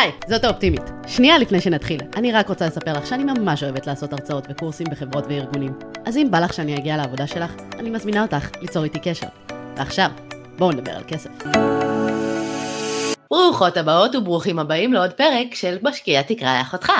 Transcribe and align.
היי, 0.00 0.12
זאת 0.28 0.44
האופטימית. 0.44 0.82
שנייה 1.06 1.38
לפני 1.38 1.60
שנתחיל, 1.60 2.00
אני 2.16 2.32
רק 2.32 2.48
רוצה 2.48 2.66
לספר 2.66 2.92
לך 2.92 3.06
שאני 3.06 3.24
ממש 3.24 3.62
אוהבת 3.62 3.86
לעשות 3.86 4.12
הרצאות 4.12 4.46
וקורסים 4.50 4.86
בחברות 4.90 5.24
וארגונים. 5.28 5.72
אז 6.04 6.16
אם 6.16 6.30
בא 6.30 6.40
לך 6.40 6.52
שאני 6.52 6.76
אגיע 6.76 6.96
לעבודה 6.96 7.26
שלך, 7.26 7.54
אני 7.78 7.90
מזמינה 7.90 8.22
אותך 8.22 8.50
ליצור 8.62 8.84
איתי 8.84 8.98
קשר. 8.98 9.26
ועכשיו, 9.76 10.10
בואו 10.58 10.72
נדבר 10.72 10.92
על 10.92 11.02
כסף. 11.08 11.30
ברוכות 13.30 13.76
הבאות 13.76 14.14
וברוכים 14.14 14.58
הבאים 14.58 14.92
לעוד 14.92 15.12
פרק 15.12 15.54
של 15.54 15.78
משקיע 15.82 16.22
תקרא 16.22 16.60
אחותך. 16.60 16.92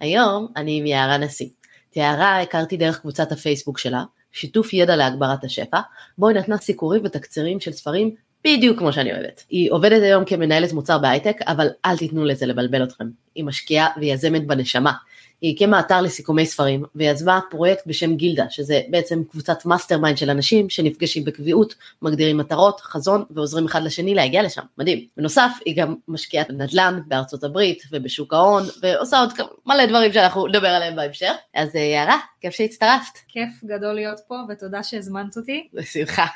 היום 0.00 0.48
אני 0.56 0.78
עם 0.78 0.86
יערה 0.86 1.18
נשיא. 1.18 1.48
את 1.90 1.96
יערה 1.96 2.40
הכרתי 2.40 2.76
דרך 2.76 3.00
קבוצת 3.00 3.32
הפייסבוק 3.32 3.78
שלה, 3.78 4.04
שיתוף 4.32 4.72
ידע 4.72 4.96
להגברת 4.96 5.44
השפע, 5.44 5.80
בו 6.18 6.28
היא 6.28 6.36
נתנה 6.36 6.56
סיקורים 6.56 7.02
ותקצירים 7.04 7.60
של 7.60 7.72
ספרים 7.72 8.14
בדיוק 8.46 8.78
כמו 8.78 8.92
שאני 8.92 9.12
אוהבת. 9.12 9.44
היא 9.50 9.72
עובדת 9.72 10.02
היום 10.02 10.24
כמנהלת 10.24 10.72
מוצר 10.72 10.98
בהייטק, 10.98 11.36
אבל 11.46 11.68
אל 11.84 11.96
תיתנו 11.96 12.24
לזה 12.24 12.46
לבלבל 12.46 12.82
אתכם. 12.84 13.04
היא 13.34 13.44
משקיעה 13.44 13.88
ויזמת 14.00 14.46
בנשמה. 14.46 14.92
היא 15.40 15.54
הקימה 15.54 15.80
אתר 15.80 16.00
לסיכומי 16.00 16.46
ספרים, 16.46 16.84
ויזמה 16.94 17.40
פרויקט 17.50 17.86
בשם 17.86 18.16
גילדה, 18.16 18.44
שזה 18.50 18.80
בעצם 18.88 19.22
קבוצת 19.30 19.66
mastermind 19.66 20.18
של 20.18 20.30
אנשים 20.30 20.70
שנפגשים 20.70 21.24
בקביעות, 21.24 21.74
מגדירים 22.02 22.36
מטרות, 22.36 22.80
חזון, 22.80 23.24
ועוזרים 23.30 23.64
אחד 23.64 23.82
לשני 23.82 24.14
להגיע 24.14 24.42
לשם. 24.42 24.62
מדהים. 24.78 25.06
בנוסף, 25.16 25.50
היא 25.64 25.76
גם 25.76 25.94
משקיעה 26.08 26.44
בנדל"ן 26.48 27.00
בארצות 27.06 27.44
הברית 27.44 27.82
ובשוק 27.92 28.34
ההון, 28.34 28.62
ועושה 28.82 29.20
עוד 29.20 29.32
מלא 29.66 29.86
דברים 29.86 30.12
שאנחנו 30.12 30.46
נדבר 30.46 30.68
עליהם 30.68 30.96
בהמשך. 30.96 31.32
אז 31.54 31.76
אה, 31.76 31.80
יערה, 31.80 32.18
כיף 32.40 32.54
שהצטרפת. 32.54 33.18
כיף 33.28 33.64
גדול 33.64 33.94
להיות 33.94 34.20
פה, 34.28 34.34
ותודה 34.48 34.82
שהזמנת 34.82 35.36
אותי. 35.36 35.68
בשמחה. 35.72 36.26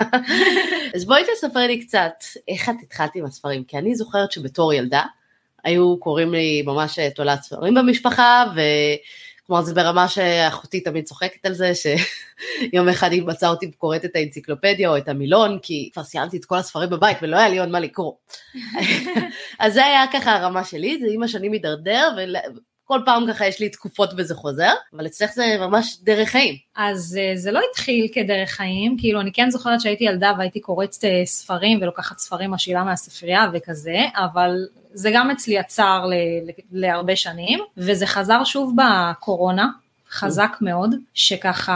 אז 0.94 1.04
בואי 1.04 1.22
תספרי 1.34 1.66
לי 1.66 1.86
קצת 1.86 2.12
איך 2.48 2.68
את 2.68 2.74
התחלת 2.82 3.10
עם 3.14 3.24
הספרים, 3.24 3.64
כי 3.64 3.78
אני 3.78 3.94
זוכרת 3.94 4.32
שבתור 4.32 4.72
ילדה, 4.72 5.02
היו 5.64 5.96
קוראים 6.00 6.32
לי 6.32 6.62
ממש 6.62 6.98
תולעת 7.14 7.42
ספרים 7.42 7.74
במשפחה, 7.74 8.44
וכלומר 8.54 9.62
זה 9.62 9.74
ברמה 9.74 10.08
שאחותי 10.08 10.80
תמיד 10.80 11.04
צוחקת 11.04 11.46
על 11.46 11.52
זה, 11.52 11.72
שיום 11.74 12.88
אחד 12.88 13.12
היא 13.12 13.22
מצאה 13.22 13.50
אותי 13.50 13.70
קוראת 13.70 14.04
את 14.04 14.16
האנציקלופדיה 14.16 14.88
או 14.90 14.96
את 14.96 15.08
המילון, 15.08 15.58
כי 15.62 15.90
כבר 15.92 16.02
סיימתי 16.02 16.36
את 16.36 16.44
כל 16.44 16.56
הספרים 16.56 16.90
בבית 16.90 17.16
ולא 17.22 17.36
היה 17.36 17.48
לי 17.48 17.58
עוד 17.58 17.68
מה 17.68 17.80
לקרוא. 17.80 18.12
אז 19.58 19.74
זה 19.74 19.84
היה 19.84 20.04
ככה 20.12 20.36
הרמה 20.36 20.64
שלי, 20.64 20.98
זה 21.00 21.06
עם 21.10 21.22
השנים 21.22 21.52
הידרדר, 21.52 22.16
כל 22.90 23.00
פעם 23.04 23.32
ככה 23.32 23.46
יש 23.46 23.60
לי 23.60 23.68
תקופות 23.68 24.10
וזה 24.16 24.34
חוזר, 24.34 24.72
אבל 24.96 25.06
אצלך 25.06 25.30
זה 25.32 25.56
ממש 25.60 25.96
דרך 26.02 26.28
חיים. 26.28 26.54
אז 26.76 27.18
אה, 27.20 27.36
זה 27.36 27.52
לא 27.52 27.60
התחיל 27.70 28.08
כדרך 28.12 28.50
חיים, 28.50 28.96
כאילו 28.98 29.20
אני 29.20 29.32
כן 29.32 29.50
זוכרת 29.50 29.80
שהייתי 29.80 30.04
ילדה 30.04 30.32
והייתי 30.38 30.60
קוראת 30.60 30.96
אה, 31.04 31.22
ספרים 31.24 31.78
ולוקחת 31.82 32.18
ספרים 32.18 32.50
משאילה 32.50 32.84
מהספרייה 32.84 33.46
וכזה, 33.52 33.98
אבל 34.14 34.66
זה 34.92 35.10
גם 35.14 35.30
אצלי 35.30 35.58
עצר 35.58 36.04
להרבה 36.72 37.16
שנים, 37.16 37.60
וזה 37.76 38.06
חזר 38.06 38.44
שוב 38.44 38.74
בקורונה, 38.76 39.68
חזק 40.10 40.56
מאוד, 40.60 40.94
שככה 41.14 41.72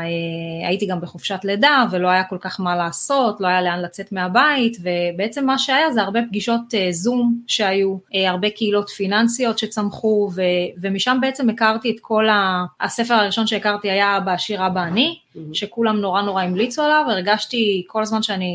אה, 0.00 0.68
הייתי 0.68 0.86
גם 0.86 1.00
בחופשת 1.00 1.40
לידה 1.44 1.84
ולא 1.90 2.08
היה 2.08 2.24
כל 2.24 2.36
כך 2.40 2.60
מה 2.60 2.76
לעשות, 2.76 3.40
לא 3.40 3.46
היה 3.46 3.62
לאן 3.62 3.80
לצאת 3.80 4.12
מהבית 4.12 4.76
ובעצם 4.80 5.46
מה 5.46 5.58
שהיה 5.58 5.92
זה 5.92 6.02
הרבה 6.02 6.20
פגישות 6.28 6.60
אה, 6.74 6.88
זום 6.90 7.40
שהיו, 7.46 7.96
אה, 8.14 8.30
הרבה 8.30 8.50
קהילות 8.50 8.88
פיננסיות 8.88 9.58
שצמחו 9.58 10.30
ו, 10.34 10.42
ומשם 10.82 11.18
בעצם 11.20 11.50
הכרתי 11.50 11.90
את 11.90 12.00
כל 12.00 12.28
ה... 12.28 12.64
הספר 12.80 13.14
הראשון 13.14 13.46
שהכרתי 13.46 13.90
היה 13.90 14.20
בעשיר 14.20 14.66
אבא 14.66 14.82
אני, 14.82 15.18
שכולם 15.52 15.96
נורא 16.00 16.22
נורא 16.22 16.42
המליצו 16.42 16.82
עליו, 16.82 17.04
הרגשתי 17.08 17.84
כל 17.86 18.02
הזמן 18.02 18.22
שאני 18.22 18.54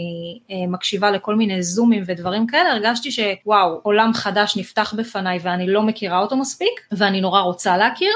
מקשיבה 0.68 1.12
לכל 1.12 1.36
מיני 1.36 1.64
זומים 1.64 2.04
ודברים 2.06 2.48
כאלה, 2.48 2.72
הרגשתי 2.72 3.10
שוואו, 3.12 3.80
עולם 3.84 4.12
חדש 4.14 4.58
נפתח 4.58 4.94
בפניי 4.98 5.40
ואני 5.42 5.68
לא 5.68 5.82
מכירה 5.82 6.20
אותו 6.20 6.38
מספיק 6.38 6.82
ואני 6.92 7.22
נורא 7.22 7.42
רוצה 7.42 7.78
להכיר. 7.78 8.14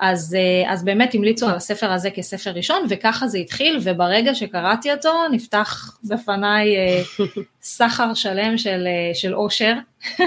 אז, 0.00 0.36
אה, 0.38 0.72
אז 0.72 0.84
באמת 0.84 1.14
המליצו 1.14 1.48
על 1.48 1.54
הספר 1.54 1.92
הזה 1.92 2.10
כספר 2.10 2.50
ראשון, 2.50 2.86
וככה 2.88 3.28
זה 3.28 3.38
התחיל, 3.38 3.78
וברגע 3.82 4.34
שקראתי 4.34 4.92
אותו, 4.92 5.12
נפתח 5.32 5.98
בפניי 6.04 6.76
אה, 6.76 7.02
סחר 7.62 8.14
שלם 8.14 8.58
של, 8.58 8.86
אה, 8.86 9.14
של 9.14 9.34
אושר. 9.34 9.74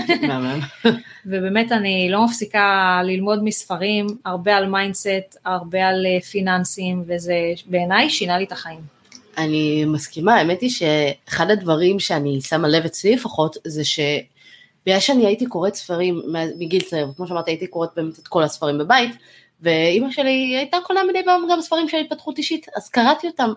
ובאמת 1.25 1.71
אני 1.71 2.07
לא 2.11 2.25
מפסיקה 2.25 2.99
ללמוד 3.03 3.43
מספרים, 3.43 4.07
הרבה 4.25 4.55
על 4.55 4.69
mindset, 4.69 5.37
הרבה 5.45 5.87
על 5.87 6.05
פיננסים, 6.31 7.03
וזה 7.07 7.35
בעיניי 7.65 8.09
שינה 8.09 8.37
לי 8.37 8.43
את 8.43 8.51
החיים. 8.51 8.79
אני 9.37 9.85
מסכימה, 9.85 10.35
האמת 10.35 10.61
היא 10.61 10.69
שאחד 10.69 11.51
הדברים 11.51 11.99
שאני 11.99 12.41
שמה 12.41 12.67
לב 12.67 12.85
אצלי 12.85 13.15
לפחות, 13.15 13.57
זה 13.63 13.85
ש... 13.85 13.99
בגלל 14.85 14.99
שאני 14.99 15.25
הייתי 15.25 15.45
קוראת 15.45 15.75
ספרים 15.75 16.21
מגיל 16.59 16.81
צעיר, 16.81 17.07
כמו 17.17 17.27
שאמרתי 17.27 17.51
הייתי 17.51 17.67
קוראת 17.67 17.89
באמת 17.95 18.19
את 18.19 18.27
כל 18.27 18.43
הספרים 18.43 18.77
בבית, 18.77 19.11
ואימא 19.61 20.11
שלי 20.11 20.55
הייתה 20.57 20.77
קונה 20.83 21.03
מדי 21.03 21.23
פעם 21.25 21.41
גם 21.51 21.61
ספרים 21.61 21.89
של 21.89 21.97
התפתחות 21.97 22.37
אישית, 22.37 22.65
אז 22.75 22.89
קראתי 22.89 23.27
אותם. 23.27 23.53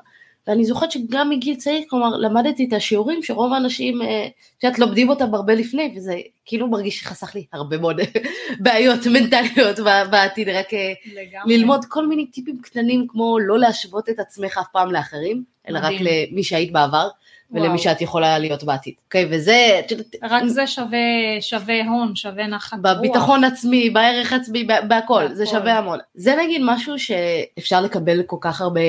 ואני 0.46 0.64
זוכרת 0.64 0.90
שגם 0.90 1.30
מגיל 1.30 1.56
צעיר, 1.56 1.82
כלומר, 1.88 2.16
למדתי 2.16 2.64
את 2.68 2.72
השיעורים 2.72 3.22
שרוב 3.22 3.52
האנשים, 3.52 4.02
אה, 4.02 4.26
את 4.58 4.64
יודעת, 4.64 4.78
לומדים 4.78 5.08
אותם 5.08 5.34
הרבה 5.34 5.54
לפני, 5.54 5.94
וזה 5.96 6.14
כאילו 6.44 6.68
מרגיש 6.68 7.00
שחסך 7.00 7.34
לי 7.34 7.44
הרבה 7.52 7.78
מאוד 7.78 8.00
בעיות 8.64 9.06
מנטליות 9.06 9.78
בעתיד, 10.10 10.48
רק 10.48 10.74
אה, 10.74 10.92
לגמרי. 11.06 11.58
ללמוד 11.58 11.84
כל 11.84 12.06
מיני 12.06 12.26
טיפים 12.26 12.58
קטנים, 12.62 13.06
כמו 13.08 13.38
לא 13.38 13.58
להשוות 13.58 14.08
את 14.08 14.18
עצמך 14.18 14.58
אף 14.58 14.66
פעם 14.72 14.92
לאחרים, 14.92 15.44
אלא 15.68 15.78
רק 15.82 15.94
למי 16.00 16.42
שהיית 16.42 16.72
בעבר. 16.72 17.08
ולמי 17.52 17.78
שאת 17.78 18.00
יכולה 18.00 18.38
להיות 18.38 18.64
בעתיד. 18.64 18.94
אוקיי, 19.04 19.26
וזה... 19.30 19.80
רק 20.22 20.44
זה 20.46 20.66
שווה, 20.66 20.98
שווה 21.40 21.84
הון, 21.84 22.16
שווה 22.16 22.46
נחת 22.46 22.78
רוח. 22.84 22.96
בביטחון 22.96 23.44
עצמי, 23.44 23.90
בערך 23.90 24.32
עצמי, 24.32 24.66
בהכל, 24.88 25.34
זה 25.34 25.46
שווה 25.46 25.78
המון. 25.78 25.98
זה 26.14 26.36
נגיד 26.42 26.60
משהו 26.64 26.98
שאפשר 26.98 27.80
לקבל 27.80 28.22
כל 28.22 28.36
כך 28.40 28.60
הרבה 28.60 28.80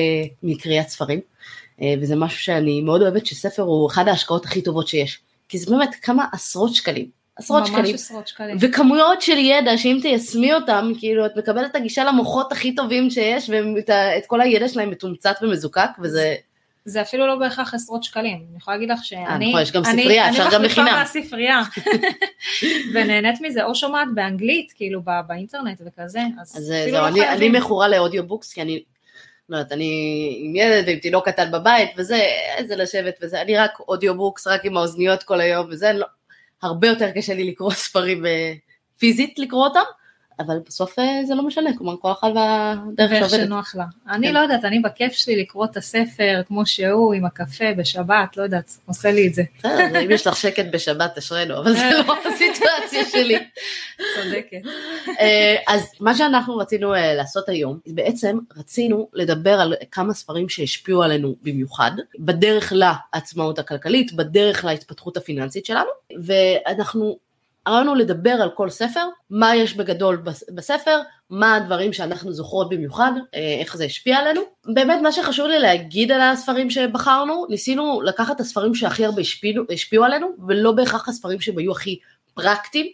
מקריאת 0.42 0.88
ספרים, 0.88 1.20
אה, 1.82 1.94
וזה 2.00 2.16
משהו 2.16 2.40
שאני 2.40 2.80
מאוד 2.80 3.02
אוהבת, 3.02 3.26
שספר 3.26 3.62
הוא 3.62 3.88
אחת 3.90 4.08
ההשקעות 4.08 4.44
הכי 4.44 4.62
טובות 4.62 4.88
שיש. 4.88 5.20
כי 5.48 5.58
זה 5.58 5.70
באמת 5.70 5.94
כמה 5.94 6.26
עשרות 6.32 6.74
שקלים. 6.74 7.06
עשרות 7.36 7.66
שקלים. 7.66 7.84
ממש 7.84 7.94
עשרות 7.94 8.28
שקלים. 8.28 8.56
וכמויות 8.60 9.22
של 9.22 9.38
ידע 9.38 9.78
שאם 9.78 9.98
תיישמי 10.02 10.54
אותם, 10.54 10.92
כאילו 10.98 11.26
את 11.26 11.36
מקבלת 11.36 11.70
את 11.70 11.76
הגישה 11.76 12.04
למוחות 12.04 12.52
הכי 12.52 12.74
טובים 12.74 13.10
שיש, 13.10 13.50
ואת 13.50 14.26
כל 14.26 14.40
הידע 14.40 14.68
שלהם 14.68 14.90
מתומצת 14.90 15.36
ומזוקק, 15.42 15.90
וזה... 15.98 16.34
זה 16.84 17.02
אפילו 17.02 17.26
לא 17.26 17.36
בהכרח 17.36 17.74
עשרות 17.74 18.04
שקלים, 18.04 18.44
אני 18.50 18.58
יכולה 18.58 18.76
להגיד 18.76 18.90
לך 18.90 19.04
שאני, 19.04 19.48
נכון, 19.48 19.62
יש 19.62 19.72
גם 19.72 19.84
ספרייה, 19.84 20.30
אפשר 20.30 20.48
גם 20.52 20.62
בחינם. 20.62 20.86
אני 20.88 21.02
מחליפה 21.02 21.20
מהספרייה, 21.20 21.62
ונהנית 22.94 23.40
מזה, 23.40 23.64
או 23.64 23.74
שומעת 23.74 24.08
באנגלית, 24.14 24.72
כאילו 24.76 25.02
באינטרנט 25.26 25.80
וכזה, 25.86 26.20
אז, 26.40 26.56
אז 26.56 26.72
אפילו 26.82 26.98
לא 26.98 27.02
חייבים. 27.02 27.22
אני 27.28 27.48
מכורה 27.48 27.88
ל 27.88 27.93
audiobooks, 27.93 28.52
כי 28.52 28.62
אני, 28.62 28.82
לא 29.48 29.56
יודעת, 29.56 29.72
אני 29.72 30.36
עם 30.38 30.56
ילד 30.56 30.84
ועם 30.86 30.98
תינוק 30.98 31.28
קטן 31.28 31.52
בבית, 31.52 31.90
וזה, 31.96 32.26
איזה 32.56 32.76
לשבת 32.76 33.14
וזה, 33.22 33.42
אני 33.42 33.56
רק 33.56 33.80
אודיובוקס, 33.88 34.46
רק 34.46 34.64
עם 34.64 34.76
האוזניות 34.76 35.22
כל 35.22 35.40
היום, 35.40 35.66
וזה, 35.70 35.92
לא, 35.92 36.06
הרבה 36.62 36.88
יותר 36.88 37.10
קשה 37.10 37.34
לי 37.34 37.50
לקרוא 37.50 37.72
ספרים 37.72 38.26
אה, 38.26 38.52
פיזית 38.98 39.38
לקרוא 39.38 39.64
אותם, 39.64 39.80
אבל 40.38 40.58
בסוף 40.66 40.98
אה, 40.98 41.20
זה 41.26 41.34
לא 41.34 41.42
משנה, 41.42 41.70
כלומר 41.78 41.96
כל 42.00 42.12
אחד 42.12 42.30
והדרך 42.34 43.10
שעובדת. 43.10 43.32
ואיך 43.32 43.44
שנוח 43.44 43.74
לה. 43.74 43.84
אני 44.08 44.26
כן. 44.26 44.34
לא 44.34 44.38
יודעת, 44.38 44.64
אני 44.64 44.80
בכיף 44.80 45.12
שלי 45.12 45.36
לקרוא 45.36 45.64
את 45.64 45.76
הספר 45.76 46.42
כמו 46.48 46.66
שהוא, 46.66 47.14
עם 47.14 47.24
הקפה 47.24 47.64
בשבת, 47.76 48.36
לא 48.36 48.42
יודעת, 48.42 48.78
עושה 48.86 49.12
לי 49.12 49.28
את 49.28 49.34
זה. 49.34 49.42
אם 50.04 50.10
יש 50.10 50.26
לך 50.26 50.36
שקט 50.36 50.64
בשבת, 50.72 51.18
תשרנו, 51.18 51.58
אבל 51.58 51.72
זה 51.72 51.90
לא 52.06 52.14
הסיטואציה 52.34 53.04
שלי. 53.12 53.38
צודקת. 54.16 54.68
אה, 55.20 55.56
אז 55.68 55.82
מה 56.00 56.14
שאנחנו 56.14 56.56
רצינו 56.56 56.94
אה, 56.94 57.14
לעשות 57.14 57.48
היום, 57.48 57.78
בעצם 57.86 58.38
רצינו 58.56 59.08
לדבר 59.12 59.60
על 59.60 59.74
כמה 59.90 60.14
ספרים 60.14 60.48
שהשפיעו 60.48 61.02
עלינו 61.02 61.34
במיוחד, 61.42 61.90
בדרך 62.18 62.72
לעצמאות 62.76 63.58
הכלכלית, 63.58 64.12
בדרך 64.12 64.64
להתפתחות 64.64 65.16
הפיננסית 65.16 65.66
שלנו, 65.66 65.90
ואנחנו 66.24 67.18
הרעיון 67.66 67.88
הוא 67.88 67.96
לדבר 67.96 68.30
על 68.30 68.50
כל 68.50 68.70
ספר, 68.70 69.06
מה 69.30 69.56
יש 69.56 69.76
בגדול 69.76 70.22
בספר, 70.54 71.00
מה 71.30 71.54
הדברים 71.54 71.92
שאנחנו 71.92 72.32
זוכרות 72.32 72.68
במיוחד, 72.68 73.12
אה, 73.34 73.56
איך 73.60 73.76
זה 73.76 73.84
השפיע 73.84 74.16
עלינו. 74.16 74.40
באמת 74.66 75.00
מה 75.02 75.12
שחשוב 75.12 75.46
לי 75.46 75.58
להגיד 75.58 76.12
על 76.12 76.20
הספרים 76.20 76.70
שבחרנו, 76.70 77.46
ניסינו 77.48 78.02
לקחת 78.02 78.36
את 78.36 78.40
הספרים 78.40 78.74
שהכי 78.74 79.04
הרבה 79.04 79.20
השפיעו, 79.20 79.64
השפיעו 79.72 80.04
עלינו, 80.04 80.28
ולא 80.48 80.72
בהכרח 80.72 81.08
הספרים 81.08 81.40
שהם 81.40 81.58
היו 81.58 81.72
הכי 81.72 81.98
פרקטיים. 82.34 82.86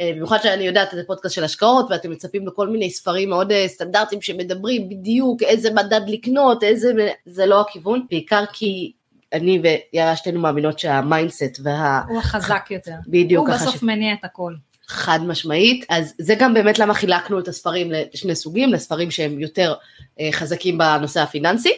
אה, 0.00 0.10
במיוחד 0.14 0.38
שאני 0.42 0.64
יודעת, 0.64 0.90
זה 0.92 1.02
פודקאסט 1.06 1.34
של 1.34 1.44
השקעות, 1.44 1.86
ואתם 1.90 2.10
מצפים 2.10 2.46
לכל 2.46 2.68
מיני 2.68 2.90
ספרים 2.90 3.30
מאוד 3.30 3.52
אה, 3.52 3.68
סטנדרטיים 3.68 4.22
שמדברים 4.22 4.88
בדיוק 4.88 5.42
איזה 5.42 5.70
מדד 5.70 6.00
לקנות, 6.06 6.64
איזה... 6.64 6.92
זה 7.26 7.46
לא 7.46 7.60
הכיוון, 7.60 8.06
בעיקר 8.10 8.44
כי 8.52 8.92
אני 9.32 9.62
ויערה 9.92 10.16
שתינו 10.16 10.40
מאמינות 10.40 10.78
שה 10.78 11.03
mindset 11.03 11.60
וה... 11.62 12.02
הוא 12.08 12.18
החזק 12.18 12.66
יותר. 12.70 12.94
בדיוק. 13.06 13.48
הוא 13.48 13.56
בסוף 13.56 13.76
ש... 13.76 13.82
מניע 13.82 14.12
את 14.12 14.24
הכל. 14.24 14.54
חד 14.86 15.20
משמעית, 15.26 15.84
אז 15.88 16.14
זה 16.18 16.34
גם 16.38 16.54
באמת 16.54 16.78
למה 16.78 16.94
חילקנו 16.94 17.38
את 17.38 17.48
הספרים 17.48 17.90
לשני 17.90 18.34
סוגים, 18.34 18.72
לספרים 18.72 19.10
שהם 19.10 19.40
יותר 19.40 19.74
אה, 20.20 20.28
חזקים 20.32 20.78
בנושא 20.78 21.20
הפיננסי, 21.20 21.72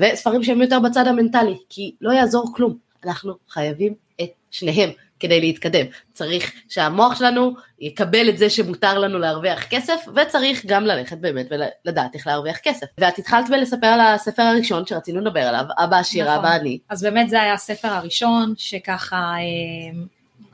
וספרים 0.00 0.42
שהם 0.42 0.62
יותר 0.62 0.78
בצד 0.80 1.06
המנטלי, 1.06 1.56
כי 1.68 1.94
לא 2.00 2.12
יעזור 2.12 2.52
כלום, 2.54 2.76
אנחנו 3.04 3.34
חייבים 3.48 3.94
את 4.20 4.30
שניהם. 4.50 4.90
כדי 5.20 5.40
להתקדם. 5.40 5.86
צריך 6.12 6.52
שהמוח 6.68 7.18
שלנו 7.18 7.54
יקבל 7.80 8.28
את 8.28 8.38
זה 8.38 8.50
שמותר 8.50 8.98
לנו 8.98 9.18
להרוויח 9.18 9.66
כסף, 9.70 10.04
וצריך 10.16 10.66
גם 10.66 10.84
ללכת 10.84 11.18
באמת 11.18 11.46
ולדעת 11.50 12.14
איך 12.14 12.26
להרוויח 12.26 12.58
כסף. 12.62 12.86
ואת 12.98 13.18
התחלת 13.18 13.50
בלספר 13.50 13.86
על 13.86 14.00
הספר 14.00 14.42
הראשון 14.42 14.86
שרצינו 14.86 15.20
לדבר 15.20 15.40
עליו, 15.40 15.64
אבא 15.84 15.96
עשיר, 15.96 16.24
נכון. 16.24 16.38
אבא 16.38 16.56
אני. 16.56 16.78
אז 16.88 17.02
באמת 17.02 17.28
זה 17.28 17.42
היה 17.42 17.54
הספר 17.54 17.88
הראשון, 17.88 18.54
שככה... 18.56 19.16
אה, 19.16 20.00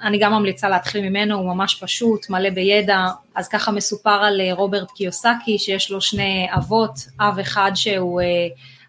אני 0.03 0.19
גם 0.19 0.33
ממליצה 0.33 0.69
להתחיל 0.69 1.09
ממנו, 1.09 1.39
הוא 1.39 1.55
ממש 1.55 1.75
פשוט, 1.75 2.31
מלא 2.31 2.51
בידע, 2.51 3.07
אז 3.35 3.49
ככה 3.49 3.73
מסופר 3.73 4.11
על 4.11 4.41
אה, 4.41 4.53
רוברט 4.53 4.91
קיוסקי 4.91 5.59
שיש 5.59 5.91
לו 5.91 6.01
שני 6.01 6.47
אבות, 6.57 6.95
אב 7.21 7.39
אחד 7.39 7.71
שהוא 7.75 8.21
אה, 8.21 8.27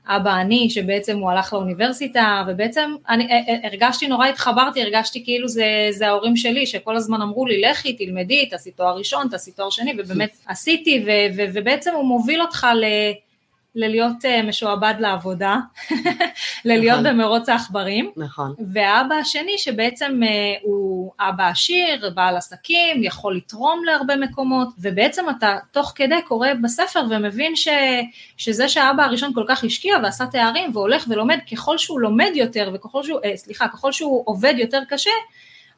אבא 0.07 0.41
אני, 0.41 0.69
שבעצם 0.69 1.17
הוא 1.17 1.31
הלך 1.31 1.53
לאוניברסיטה, 1.53 2.43
ובעצם 2.47 2.95
אני 3.09 3.27
הרגשתי, 3.63 4.07
נורא 4.07 4.27
התחברתי, 4.27 4.81
הרגשתי 4.81 5.23
כאילו 5.23 5.47
זה, 5.47 5.65
זה 5.91 6.07
ההורים 6.07 6.35
שלי, 6.35 6.65
שכל 6.65 6.95
הזמן 6.95 7.21
אמרו 7.21 7.45
לי, 7.45 7.61
לכי, 7.61 7.93
תלמדי, 7.93 8.45
תעשי 8.45 8.71
תואר 8.71 8.97
ראשון, 8.97 9.27
תעשי 9.27 9.51
תואר 9.51 9.69
שני, 9.69 9.93
ובאמת 9.97 10.37
עשיתי, 10.47 11.03
ו, 11.05 11.09
ו, 11.37 11.41
ובעצם 11.53 11.93
הוא 11.93 12.05
מוביל 12.05 12.41
אותך 12.41 12.67
ל... 12.75 12.85
ללהיות 13.77 14.25
uh, 14.25 14.47
משועבד 14.47 14.93
לעבודה, 14.99 15.57
ללהיות 16.65 16.99
נכון. 16.99 17.19
במרוץ 17.19 17.49
העכברים. 17.49 18.11
נכון. 18.17 18.53
והאבא 18.73 19.15
השני 19.15 19.57
שבעצם 19.57 20.19
uh, 20.23 20.59
הוא 20.63 21.11
אבא 21.19 21.47
עשיר, 21.47 22.11
בעל 22.15 22.37
עסקים, 22.37 23.03
יכול 23.03 23.35
לתרום 23.35 23.83
להרבה 23.85 24.15
מקומות, 24.15 24.67
ובעצם 24.79 25.25
אתה 25.37 25.57
תוך 25.71 25.91
כדי 25.95 26.21
קורא 26.27 26.49
בספר 26.63 27.03
ומבין 27.09 27.55
ש, 27.55 27.67
שזה 28.37 28.69
שהאבא 28.69 29.03
הראשון 29.03 29.33
כל 29.33 29.43
כך 29.47 29.63
השקיע 29.63 29.97
ועשה 30.03 30.25
תארים 30.25 30.71
והולך 30.73 31.05
ולומד, 31.09 31.39
ככל 31.51 31.77
שהוא 31.77 31.99
לומד 31.99 32.31
יותר 32.35 32.71
וככל 32.73 33.03
שהוא, 33.03 33.19
uh, 33.19 33.35
סליחה, 33.35 33.67
ככל 33.67 33.91
שהוא 33.91 34.23
עובד 34.25 34.53
יותר 34.57 34.81
קשה, 34.89 35.11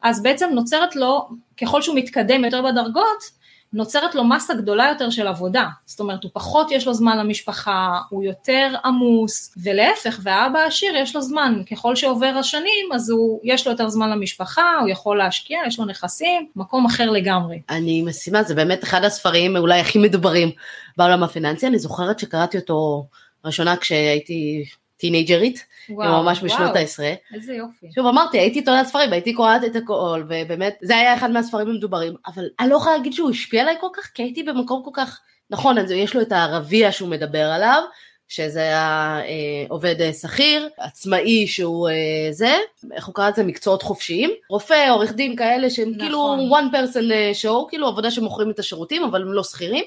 אז 0.02 0.24
בעצם 0.24 0.50
נוצרת 0.54 0.96
לו, 0.96 1.30
ככל 1.62 1.82
שהוא 1.82 1.96
מתקדם 1.96 2.46
יותר 2.46 2.62
בדרגות, 2.62 3.39
נוצרת 3.74 4.16
לו 4.16 4.24
מסה 4.24 4.54
גדולה 4.54 4.88
יותר 4.90 5.10
של 5.10 5.28
עבודה, 5.28 5.66
זאת 5.86 6.00
אומרת 6.00 6.24
הוא 6.24 6.32
פחות 6.34 6.72
יש 6.72 6.88
לו 6.88 6.94
זמן 6.94 7.18
למשפחה, 7.18 8.00
הוא 8.10 8.24
יותר 8.24 8.74
עמוס, 8.86 9.54
ולהפך, 9.64 10.20
והאבא 10.24 10.60
העשיר 10.60 10.96
יש 10.96 11.16
לו 11.16 11.22
זמן, 11.22 11.62
ככל 11.72 11.96
שעובר 11.96 12.34
השנים 12.40 12.94
אז 12.94 13.10
הוא, 13.10 13.40
יש 13.44 13.68
לו 13.68 13.72
יותר 13.72 13.90
זמן 13.90 14.10
למשפחה, 14.10 14.78
הוא 14.82 14.90
יכול 14.90 15.18
להשקיע, 15.18 15.60
יש 15.68 15.80
לו 15.80 15.86
נכסים, 15.86 16.48
מקום 16.56 16.86
אחר 16.86 17.10
לגמרי. 17.10 17.62
אני 17.70 18.02
מסכימה, 18.02 18.44
זה 18.44 18.56
באמת 18.56 18.84
אחד 18.84 19.04
הספרים 19.04 19.58
אולי 19.58 19.80
הכי 19.80 20.00
מדוברים 20.00 20.52
בעולם 20.98 21.24
הפיננסי, 21.24 21.68
אני 21.68 21.80
זוכרת 21.80 22.20
שקראתי 22.20 22.58
אותו 22.58 23.06
ראשונה 23.46 23.78
כשהייתי 23.78 24.66
טינג'רית, 24.98 25.66
וואו, 25.90 26.24
ממש 26.24 26.44
בשנות 26.44 26.76
העשרה. 26.76 27.14
איזה 27.34 27.54
יופי. 27.54 27.88
שוב 27.96 28.06
אמרתי, 28.06 28.40
הייתי 28.40 28.62
תולעת 28.62 28.86
ספרים, 28.86 29.14
הייתי 29.14 29.34
קוראת 29.34 29.64
את 29.64 29.76
הכל, 29.76 30.24
ובאמת, 30.30 30.78
זה 30.82 30.98
היה 30.98 31.14
אחד 31.14 31.32
מהספרים 31.32 31.68
המדוברים, 31.68 32.14
אבל 32.28 32.50
אני 32.60 32.70
לא 32.70 32.76
יכולה 32.76 32.98
להגיד 32.98 33.14
שהוא 33.14 33.30
השפיע 33.30 33.62
עליי 33.62 33.76
כל 33.80 33.88
כך, 33.94 34.12
כי 34.14 34.24
הייתי 34.24 34.44
במקום 34.44 34.84
כל 34.86 34.92
כך, 34.94 35.20
נכון, 35.50 35.78
אז 35.78 35.92
יש 35.92 36.16
לו 36.16 36.22
את 36.22 36.32
הערבייה 36.32 36.92
שהוא 36.92 37.10
מדבר 37.10 37.46
עליו, 37.46 37.84
שזה 38.30 38.72
העובד 38.76 40.02
אה, 40.02 40.14
שכיר, 40.14 40.70
עצמאי 40.78 41.48
שהוא 41.48 41.90
אה, 41.90 42.32
זה, 42.32 42.56
איך 42.94 43.06
הוא 43.06 43.16
קרא 43.16 43.30
לזה? 43.30 43.44
מקצועות 43.44 43.84
חופשיים, 43.84 44.30
רופא, 44.50 44.90
עורך 44.90 45.14
דין 45.14 45.36
כאלה 45.36 45.70
שהם 45.70 45.90
נכון. 45.90 46.00
כאילו 46.00 46.38
one 46.50 46.76
person 46.76 47.12
אה, 47.12 47.32
show, 47.42 47.70
כאילו 47.70 47.88
עבודה 47.88 48.12
שמוכרים 48.12 48.52
את 48.52 48.60
השירותים 48.60 49.04
אבל 49.04 49.22
הם 49.22 49.34
לא 49.34 49.44
שכירים. 49.44 49.84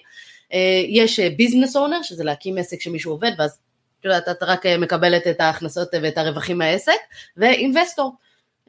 יש 0.88 1.20
ביזנס 1.20 1.76
אונר, 1.76 2.02
שזה 2.02 2.24
להקים 2.24 2.58
עסק 2.58 2.80
שמישהו 2.80 3.12
עובד 3.12 3.30
ואז 3.38 3.58
כאילו 4.02 4.16
את 4.16 4.42
רק 4.42 4.66
אה, 4.66 4.78
מקבלת 4.78 5.26
את 5.26 5.40
ההכנסות 5.40 5.88
ואת 6.02 6.18
הרווחים 6.18 6.58
מהעסק, 6.58 6.98
ואינבסטור, 7.36 8.12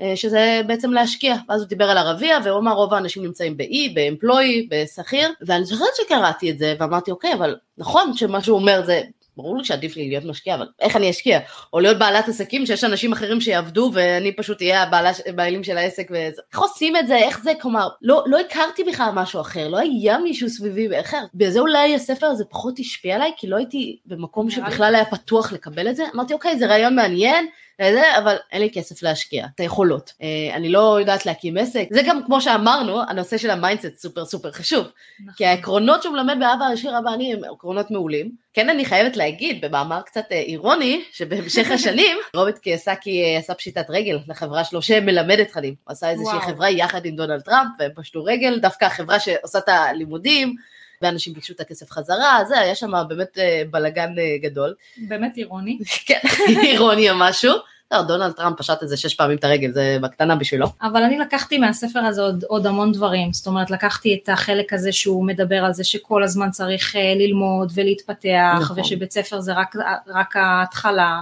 אה, 0.02 0.16
שזה 0.16 0.62
בעצם 0.68 0.92
להשקיע. 0.92 1.36
ואז 1.50 1.62
הוא 1.62 1.68
דיבר 1.68 1.90
על 1.90 1.98
ערבייה, 1.98 2.38
והוא 2.44 2.60
אמר 2.60 2.74
רוב 2.74 2.94
האנשים 2.94 3.24
נמצאים 3.24 3.58
באי, 3.58 3.90
באמפלואי, 3.90 4.68
בשכיר, 4.72 5.30
ואני 5.42 5.66
זוכרת 5.66 5.96
שקראתי 5.96 6.52
את 6.52 6.58
זה, 6.58 6.76
ואמרתי 6.80 7.12
אוקיי, 7.12 7.34
אבל 7.34 7.56
נכון 7.78 8.14
שמה 8.18 8.42
שהוא 8.42 8.60
אומר 8.60 8.86
זה 8.86 9.02
ברור 9.38 9.58
לי 9.58 9.66
שעדיף 9.66 9.96
לי 9.96 10.08
להיות 10.08 10.26
משקיע, 10.26 10.56
אבל 10.56 10.68
איך 10.80 10.96
אני 10.96 11.10
אשקיע? 11.10 11.40
או 11.74 11.80
להיות 11.80 12.00
בעלת 12.00 12.28
עסקים 12.28 12.66
שיש 12.66 12.84
אנשים 12.84 13.12
אחרים 13.12 13.42
שיעבדו 13.42 13.92
ואני 13.94 14.36
פשוט 14.36 14.62
אהיה 14.62 14.86
הבעלים 15.28 15.64
של 15.64 15.78
העסק 15.78 16.08
וזה. 16.12 16.42
איך 16.52 16.60
עושים 16.60 16.98
את 16.98 17.08
זה? 17.08 17.16
איך 17.16 17.44
זה? 17.44 17.52
כלומר, 17.62 17.88
לא, 18.02 18.24
לא 18.26 18.40
הכרתי 18.40 18.84
בכלל 18.84 19.10
משהו 19.14 19.42
אחר, 19.42 19.68
לא 19.68 19.78
היה 19.78 20.18
מישהו 20.18 20.50
סביבי 20.50 21.00
אחר. 21.00 21.24
בגלל 21.34 21.50
זה 21.50 21.60
אולי 21.60 21.96
הספר 21.96 22.26
הזה 22.26 22.46
פחות 22.46 22.80
השפיע 22.80 23.16
עליי, 23.16 23.32
כי 23.38 23.48
לא 23.48 23.56
הייתי 23.56 23.98
במקום 24.06 24.50
שבכלל 24.50 24.96
היה 24.96 25.06
פתוח 25.06 25.54
לקבל 25.54 25.90
את 25.90 25.96
זה. 25.96 26.04
אמרתי, 26.16 26.34
אוקיי, 26.34 26.58
זה 26.58 26.66
רעיון 26.68 26.96
מעניין, 26.96 27.46
וזה, 27.82 28.18
אבל 28.18 28.36
אין 28.52 28.62
לי 28.62 28.70
כסף 28.74 29.04
להשקיע, 29.04 29.46
את 29.56 29.60
היכולות. 29.60 30.12
אה, 30.22 30.56
אני 30.56 30.70
לא 30.70 31.00
יודעת 31.00 31.26
להקים 31.26 31.58
עסק. 31.58 31.88
זה 31.92 32.02
גם 32.06 32.22
כמו 32.26 32.42
שאמרנו, 32.42 33.02
הנושא 33.02 33.38
של 33.38 33.50
ה 33.50 33.56
mindset 33.56 33.98
סופר 33.98 34.26
סופר 34.26 34.52
חשוב. 34.52 34.86
נכון. 35.20 35.34
כי 35.38 35.46
העקרונות 35.46 36.04
שהוא 36.04 36.14
מלמד 36.14 36.36
באבא 36.40 36.66
השיר 36.66 37.00
אבא 37.00 37.14
אני 37.14 37.34
הם 37.34 37.44
עקרונות 37.54 37.92
מעולים. 37.92 38.32
כן 38.54 38.70
אני 38.70 38.86
חייבת 38.86 39.18
להגיד, 39.18 39.66
במאמר 39.66 40.02
קצת 40.02 40.26
אה, 40.32 40.40
אירוני, 40.40 41.04
שבהמשך 41.12 41.72
השנים, 41.76 42.18
רוברט 42.36 42.58
קיוסקי 42.58 43.24
אה, 43.24 43.38
עשה 43.38 43.54
פשיטת 43.54 43.86
רגל 43.90 44.20
לחברה 44.28 44.64
שלו 44.64 44.82
שמלמדת 44.82 45.48
תכנים. 45.48 45.76
הוא 45.84 45.92
עשה 45.92 46.10
איזושהי 46.10 46.38
וואו. 46.38 46.48
חברה 46.48 46.70
יחד 46.70 47.06
עם 47.06 47.16
דונלד 47.16 47.42
טראמפ, 47.42 47.70
והם 47.80 47.92
פשטו 47.96 48.24
רגל, 48.24 48.60
דווקא 48.60 48.86
החברה 48.86 49.20
שעושה 49.20 49.60
את 49.60 49.70
הלימודים. 49.70 50.56
ואנשים 51.04 51.34
ביקשו 51.34 51.54
את 51.54 51.60
הכסף 51.60 51.92
חזרה, 51.92 52.40
זה, 52.48 52.60
היה 52.60 52.76
שם 52.76 52.92
באמת 53.08 53.38
בלאגן 53.72 54.10
גדול. 54.42 54.74
באמת 54.98 55.38
אירוני. 55.38 55.78
כן, 56.08 56.20
אירוני 56.72 57.10
או 57.10 57.16
משהו. 57.18 57.54
לא, 57.94 58.02
דונלד 58.02 58.32
טראמפ 58.32 58.58
פשט 58.58 58.82
איזה 58.82 58.98
שש 58.98 59.14
פעמים 59.14 59.38
את 59.38 59.44
הרגל, 59.44 59.72
זה 59.72 59.98
בקטנה 60.02 60.36
בשבילו. 60.36 60.68
אבל 60.82 61.04
אני 61.04 61.18
לקחתי 61.18 61.58
מהספר 61.58 62.00
הזה 62.00 62.22
עוד, 62.22 62.44
עוד 62.48 62.68
המון 62.68 62.92
דברים, 62.92 63.34
זאת 63.34 63.48
אומרת 63.48 63.72
לקחתי 63.72 64.20
את 64.24 64.30
החלק 64.30 64.74
הזה 64.74 64.92
שהוא 64.92 65.26
מדבר 65.26 65.56
על 65.56 65.74
זה 65.74 65.84
שכל 65.84 66.24
הזמן 66.24 66.52
צריך 66.52 66.96
אה, 66.96 67.14
ללמוד 67.16 67.72
ולהתפתח, 67.76 68.58
נכון. 68.62 68.80
ושבית 68.80 69.12
ספר 69.12 69.40
זה 69.40 69.54
רק, 69.54 69.76
רק 70.08 70.36
ההתחלה. 70.36 71.22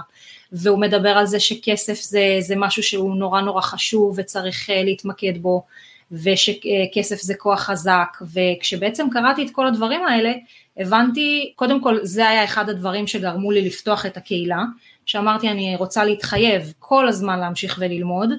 והוא 0.52 0.78
מדבר 0.78 1.08
על 1.08 1.26
זה 1.26 1.40
שכסף 1.40 2.00
זה, 2.00 2.36
זה 2.40 2.54
משהו 2.56 2.82
שהוא 2.82 3.16
נורא 3.16 3.40
נורא 3.40 3.60
חשוב 3.60 4.14
וצריך 4.18 4.70
אה, 4.70 4.82
להתמקד 4.82 5.42
בו, 5.42 5.64
ושכסף 6.12 7.20
זה 7.20 7.34
כוח 7.34 7.60
חזק, 7.60 8.16
וכשבעצם 8.32 9.06
קראתי 9.10 9.42
את 9.46 9.50
כל 9.50 9.66
הדברים 9.66 10.04
האלה, 10.04 10.32
הבנתי, 10.76 11.52
קודם 11.56 11.82
כל 11.82 11.98
זה 12.02 12.28
היה 12.28 12.44
אחד 12.44 12.68
הדברים 12.68 13.06
שגרמו 13.06 13.50
לי 13.50 13.62
לפתוח 13.62 14.06
את 14.06 14.16
הקהילה, 14.16 14.62
שאמרתי 15.06 15.48
אני 15.48 15.76
רוצה 15.76 16.04
להתחייב 16.04 16.72
כל 16.78 17.08
הזמן 17.08 17.40
להמשיך 17.40 17.76
וללמוד, 17.80 18.30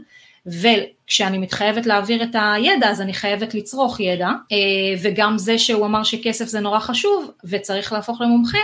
וכשאני 0.46 1.38
מתחייבת 1.38 1.86
להעביר 1.86 2.24
את 2.24 2.36
הידע 2.36 2.90
אז 2.90 3.02
אני 3.02 3.14
חייבת 3.14 3.54
לצרוך 3.54 4.00
ידע, 4.00 4.28
אה, 4.28 4.58
וגם 5.02 5.38
זה 5.38 5.60
שהוא 5.60 5.86
אמר 5.86 6.04
שכסף 6.04 6.46
זה 6.46 6.60
נורא 6.60 6.80
חשוב 6.80 7.32
וצריך 7.44 7.94
להפוך 7.94 8.22
למומחה, 8.22 8.58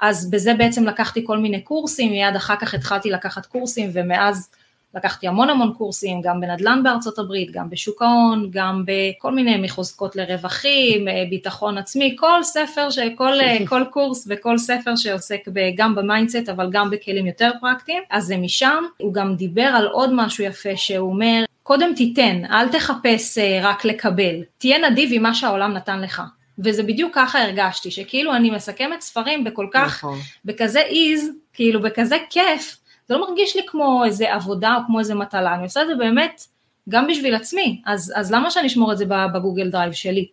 אז 0.00 0.30
בזה 0.30 0.54
בעצם 0.54 0.84
לקחתי 0.84 1.24
כל 1.26 1.38
מיני 1.38 1.60
קורסים, 1.60 2.10
מיד 2.10 2.36
אחר 2.36 2.54
כך 2.60 2.74
התחלתי 2.74 3.10
לקחת 3.10 3.46
קורסים 3.46 3.90
ומאז 3.92 4.50
לקחתי 4.94 5.28
המון 5.28 5.50
המון 5.50 5.72
קורסים, 5.78 6.20
גם 6.20 6.40
בנדל"ן 6.40 6.82
בארצות 6.82 7.18
הברית, 7.18 7.50
גם 7.50 7.70
בשוק 7.70 8.02
ההון, 8.02 8.48
גם 8.50 8.84
בכל 8.86 9.34
מיני 9.34 9.56
מחוזקות 9.56 10.16
לרווחים, 10.16 11.08
אה, 11.08 11.24
ביטחון 11.30 11.78
עצמי, 11.78 12.16
כל 12.18 12.42
ספר, 12.42 12.88
כל, 13.16 13.40
אה, 13.40 13.58
כל 13.68 13.84
קורס 13.90 14.26
וכל 14.30 14.58
ספר 14.58 14.96
שעוסק 14.96 15.40
גם 15.76 15.94
ב 15.94 16.01
mindset 16.01 16.48
אבל 16.48 16.70
גם 16.70 16.90
בכלים 16.90 17.26
יותר 17.26 17.50
פרקטיים, 17.60 18.02
אז 18.10 18.24
זה 18.24 18.36
משם. 18.36 18.84
הוא 18.98 19.14
גם 19.14 19.34
דיבר 19.34 19.62
על 19.62 19.86
עוד 19.86 20.10
משהו 20.12 20.44
יפה 20.44 20.76
שהוא 20.76 21.10
אומר, 21.10 21.44
קודם 21.62 21.94
תיתן, 21.96 22.42
אל 22.50 22.68
תחפש 22.68 23.38
אה, 23.38 23.60
רק 23.62 23.84
לקבל, 23.84 24.42
תהיה 24.58 24.90
נדיב 24.90 25.10
עם 25.12 25.22
מה 25.22 25.34
שהעולם 25.34 25.72
נתן 25.72 26.00
לך. 26.00 26.22
וזה 26.58 26.82
בדיוק 26.82 27.14
ככה 27.14 27.42
הרגשתי, 27.42 27.90
שכאילו 27.90 28.34
אני 28.34 28.50
מסכמת 28.50 29.00
ספרים 29.00 29.44
בכל 29.44 29.66
כך, 29.72 30.04
נכון. 30.04 30.18
בכזה 30.44 30.80
ease, 30.80 31.30
כאילו 31.52 31.82
בכזה 31.82 32.16
כיף, 32.30 32.77
זה 33.08 33.14
לא 33.14 33.28
מרגיש 33.28 33.56
לי 33.56 33.62
כמו 33.66 34.04
איזה 34.04 34.34
עבודה 34.34 34.76
או 34.76 34.80
כמו 34.86 34.98
איזה 34.98 35.14
מטלה, 35.14 35.54
אני 35.54 35.62
עושה 35.62 35.82
את 35.82 35.86
זה 35.86 35.94
באמת 35.94 36.42
גם 36.88 37.06
בשביל 37.06 37.34
עצמי, 37.34 37.82
אז, 37.86 38.12
אז 38.16 38.32
למה 38.32 38.50
שאני 38.50 38.66
אשמור 38.66 38.92
את 38.92 38.98
זה 38.98 39.04
ב 39.34 39.39
Google 39.39 39.70
Drive 39.70 39.92
שלי? 39.92 40.28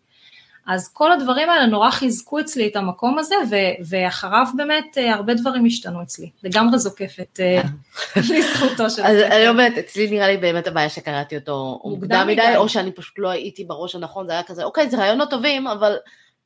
אז 0.67 0.94
כל 0.94 1.12
הדברים 1.12 1.50
האלה 1.50 1.65
נורא 1.65 1.91
חיזקו 1.91 2.39
אצלי 2.39 2.67
את 2.67 2.75
המקום 2.75 3.20
הזה, 3.20 3.36
ו- 3.50 3.86
ואחריו 3.89 4.46
באמת 4.55 4.98
אה, 4.98 5.13
הרבה 5.13 5.34
דברים 5.34 5.65
השתנו 5.65 6.01
אצלי. 6.01 6.29
לגמרי 6.44 6.79
זוקפת 6.79 7.39
אה, 7.39 7.62
לזכותו 8.32 8.89
של 8.89 9.03
אז 9.03 9.17
אני 9.17 9.48
אומרת, 9.48 9.77
אצלי 9.77 10.10
נראה 10.10 10.27
לי 10.27 10.38
באמת 10.38 10.67
הבעיה 10.67 10.89
שקראתי 10.89 11.38
אותו 11.38 11.82
מוקדם 11.86 12.27
מדי, 12.27 12.55
או 12.55 12.70
שאני 12.70 12.91
פשוט 12.91 13.20
לא 13.20 13.29
הייתי 13.29 13.63
בראש 13.63 13.96
הנכון, 13.96 14.27
זה 14.27 14.34
היה 14.34 14.44
כזה, 14.44 14.63
אוקיי, 14.63 14.89
זה 14.89 14.98
רעיונות 14.98 15.29
טובים, 15.29 15.67
אבל 15.67 15.96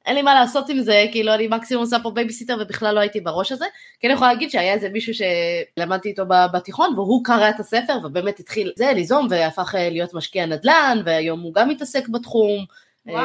אין 0.05 0.15
לי 0.15 0.21
מה 0.21 0.33
לעשות 0.33 0.69
עם 0.69 0.79
זה, 0.79 1.05
כאילו 1.11 1.33
אני 1.33 1.47
מקסימום 1.47 1.83
עושה 1.83 1.97
פה 2.03 2.11
בייביסיטר 2.11 2.57
ובכלל 2.61 2.95
לא 2.95 2.99
הייתי 2.99 3.21
בראש 3.21 3.51
הזה. 3.51 3.65
כן 3.99 4.09
יכולה 4.11 4.33
להגיד 4.33 4.51
שהיה 4.51 4.73
איזה 4.73 4.89
מישהו 4.89 5.13
שלמדתי 5.13 6.09
איתו 6.09 6.23
בתיכון 6.53 6.93
והוא 6.95 7.25
קרא 7.25 7.49
את 7.49 7.59
הספר 7.59 7.97
ובאמת 8.03 8.39
התחיל 8.39 8.71
זה 8.75 8.91
ליזום 8.95 9.27
והפך 9.29 9.75
להיות 9.77 10.13
משקיע 10.13 10.45
נדל"ן 10.45 11.01
והיום 11.05 11.41
הוא 11.41 11.53
גם 11.53 11.69
מתעסק 11.69 12.07
בתחום. 12.07 12.65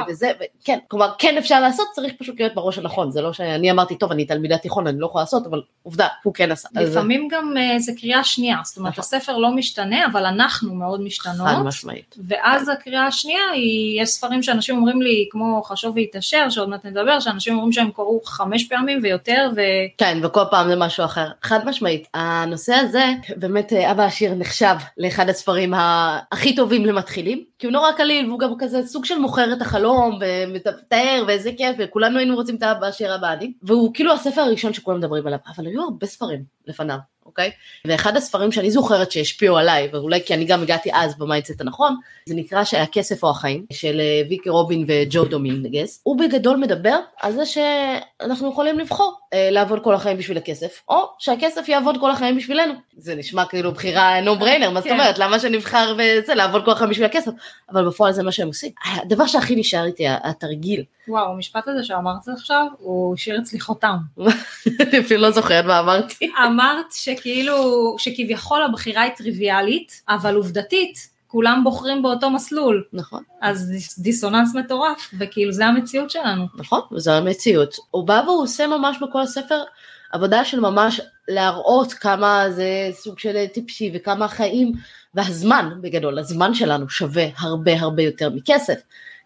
וזה, 0.09 0.31
כן, 0.64 0.78
כלומר 0.88 1.11
כן 1.19 1.37
אפשר 1.38 1.61
לעשות, 1.61 1.87
צריך 1.93 2.12
פשוט 2.19 2.40
להיות 2.40 2.54
בראש 2.54 2.78
הנכון, 2.78 3.11
זה 3.11 3.23
לא 3.23 3.33
שאני 3.33 3.71
אמרתי, 3.71 3.99
טוב, 3.99 4.12
אני 4.12 4.25
תלמידת 4.25 4.62
תיכון, 4.62 4.87
אני 4.87 5.00
לא 5.00 5.07
יכולה 5.07 5.23
לעשות, 5.23 5.47
אבל 5.47 5.62
עובדה, 5.83 6.09
הוא 6.23 6.35
כן 6.35 6.52
עשה. 6.52 6.69
אז 6.76 6.90
לפעמים 6.90 7.28
גם 7.31 7.54
אה, 7.57 7.78
זה 7.78 7.93
קריאה 8.00 8.25
שנייה, 8.25 8.57
זאת 8.64 8.76
אומרת 8.76 8.93
נכון. 8.93 9.02
הספר 9.02 9.37
לא 9.38 9.50
משתנה, 9.50 10.07
אבל 10.07 10.26
אנחנו 10.26 10.75
מאוד 10.75 11.00
חד 11.00 11.04
משתנות. 11.04 11.49
משמעית. 11.64 12.16
ואז 12.28 12.69
הקריאה 12.69 13.07
השנייה 13.07 13.50
היא, 13.52 14.02
יש 14.02 14.09
ספרים 14.09 14.43
שאנשים 14.43 14.76
אומרים 14.76 15.02
לי, 15.02 15.28
כמו 15.31 15.62
חשוב 15.62 15.97
והתעשר, 15.97 16.50
שעוד 16.50 16.69
מעט 16.69 16.87
נדבר, 16.87 17.21
שאנשים 17.21 17.54
אומרים 17.54 17.73
שהם 17.73 17.90
קראו 17.90 18.21
חמש 18.25 18.69
פעמים 18.69 19.00
ויותר, 19.02 19.50
ו... 19.57 19.61
כן, 19.99 20.19
וכל 20.23 20.45
פעם 20.50 20.69
זה 20.69 20.76
משהו 20.76 21.04
אחר. 21.04 21.28
חד 21.43 21.66
משמעית. 21.66 22.09
הנושא 22.14 22.75
הזה, 22.75 23.04
באמת 23.37 23.73
אה, 23.73 23.90
אבא 23.90 24.02
עשיר 24.02 24.35
נחשב 24.35 24.75
לאחד 24.99 25.28
הספרים 25.28 25.75
הכי 26.33 26.54
טובים 26.57 26.87
למתחילים, 26.87 27.45
כי 27.59 27.66
הוא 27.66 27.73
נורא 27.73 27.93
קליל, 27.93 28.26
והוא 28.26 28.38
גם 28.38 28.52
כזה 28.59 28.87
סוג 28.87 29.04
של 29.04 29.19
מוכר 29.19 29.52
את 29.52 29.62
החלום, 29.64 30.18
ומתאר, 30.21 31.25
ואיזה 31.26 31.50
כיף, 31.56 31.76
וכולנו 31.78 32.18
היינו 32.18 32.35
רוצים 32.35 32.56
את 32.56 32.62
אבא 32.62 32.87
עשיר 32.87 33.12
הבאדי, 33.12 33.52
והוא 33.62 33.94
כאילו 33.94 34.12
הספר 34.12 34.40
הראשון 34.40 34.73
שכולם 34.73 34.99
מדברים 34.99 35.26
עליו, 35.26 35.38
אבל 35.56 35.66
היו 35.66 35.83
הרבה 35.83 36.06
ספרים 36.06 36.44
לפניו. 36.66 36.99
אוקיי? 37.26 37.50
ואחד 37.85 38.16
הספרים 38.16 38.52
שאני 38.52 38.71
זוכרת 38.71 39.12
שהשפיעו 39.12 39.59
עליי, 39.59 39.88
ואולי 39.93 40.21
כי 40.26 40.35
אני 40.35 40.45
גם 40.45 40.62
הגעתי 40.62 40.90
אז 40.93 41.19
ב 41.18 41.24
mindset 41.24 41.61
הנכון, 41.61 41.97
זה 42.26 42.35
נקרא 42.35 42.64
שהכסף 42.64 43.23
או 43.23 43.31
החיים, 43.31 43.66
של 43.73 44.00
אה, 44.00 44.23
ויקי 44.28 44.49
רובין 44.49 44.85
וג'ו 44.88 45.25
דומינגס. 45.25 46.00
הוא 46.02 46.19
בגדול 46.19 46.57
מדבר 46.57 46.99
על 47.21 47.33
זה 47.33 47.43
שאנחנו 47.47 48.50
יכולים 48.50 48.78
לבחור 48.78 49.19
אה, 49.33 49.49
לעבוד 49.50 49.85
כל 49.85 49.95
החיים 49.95 50.16
בשביל 50.16 50.37
הכסף, 50.37 50.83
או 50.88 51.04
שהכסף 51.19 51.69
יעבוד 51.69 51.97
כל 52.00 52.11
החיים 52.11 52.37
בשבילנו. 52.37 52.75
זה 52.97 53.14
נשמע 53.14 53.45
כאילו 53.45 53.73
בחירה 53.73 54.21
no 54.20 54.37
brainer, 54.38 54.70
מה 54.71 54.81
זאת 54.81 54.88
כן. 54.88 54.95
אומרת? 54.95 55.19
למה 55.19 55.40
שנבחר 55.40 55.97
וזה, 55.99 56.35
לעבוד 56.35 56.64
כל 56.64 56.71
החיים 56.71 56.90
בשביל 56.90 57.07
הכסף? 57.07 57.31
אבל 57.71 57.87
בפועל 57.87 58.12
זה 58.12 58.23
מה 58.23 58.33
שהם 58.33 58.47
עושים. 58.47 58.71
הדבר 58.85 59.26
שהכי 59.26 59.57
נשאר 59.57 59.85
איתי, 59.85 60.04
התרגיל, 60.09 60.85
וואו, 61.09 61.33
המשפט 61.33 61.69
הזה 61.69 61.85
שאמרת 61.85 62.28
עכשיו, 62.28 62.66
הוא 62.78 63.14
השאיר 63.14 63.40
אצלי 63.43 63.61
חותם. 63.61 63.97
אני 64.81 65.00
אפילו 65.00 65.21
לא 65.21 65.31
זוכרת 65.31 65.64
מה 65.64 65.78
אמרתי. 65.81 66.31
אמרת 66.47 66.93
שכאילו, 67.18 67.97
שכביכול 67.99 68.62
הבחירה 68.62 69.02
היא 69.02 69.12
טריוויאלית, 69.16 70.02
אבל 70.09 70.35
עובדתית, 70.35 71.09
כולם 71.26 71.61
בוחרים 71.64 72.02
באותו 72.02 72.30
מסלול. 72.30 72.85
נכון. 72.92 73.23
אז 73.40 73.71
דיס- 73.71 73.99
דיסוננס 74.02 74.54
מטורף, 74.54 75.11
וכאילו 75.18 75.52
זה 75.52 75.66
המציאות 75.66 76.11
שלנו. 76.11 76.44
נכון, 76.54 76.80
וזו 76.92 77.11
המציאות. 77.12 77.76
הוא 77.90 78.06
בא 78.06 78.23
והוא 78.26 78.42
עושה 78.42 78.66
ממש 78.66 78.97
בכל 79.02 79.21
הספר 79.21 79.62
עבודה 80.12 80.44
של 80.44 80.61
ממש 80.61 81.00
להראות 81.28 81.92
כמה 81.92 82.44
זה 82.50 82.90
סוג 82.92 83.18
של 83.18 83.47
טיפשי 83.47 83.90
וכמה 83.94 84.25
החיים 84.25 84.73
והזמן 85.14 85.71
בגדול, 85.80 86.18
הזמן 86.18 86.54
שלנו 86.54 86.88
שווה 86.88 87.25
הרבה 87.38 87.80
הרבה 87.80 88.02
יותר 88.02 88.30
מכסף. 88.30 88.80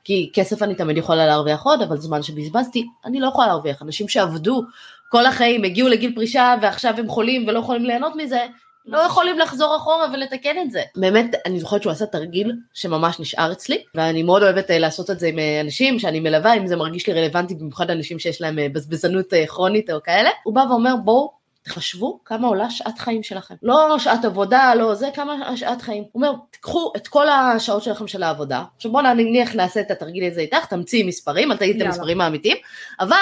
כי 0.05 0.31
כסף 0.35 0.63
אני 0.63 0.75
תמיד 0.75 0.97
יכולה 0.97 1.27
להרוויח 1.27 1.63
עוד, 1.63 1.83
אבל 1.83 1.97
זמן 1.97 2.23
שבזבזתי, 2.23 2.87
אני 3.05 3.21
לא 3.21 3.27
יכולה 3.27 3.47
להרוויח. 3.47 3.83
אנשים 3.83 4.09
שעבדו 4.09 4.63
כל 5.09 5.27
החיים, 5.27 5.65
הגיעו 5.65 5.89
לגיל 5.89 6.15
פרישה 6.15 6.55
ועכשיו 6.63 6.95
הם 6.99 7.09
חולים 7.09 7.49
ולא 7.49 7.59
יכולים 7.59 7.85
ליהנות 7.85 8.17
מזה, 8.17 8.47
לא 8.89 8.99
יכולים 8.99 9.39
לחזור 9.39 9.77
אחורה 9.77 10.07
ולתקן 10.13 10.57
את 10.63 10.71
זה. 10.71 10.83
באמת, 10.97 11.35
אני 11.47 11.61
זוכרת 11.61 11.83
שהוא 11.83 11.93
עשה 11.93 12.07
תרגיל 12.07 12.53
שממש 12.75 13.21
נשאר 13.21 13.53
אצלי, 13.53 13.83
ואני 13.95 14.23
מאוד 14.23 14.43
אוהבת 14.43 14.71
אה, 14.71 14.79
לעשות 14.79 15.11
את 15.11 15.21
זה 15.21 15.27
עם 15.27 15.39
אה, 15.39 15.61
אנשים 15.61 15.99
שאני 15.99 16.21
מלווה, 16.21 16.55
אם 16.55 16.67
זה 16.67 16.77
מרגיש 16.77 17.07
לי 17.07 17.13
רלוונטי, 17.13 17.55
במיוחד 17.55 17.91
אנשים 17.91 18.19
שיש 18.19 18.41
להם 18.41 18.59
אה, 18.59 18.67
בזבזנות 18.73 19.27
כרונית 19.47 19.91
או 19.91 20.03
כאלה. 20.03 20.31
הוא 20.45 20.55
בא 20.55 20.65
ואומר, 20.71 20.97
בואו 21.05 21.39
תחשבו 21.63 22.21
כמה 22.25 22.49
עולה 22.49 22.71
שעת 22.71 22.99
חיים 22.99 23.23
שלכם. 23.23 23.55
לא 23.63 23.99
שעת 23.99 24.25
עבודה, 24.25 24.75
לא 24.75 24.95
זה, 24.95 25.09
כמה 25.15 25.57
שעת 25.57 25.83
חיים. 25.83 26.05
הוא 26.13 26.23
אומר, 26.23 26.39
תיקחו 26.51 26.93
את 26.97 27.09
כל 27.09 27.29
השעות 27.29 27.83
שלכם 27.83 28.07
של 28.07 28.23
העבודה, 28.23 28.65
עכשיו 28.77 28.93
בואו 28.93 29.15
נניח 29.15 29.55
נעשה 29.55 29.81
את 29.81 29.91
התרגיל 29.91 30.25
הזה 30.25 30.41
איתך, 30.41 30.65
תמציאי 30.65 31.03
מספרים, 31.03 31.53
אל 31.53 31.57
תגיד 31.57 31.83
את. 31.83 31.87
המספרים 31.87 32.21
האמיתיים, 32.21 32.57
אבל 33.01 33.17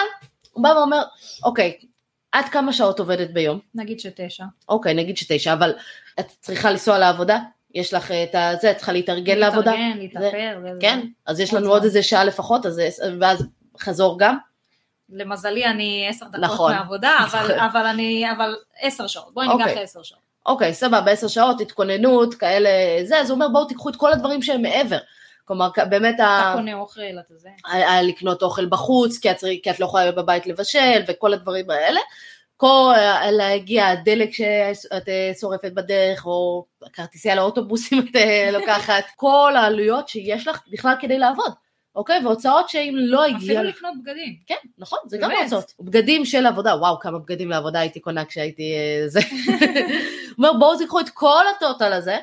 הוא 0.57 0.63
בא 0.63 0.69
ואומר, 0.69 1.03
אוקיי, 1.45 1.79
עד 2.33 2.45
כמה 2.45 2.73
שעות 2.73 3.01
עובדת 3.01 3.31
ביום? 3.31 3.59
נגיד 3.75 4.01
שתשע. 4.01 4.45
אוקיי, 4.69 4.95
נגיד 4.95 5.17
שתשע, 5.17 5.53
אבל 5.53 5.73
את 6.21 6.27
צריכה 6.41 6.71
לנסוע 6.71 6.99
לעבודה? 6.99 7.39
יש 7.75 7.95
לך 7.95 8.11
את 8.11 8.35
הזה, 8.35 8.71
את 8.71 8.77
צריכה 8.77 8.93
להתארגן 8.93 9.39
לעבודה? 9.39 9.71
להתארגן, 9.73 9.93
זה- 9.95 10.03
להתאפר. 10.03 10.59
וזה. 10.65 10.79
כן, 10.81 11.01
אז 11.27 11.41
יש 11.41 11.53
עוד 11.53 11.63
לנו 11.63 11.71
עוד 11.71 11.79
זמן. 11.79 11.87
איזה 11.87 12.03
שעה 12.03 12.25
לפחות, 12.25 12.67
אז, 12.67 12.81
ואז 13.21 13.47
חזור 13.81 14.19
גם? 14.19 14.37
למזלי 15.11 15.67
אני 15.67 16.07
עשר 16.11 16.27
דקות 16.27 16.41
נכון. 16.41 16.73
מהעבודה, 16.73 17.17
אבל, 17.25 17.45
נכון. 17.45 17.59
אבל 17.59 17.87
אני, 17.87 18.33
אבל 18.37 18.57
עשר 18.81 19.07
שעות, 19.07 19.35
בואי 19.35 19.49
אוקיי. 19.49 19.67
ניקח 19.67 19.81
עשר 19.81 20.03
שעות. 20.03 20.21
אוקיי, 20.47 20.75
סבבה, 20.75 21.11
עשר 21.11 21.29
שעות, 21.29 21.61
התכוננות, 21.61 22.35
כאלה, 22.35 22.71
זה, 23.05 23.21
אז 23.21 23.31
הוא 23.31 23.35
אומר, 23.35 23.49
בואו 23.49 23.65
תיקחו 23.65 23.89
את 23.89 23.97
כל 23.97 24.13
הדברים 24.13 24.43
שהם 24.43 24.63
מעבר. 24.63 24.99
כלומר, 25.47 25.69
באמת, 25.91 26.15
אתה 26.15 26.25
ה... 26.25 26.53
קונה 26.57 26.75
אוכל, 26.75 27.01
אתה 27.27 27.35
זה. 27.37 27.49
לקנות 28.03 28.43
אוכל 28.43 28.67
בחוץ, 28.67 29.19
כי 29.19 29.31
את, 29.31 29.37
כי 29.63 29.71
את 29.71 29.81
לא 29.81 29.85
יכולה 29.85 30.05
להיות 30.05 30.17
בבית 30.17 30.47
לבשל, 30.47 31.03
וכל 31.09 31.33
הדברים 31.33 31.71
האלה. 31.71 32.01
כל, 32.57 32.93
להגיע 33.33 33.87
הדלק 33.87 34.31
שאת 34.33 35.09
אה, 35.09 35.33
שורפת 35.41 35.73
בדרך, 35.73 36.27
או 36.27 36.65
כרטיסייה 36.93 37.35
לאוטובוס 37.35 37.93
אם 37.93 37.99
את 38.11 38.17
אה, 38.17 38.51
לוקחת, 38.53 39.05
כל 39.17 39.53
העלויות 39.57 40.09
שיש 40.09 40.49
לך 40.49 40.61
בכלל 40.73 40.95
כדי 41.01 41.19
לעבוד, 41.19 41.53
אוקיי? 41.97 42.21
והוצאות 42.25 42.69
שאם 42.69 42.95
לא 42.97 43.25
הגיע 43.25 43.37
אפילו 43.39 43.63
לך... 43.63 43.77
לקנות 43.77 43.95
בגדים. 44.03 44.37
כן, 44.47 44.55
נכון, 44.79 44.99
זה 45.07 45.19
גם 45.19 45.29
באמת. 45.31 45.43
הוצאות. 45.43 45.73
בגדים 45.81 46.25
של 46.25 46.47
עבודה, 46.47 46.77
וואו, 46.77 47.01
כמה 47.01 47.19
בגדים 47.19 47.51
לעבודה 47.51 47.81
הייתי 47.81 48.01
קונה 48.01 48.25
כשהייתי 48.25 48.75
אה, 48.75 49.09
זה. 49.09 49.21
הוא 49.21 50.37
אומר, 50.39 50.53
בואו 50.59 50.79
תיקחו 50.79 51.01
את 51.01 51.09
כל 51.09 51.45
הטוטל 51.57 51.93
הזה, 51.93 52.19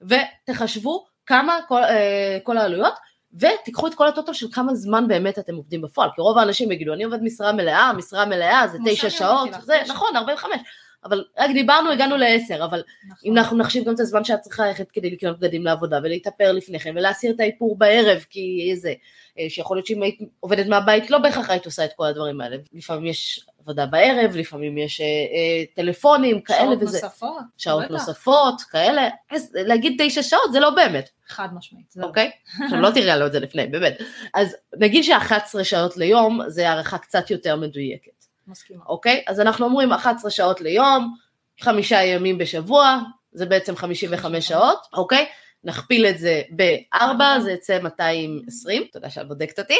ותחשבו 0.00 1.09
כמה 1.30 1.58
כל, 1.68 1.82
אה, 1.84 2.38
כל 2.42 2.58
העלויות, 2.58 2.94
ותיקחו 3.34 3.86
את 3.86 3.94
כל 3.94 4.08
הטוטל 4.08 4.32
של 4.32 4.46
כמה 4.52 4.74
זמן 4.74 5.08
באמת 5.08 5.38
אתם 5.38 5.54
עובדים 5.54 5.82
בפועל, 5.82 6.10
כי 6.14 6.20
רוב 6.20 6.38
האנשים 6.38 6.72
יגידו, 6.72 6.92
אני 6.92 7.04
עובד 7.04 7.22
משרה 7.22 7.52
מלאה, 7.52 7.92
משרה 7.92 8.26
מלאה 8.26 8.68
זה 8.68 8.78
תשע 8.86 9.10
שעות, 9.10 9.50
לך, 9.50 9.64
זה 9.64 9.78
תשע. 9.82 9.92
נכון, 9.92 10.16
45, 10.16 10.60
אבל 11.04 11.24
רק 11.38 11.50
דיברנו, 11.50 11.90
הגענו 11.90 12.16
לעשר, 12.16 12.64
אבל 12.64 12.82
נכון. 13.08 13.30
אם 13.30 13.38
אנחנו 13.38 13.56
נחשיב 13.56 13.84
גם 13.84 13.94
את 13.94 14.00
הזמן 14.00 14.24
שאת 14.24 14.40
צריכה 14.40 14.66
ללכת 14.66 14.90
כדי 14.90 15.10
לקנות 15.10 15.38
בגדים 15.38 15.64
לעבודה 15.64 15.98
ולהתאפר 16.02 16.52
לפני 16.52 16.78
כן 16.78 16.96
ולהסיר 16.96 17.32
את 17.34 17.40
האיפור 17.40 17.78
בערב 17.78 18.24
כי 18.30 18.72
זה, 18.76 18.94
אה, 19.38 19.46
שיכול 19.48 19.76
להיות 19.76 19.86
שאם 19.86 20.02
היית 20.02 20.18
עובדת 20.40 20.66
מהבית 20.66 21.10
לא 21.10 21.18
בהכרח 21.18 21.50
היית 21.50 21.64
עושה 21.64 21.84
את 21.84 21.90
כל 21.96 22.06
הדברים 22.06 22.40
האלה, 22.40 22.56
לפעמים 22.72 23.06
יש 23.06 23.46
עבודה 23.60 23.86
בערב, 23.86 24.36
לפעמים 24.36 24.78
יש 24.78 25.00
אה, 25.00 25.06
אה, 25.06 25.64
טלפונים 25.74 26.40
כאלה 26.40 26.58
שעות 26.60 26.82
וזה, 26.82 26.98
נוספות. 27.04 27.42
שעות 27.58 27.84
בטח. 27.84 27.92
נוספות 27.92 28.60
כאלה, 28.60 29.08
אז 29.30 29.52
להגיד 29.54 30.02
תשע 30.06 30.22
שעות 30.22 30.52
זה 30.52 30.60
לא 30.60 30.70
באמת, 30.70 31.08
חד 31.28 31.48
משמעית. 31.54 31.94
אוקיי? 32.02 32.30
עכשיו 32.64 32.80
לא 32.80 32.90
תראה 32.90 33.16
לו 33.16 33.26
את 33.26 33.32
זה 33.32 33.40
לפני, 33.40 33.66
באמת. 33.66 33.98
אז 34.34 34.56
נגיד 34.76 35.04
ש-11 35.04 35.64
שעות 35.64 35.96
ליום 35.96 36.40
זה 36.48 36.68
הערכה 36.68 36.98
קצת 36.98 37.30
יותר 37.30 37.56
מדויקת. 37.56 38.20
מסכימה. 38.46 38.84
אוקיי? 38.86 39.24
אז 39.26 39.40
אנחנו 39.40 39.66
אומרים 39.66 39.92
11 39.92 40.30
שעות 40.30 40.60
ליום, 40.60 41.14
חמישה 41.60 42.02
ימים 42.02 42.38
בשבוע, 42.38 42.98
זה 43.32 43.46
בעצם 43.46 43.76
55 43.76 44.48
שעות, 44.48 44.78
אוקיי? 44.92 45.26
נכפיל 45.64 46.06
את 46.06 46.18
זה 46.18 46.42
בארבע, 46.50 47.40
זה 47.40 47.52
יצא 47.52 47.78
220, 47.82 48.84
תודה 48.92 49.10
שאת 49.10 49.28
בודקת 49.28 49.58
אותי. 49.58 49.78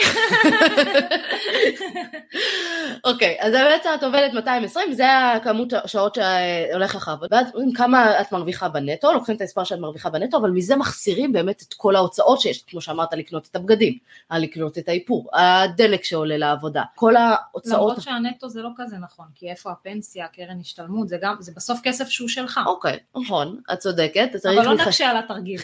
אוקיי, 3.05 3.37
אז 3.41 3.53
בעצם 3.53 3.89
את 3.95 4.03
עובדת 4.03 4.33
220, 4.33 4.93
זה 4.93 5.05
הכמות 5.37 5.73
השעות 5.73 6.15
שהולך 6.15 6.95
לך 6.95 7.09
לעבוד. 7.09 7.29
ואז 7.33 7.47
אומרים 7.55 7.73
כמה 7.73 8.21
את 8.21 8.33
מרוויחה 8.33 8.69
בנטו, 8.69 9.13
לוקחים 9.13 9.37
את 9.37 9.41
המספר 9.41 9.65
שאת 9.65 9.79
מרוויחה 9.79 10.11
בנטו, 10.11 10.37
אבל 10.37 10.51
מזה 10.51 10.77
מחסירים 10.77 11.33
באמת 11.33 11.63
את 11.69 11.75
כל 11.75 11.97
ההוצאות 11.97 12.41
שיש, 12.41 12.65
כמו 12.67 12.81
שאמרת, 12.81 13.13
לקנות 13.13 13.49
את 13.51 13.57
הבגדים, 13.57 13.99
לקנות 14.33 14.79
את 14.79 14.89
האיפור, 14.89 15.29
הדלק 15.33 16.05
שעולה 16.05 16.37
לעבודה, 16.37 16.83
כל 16.95 17.17
ההוצאות. 17.17 17.75
למרות 17.75 18.03
שהנטו 18.03 18.49
זה 18.49 18.63
לא 18.63 18.69
כזה 18.77 18.97
נכון, 18.97 19.27
כי 19.35 19.51
איפה 19.51 19.71
הפנסיה, 19.71 20.27
קרן 20.29 20.61
השתלמות, 20.61 21.09
זה 21.09 21.17
גם, 21.23 21.35
זה 21.41 21.53
בסוף 21.57 21.81
כסף 21.83 22.09
שהוא 22.09 22.29
שלך. 22.29 22.61
אוקיי, 22.67 22.99
נכון, 23.17 23.61
את 23.73 23.79
צודקת, 23.79 24.31
אבל 24.45 24.55
לא. 24.65 24.75
נקשה 24.75 25.11
על 25.11 25.17
התרגיל. 25.17 25.61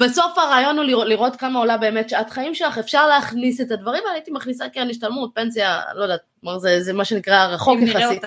בסוף 0.00 0.38
הרעיון 0.38 0.76
הוא 0.76 0.84
לראות, 0.84 1.06
לראות 1.06 1.36
כמה 1.36 1.58
עולה 1.58 1.76
באמת 1.76 2.10
שעת 2.10 2.30
חיים 2.30 2.54
שלך, 2.54 2.78
אפשר 2.78 3.06
להכניס 3.06 3.60
את 3.60 3.70
הדברים 3.70 4.02
האלה, 4.04 4.14
הייתי 4.14 4.30
מכניסה 4.30 4.68
קרן 4.68 4.90
השתלמות, 4.90 5.30
פנסיה, 5.34 5.80
לא 5.94 6.02
יודעת, 6.02 6.20
כלומר 6.40 6.58
זה, 6.58 6.82
זה 6.82 6.92
מה 6.92 7.04
שנקרא 7.04 7.46
רחוק 7.46 7.78
יחסית. 7.80 8.22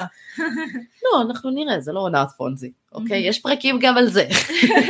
לא, 1.03 1.21
אנחנו 1.21 1.49
נראה, 1.49 1.79
זה 1.79 1.91
לא 1.91 1.99
הונאת 1.99 2.27
פונזי, 2.37 2.71
אוקיי? 2.93 3.27
יש 3.27 3.39
פרקים 3.39 3.79
גם 3.81 3.97
על 3.97 4.07
זה. 4.07 4.27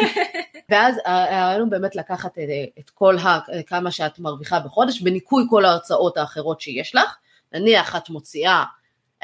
ואז 0.70 0.96
הרעיון 1.06 1.62
הוא 1.62 1.70
באמת 1.70 1.96
לקחת 1.96 2.32
את, 2.38 2.80
את 2.80 2.90
כל 2.90 3.18
ה, 3.18 3.40
כמה 3.68 3.92
שאת 3.92 4.20
מרוויחה 4.20 4.60
בחודש, 4.60 5.02
בניכוי 5.02 5.44
כל 5.50 5.66
ההוצאות 5.66 6.18
האחרות 6.18 6.62
שיש 6.62 6.96
לך, 6.96 7.16
נניח 7.54 7.96
את 7.96 8.10
מוציאה 8.10 8.64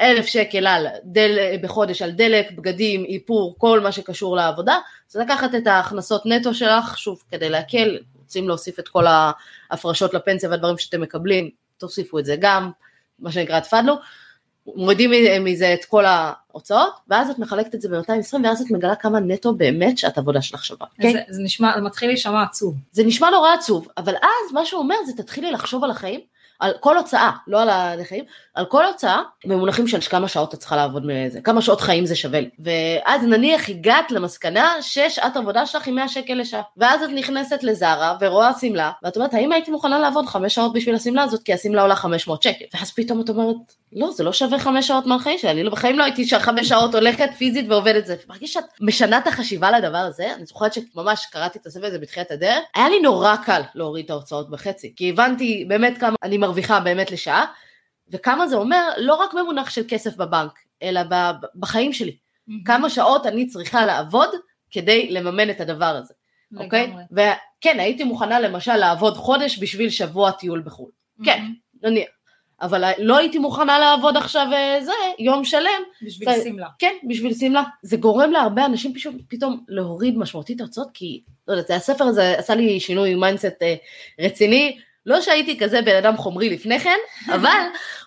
אלף 0.00 0.26
שקל 0.26 0.66
על 0.66 0.86
דל, 1.04 1.38
בחודש 1.62 2.02
על 2.02 2.10
דלק, 2.10 2.52
בגדים, 2.52 3.04
איפור, 3.04 3.54
כל 3.58 3.80
מה 3.80 3.92
שקשור 3.92 4.36
לעבודה, 4.36 4.78
אז 5.10 5.16
לקחת 5.16 5.54
את 5.54 5.66
ההכנסות 5.66 6.26
נטו 6.26 6.54
שלך, 6.54 6.98
שוב, 6.98 7.22
כדי 7.30 7.50
להקל, 7.50 7.98
רוצים 8.18 8.48
להוסיף 8.48 8.78
את 8.78 8.88
כל 8.88 9.04
ההפרשות 9.70 10.14
לפנסיה 10.14 10.50
והדברים 10.50 10.78
שאתם 10.78 11.00
מקבלים, 11.00 11.50
תוסיפו 11.78 12.18
את 12.18 12.24
זה 12.24 12.36
גם, 12.40 12.70
מה 13.18 13.32
שנקרא 13.32 13.60
תפדלו, 13.60 13.94
מורידים 14.66 15.10
מזה 15.44 15.74
את 15.74 15.84
כל 15.84 16.04
ההוצאות, 16.04 16.94
ואז 17.08 17.30
את 17.30 17.38
מחלקת 17.38 17.74
את 17.74 17.80
זה 17.80 17.88
ב-220, 17.88 18.36
ואז 18.44 18.60
את 18.60 18.70
מגלה 18.70 18.96
כמה 18.96 19.20
נטו 19.20 19.54
באמת 19.54 19.98
שאת 19.98 20.18
עבודה 20.18 20.42
שלך 20.42 20.64
שווה. 20.64 20.86
כן? 21.00 21.12
זה, 21.12 21.20
זה 21.28 21.42
נשמע, 21.42 21.72
זה 21.74 21.80
מתחיל 21.80 22.08
להישמע 22.08 22.42
עצוב. 22.42 22.74
זה 22.92 23.04
נשמע 23.04 23.30
נורא 23.30 23.52
עצוב, 23.52 23.88
אבל 23.96 24.14
אז 24.16 24.52
מה 24.52 24.66
שהוא 24.66 24.80
אומר 24.80 24.96
זה 25.06 25.22
תתחילי 25.22 25.52
לחשוב 25.52 25.84
על 25.84 25.90
החיים, 25.90 26.20
על 26.60 26.72
כל 26.80 26.98
הוצאה, 26.98 27.30
לא 27.46 27.62
על 27.62 28.00
החיים, 28.00 28.24
על 28.54 28.64
כל 28.64 28.86
הוצאה 28.86 29.22
במונחים 29.44 29.88
של 29.88 30.00
כמה 30.00 30.28
שעות 30.28 30.54
את 30.54 30.58
צריכה 30.58 30.76
לעבוד 30.76 31.06
מזה, 31.06 31.40
כמה 31.40 31.62
שעות 31.62 31.80
חיים 31.80 32.06
זה 32.06 32.16
שווה 32.16 32.40
לי. 32.40 32.50
ואז 32.58 33.22
נניח 33.22 33.68
הגעת 33.68 34.10
למסקנה 34.10 34.72
ששעת 34.80 35.36
עבודה 35.36 35.66
שלך 35.66 35.86
היא 35.86 35.94
100 35.94 36.08
שקל 36.08 36.34
לשעה. 36.34 36.62
ואז 36.76 37.02
את 37.02 37.10
נכנסת 37.14 37.62
לזארה 37.62 38.16
ורואה 38.20 38.50
שמלה, 38.60 38.90
ואת 39.02 39.16
אומרת, 39.16 39.34
האם 39.34 39.52
הייתי 39.52 39.70
מוכנה 39.70 39.98
לעבוד 39.98 40.26
5 40.26 40.54
שעות 40.54 40.72
בשביל 40.72 40.94
השמלה 40.94 41.22
הזאת, 41.22 41.42
כי 41.42 41.54
השמלה 41.54 41.82
עולה 41.82 41.96
500 41.96 42.42
שקל. 42.42 42.64
ואז 42.74 42.92
פתאום 42.92 43.20
את 43.20 43.28
אומרת, 43.28 43.56
לא, 43.92 44.10
זה 44.12 44.24
לא 44.24 44.32
שווה 44.32 44.58
5 44.58 44.88
שעות 44.88 45.06
מהחיים 45.06 45.38
שלי, 45.38 45.50
אני 45.50 45.62
לא, 45.62 45.70
בחיים 45.70 45.98
לא 45.98 46.04
הייתי 46.04 46.26
5 46.38 46.68
שעות 46.68 46.94
הולכת 46.94 47.30
פיזית 47.38 47.66
ועובדת 47.68 48.06
זה. 48.06 48.16
מרגיש 48.28 48.52
שאת 48.52 48.64
משנה 48.80 49.18
את 49.18 49.26
החשיבה 49.26 49.70
לדבר 49.78 49.98
הזה, 49.98 50.34
אני 50.34 50.46
זוכרת 50.46 50.72
שממש 50.72 51.26
קראתי 51.26 51.58
את 51.58 51.66
הספר 51.66 51.86
הזה 51.86 51.98
בתחילת 51.98 52.30
הדרך, 52.30 52.58
היה 52.74 52.88
לי 52.88 53.00
נורא 53.00 53.36
קל 53.36 53.60
להוריד 53.74 54.04
את 54.04 54.10
ההוצאות 54.10 54.50
בחצי, 54.50 54.92
כי 54.96 55.10
הבנתי 55.10 55.64
באמת 55.68 55.98
כמה 55.98 56.16
אני 56.22 56.38
מרוויחה 56.44 56.80
באמת 56.80 57.10
לשעה, 57.10 57.44
וכמה 58.08 58.46
זה 58.46 58.56
אומר 58.56 58.88
לא 58.98 59.14
רק 59.14 59.34
במונח 59.34 59.70
של 59.70 59.82
כסף 59.88 60.16
בבנק, 60.16 60.58
אלא 60.82 61.00
בחיים 61.54 61.92
שלי. 61.92 62.16
Mm-hmm. 62.16 62.52
כמה 62.64 62.90
שעות 62.90 63.26
אני 63.26 63.46
צריכה 63.46 63.86
לעבוד 63.86 64.28
כדי 64.70 65.10
לממן 65.10 65.50
את 65.50 65.60
הדבר 65.60 65.84
הזה, 65.96 66.14
אוקיי? 66.56 66.92
וכן, 67.12 67.80
הייתי 67.80 68.04
מוכנה 68.04 68.40
למשל 68.40 68.76
לעבוד 68.76 69.16
חודש 69.16 69.58
בשביל 69.58 69.90
שבוע 69.90 70.30
טיול 70.30 70.62
בחו"ל. 70.64 70.90
Mm-hmm. 70.90 71.24
כן, 71.24 71.44
נניח. 71.82 72.08
אבל 72.60 72.92
לא 72.98 73.16
הייתי 73.16 73.38
מוכנה 73.38 73.78
לעבוד 73.78 74.16
עכשיו 74.16 74.46
אה, 74.52 74.78
זה, 74.84 74.92
יום 75.18 75.44
שלם. 75.44 75.82
בשביל 76.02 76.34
זה, 76.34 76.44
שמלה. 76.44 76.68
כן, 76.78 76.94
בשביל 77.08 77.34
שמלה. 77.34 77.62
זה 77.82 77.96
גורם 77.96 78.30
להרבה 78.30 78.64
אנשים 78.64 78.94
פשוט 78.94 79.14
פתאום 79.28 79.64
להוריד 79.68 80.18
משמעותית 80.18 80.60
ההוצאות, 80.60 80.88
כי, 80.94 81.22
לא 81.48 81.52
יודעת, 81.52 81.70
הספר 81.70 82.04
הזה 82.04 82.38
עשה 82.38 82.54
לי 82.54 82.80
שינוי 82.80 83.14
mindset 83.14 83.62
אה, 83.62 83.74
רציני, 84.20 84.78
לא 85.06 85.20
שהייתי 85.20 85.58
כזה 85.58 85.82
בן 85.82 85.96
אדם 85.96 86.16
חומרי 86.16 86.50
לפני 86.50 86.80
כן, 86.80 86.98
אבל 87.34 87.62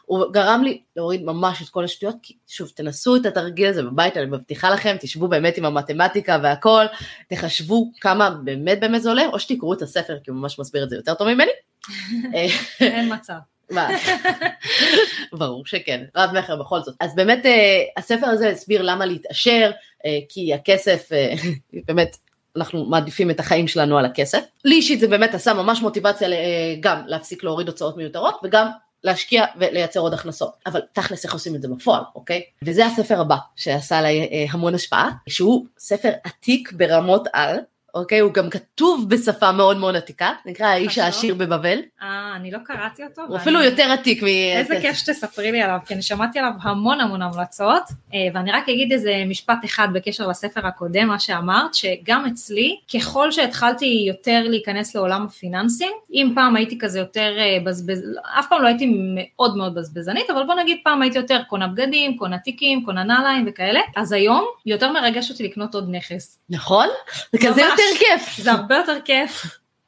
הוא 0.05 0.25
גרם 0.31 0.63
לי 0.63 0.81
להוריד 0.95 1.23
ממש 1.23 1.61
את 1.61 1.69
כל 1.69 1.83
השטויות, 1.83 2.15
כי 2.23 2.33
שוב, 2.47 2.71
תנסו 2.75 3.15
את 3.15 3.25
התרגיל 3.25 3.67
הזה 3.67 3.83
בבית, 3.83 4.17
אני 4.17 4.25
מבטיחה 4.25 4.69
לכם, 4.69 4.95
תשבו 4.99 5.27
באמת 5.27 5.57
עם 5.57 5.65
המתמטיקה 5.65 6.39
והכל, 6.43 6.85
תחשבו 7.29 7.91
כמה 8.01 8.29
באמת 8.29 8.79
באמת 8.79 9.01
זה 9.01 9.09
עולה, 9.09 9.25
או 9.25 9.39
שתקראו 9.39 9.73
את 9.73 9.81
הספר, 9.81 10.17
כי 10.23 10.31
הוא 10.31 10.39
ממש 10.39 10.59
מסביר 10.59 10.83
את 10.83 10.89
זה 10.89 10.95
יותר 10.95 11.13
טוב 11.13 11.27
ממני. 11.27 11.51
אין 12.79 13.13
מצב. 13.13 13.33
מה? 13.71 13.89
ברור 15.39 15.65
שכן, 15.65 16.03
רב 16.15 16.37
מכר 16.37 16.55
בכל 16.55 16.81
זאת. 16.81 16.95
אז 16.99 17.15
באמת 17.15 17.45
אה, 17.45 17.83
הספר 17.97 18.25
הזה 18.25 18.49
הסביר 18.49 18.81
למה 18.81 19.05
להתעשר, 19.05 19.71
אה, 20.05 20.19
כי 20.29 20.53
הכסף, 20.53 21.11
אה, 21.11 21.33
באמת, 21.87 22.17
אנחנו 22.57 22.85
מעדיפים 22.85 23.31
את 23.31 23.39
החיים 23.39 23.67
שלנו 23.67 23.97
על 23.97 24.05
הכסף. 24.05 24.39
לי 24.65 24.75
אישית 24.75 24.99
זה 24.99 25.07
באמת 25.07 25.33
עשה 25.33 25.53
ממש 25.53 25.81
מוטיבציה 25.81 26.27
גם 26.79 27.01
להפסיק 27.05 27.43
להוריד 27.43 27.67
הוצאות 27.67 27.97
מיותרות 27.97 28.39
וגם 28.43 28.67
להשקיע 29.03 29.45
ולייצר 29.57 29.99
עוד 29.99 30.13
הכנסות. 30.13 30.51
אבל 30.65 30.81
תכלס 30.93 31.25
איך 31.25 31.33
עושים 31.33 31.55
את 31.55 31.61
זה 31.61 31.67
בפועל, 31.67 32.01
אוקיי? 32.15 32.41
וזה 32.63 32.85
הספר 32.85 33.21
הבא 33.21 33.35
שעשה 33.55 33.97
עליי 33.97 34.47
המון 34.51 34.75
השפעה, 34.75 35.11
שהוא 35.29 35.65
ספר 35.79 36.11
עתיק 36.23 36.71
ברמות 36.71 37.27
על, 37.33 37.57
אוקיי? 37.99 38.19
הוא 38.19 38.33
גם 38.33 38.49
כתוב 38.49 39.05
בשפה 39.09 39.51
מאוד 39.51 39.77
מאוד 39.77 39.95
עתיקה, 39.95 40.31
נקרא 40.45 40.65
האיש 40.65 40.97
העשיר 40.97 41.35
בבבל. 41.35 41.79
אה, 42.01 42.33
אני 42.35 42.51
לא 42.51 42.57
קראתי 42.65 43.03
אותו. 43.03 43.21
הוא 43.27 43.37
אפילו 43.37 43.63
יותר 43.63 43.83
עתיק 43.91 44.23
מ... 44.23 44.25
איזה 44.27 44.77
כיף 44.81 44.97
שתספרי 44.97 45.51
לי 45.51 45.61
עליו, 45.61 45.77
כי 45.85 45.93
אני 45.93 46.01
שמעתי 46.01 46.39
עליו 46.39 46.51
המון 46.61 47.01
המון 47.01 47.21
המלצות, 47.21 47.83
אה, 48.13 48.19
ואני 48.33 48.51
רק 48.51 48.69
אגיד 48.69 48.91
איזה 48.91 49.23
משפט 49.27 49.65
אחד 49.65 49.87
בקשר 49.93 50.27
לספר 50.27 50.67
הקודם, 50.67 51.07
מה 51.07 51.19
שאמרת, 51.19 51.73
שגם 51.73 52.25
אצלי, 52.25 52.77
ככל 52.93 53.31
שהתחלתי 53.31 54.05
יותר 54.07 54.43
להיכנס 54.45 54.95
לעולם 54.95 55.25
הפיננסים, 55.25 55.91
אם 56.13 56.31
פעם 56.35 56.55
הייתי 56.55 56.77
כזה 56.79 56.99
יותר 56.99 57.35
אה, 57.37 57.57
בזבז... 57.65 58.01
אף 58.39 58.45
פעם 58.49 58.61
לא 58.61 58.67
הייתי 58.67 58.93
מאוד 59.15 59.57
מאוד 59.57 59.75
בזבזנית, 59.75 60.29
אבל 60.29 60.43
בוא 60.43 60.55
נגיד 60.55 60.77
פעם 60.83 61.01
הייתי 61.01 61.17
יותר 61.17 61.41
קונה 61.49 61.67
בגדים, 61.67 62.17
קונה 62.17 62.37
תיקים, 62.37 62.85
קונה 62.85 63.03
נעליים 63.03 63.45
וכאלה, 63.47 63.79
אז 63.95 64.11
היום 64.11 64.45
יותר 64.65 64.91
מרגש 64.91 65.31
אותי 65.31 65.43
לקנות 65.43 65.75
עוד 65.75 65.87
נכס. 65.91 66.39
נכון? 66.49 66.87
זה 67.31 67.37
כזה 67.47 67.61
יותר 67.61 67.83
כיף. 67.99 68.37
זה 68.37 68.51
הרבה 68.51 68.75
יותר 68.75 68.97
כיף. 69.05 69.45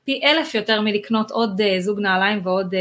פי 0.10 0.22
אלף 0.24 0.56
יותר 0.56 0.82
מלקנות 0.82 1.32
עוד 1.32 1.62
uh, 1.62 1.82
זוג 1.82 2.00
נעליים 2.00 2.42
ועוד 2.44 2.76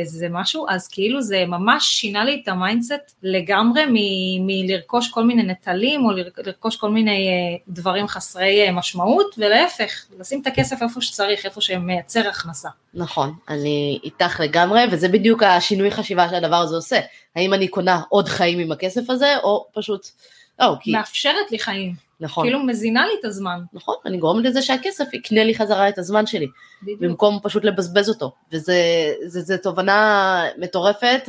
איזה 0.00 0.26
uh, 0.26 0.28
משהו, 0.32 0.66
אז 0.68 0.88
כאילו 0.88 1.22
זה 1.22 1.44
ממש 1.46 1.84
שינה 1.86 2.24
לי 2.24 2.40
את 2.42 2.48
ה 2.48 2.56
mindset 2.56 3.14
לגמרי 3.22 3.82
מלרכוש 4.40 5.10
כל 5.10 5.24
מיני 5.24 5.42
נטל"נים 5.42 6.04
או 6.04 6.10
לרכוש 6.46 6.76
כל 6.76 6.90
מיני 6.90 7.28
uh, 7.28 7.62
דברים 7.68 8.08
חסרי 8.08 8.70
משמעות, 8.72 9.34
ולהפך, 9.38 10.04
לשים 10.18 10.40
את 10.42 10.46
הכסף 10.46 10.82
איפה 10.82 11.00
שצריך, 11.00 11.46
איפה 11.46 11.60
שמייצר 11.60 12.28
הכנסה. 12.28 12.68
נכון, 12.94 13.34
אני 13.48 13.98
איתך 14.04 14.40
לגמרי, 14.40 14.80
וזה 14.90 15.08
בדיוק 15.08 15.42
השינוי 15.42 15.90
חשיבה 15.90 16.28
שהדבר 16.28 16.56
הזה 16.56 16.76
עושה. 16.76 17.00
האם 17.36 17.54
אני 17.54 17.68
קונה 17.68 18.00
עוד 18.08 18.28
חיים 18.28 18.58
עם 18.58 18.72
הכסף 18.72 19.10
הזה, 19.10 19.36
או 19.42 19.66
פשוט... 19.74 20.06
או, 20.62 20.74
כי... 20.80 20.92
מאפשרת 20.92 21.50
לי 21.50 21.58
חיים. 21.58 22.07
נכון. 22.20 22.44
כאילו 22.44 22.62
מזינה 22.62 23.06
לי 23.06 23.12
את 23.20 23.24
הזמן. 23.24 23.60
נכון, 23.72 23.94
אני 24.06 24.18
גורמת 24.18 24.44
לזה 24.44 24.62
שהכסף 24.62 25.14
יקנה 25.14 25.44
לי 25.44 25.54
חזרה 25.54 25.88
את 25.88 25.98
הזמן 25.98 26.26
שלי. 26.26 26.46
בדיוק. 26.82 27.00
במקום 27.00 27.38
פשוט 27.42 27.64
לבזבז 27.64 28.08
אותו. 28.08 28.32
וזה 28.52 29.58
תובנה 29.62 30.42
מטורפת, 30.58 31.28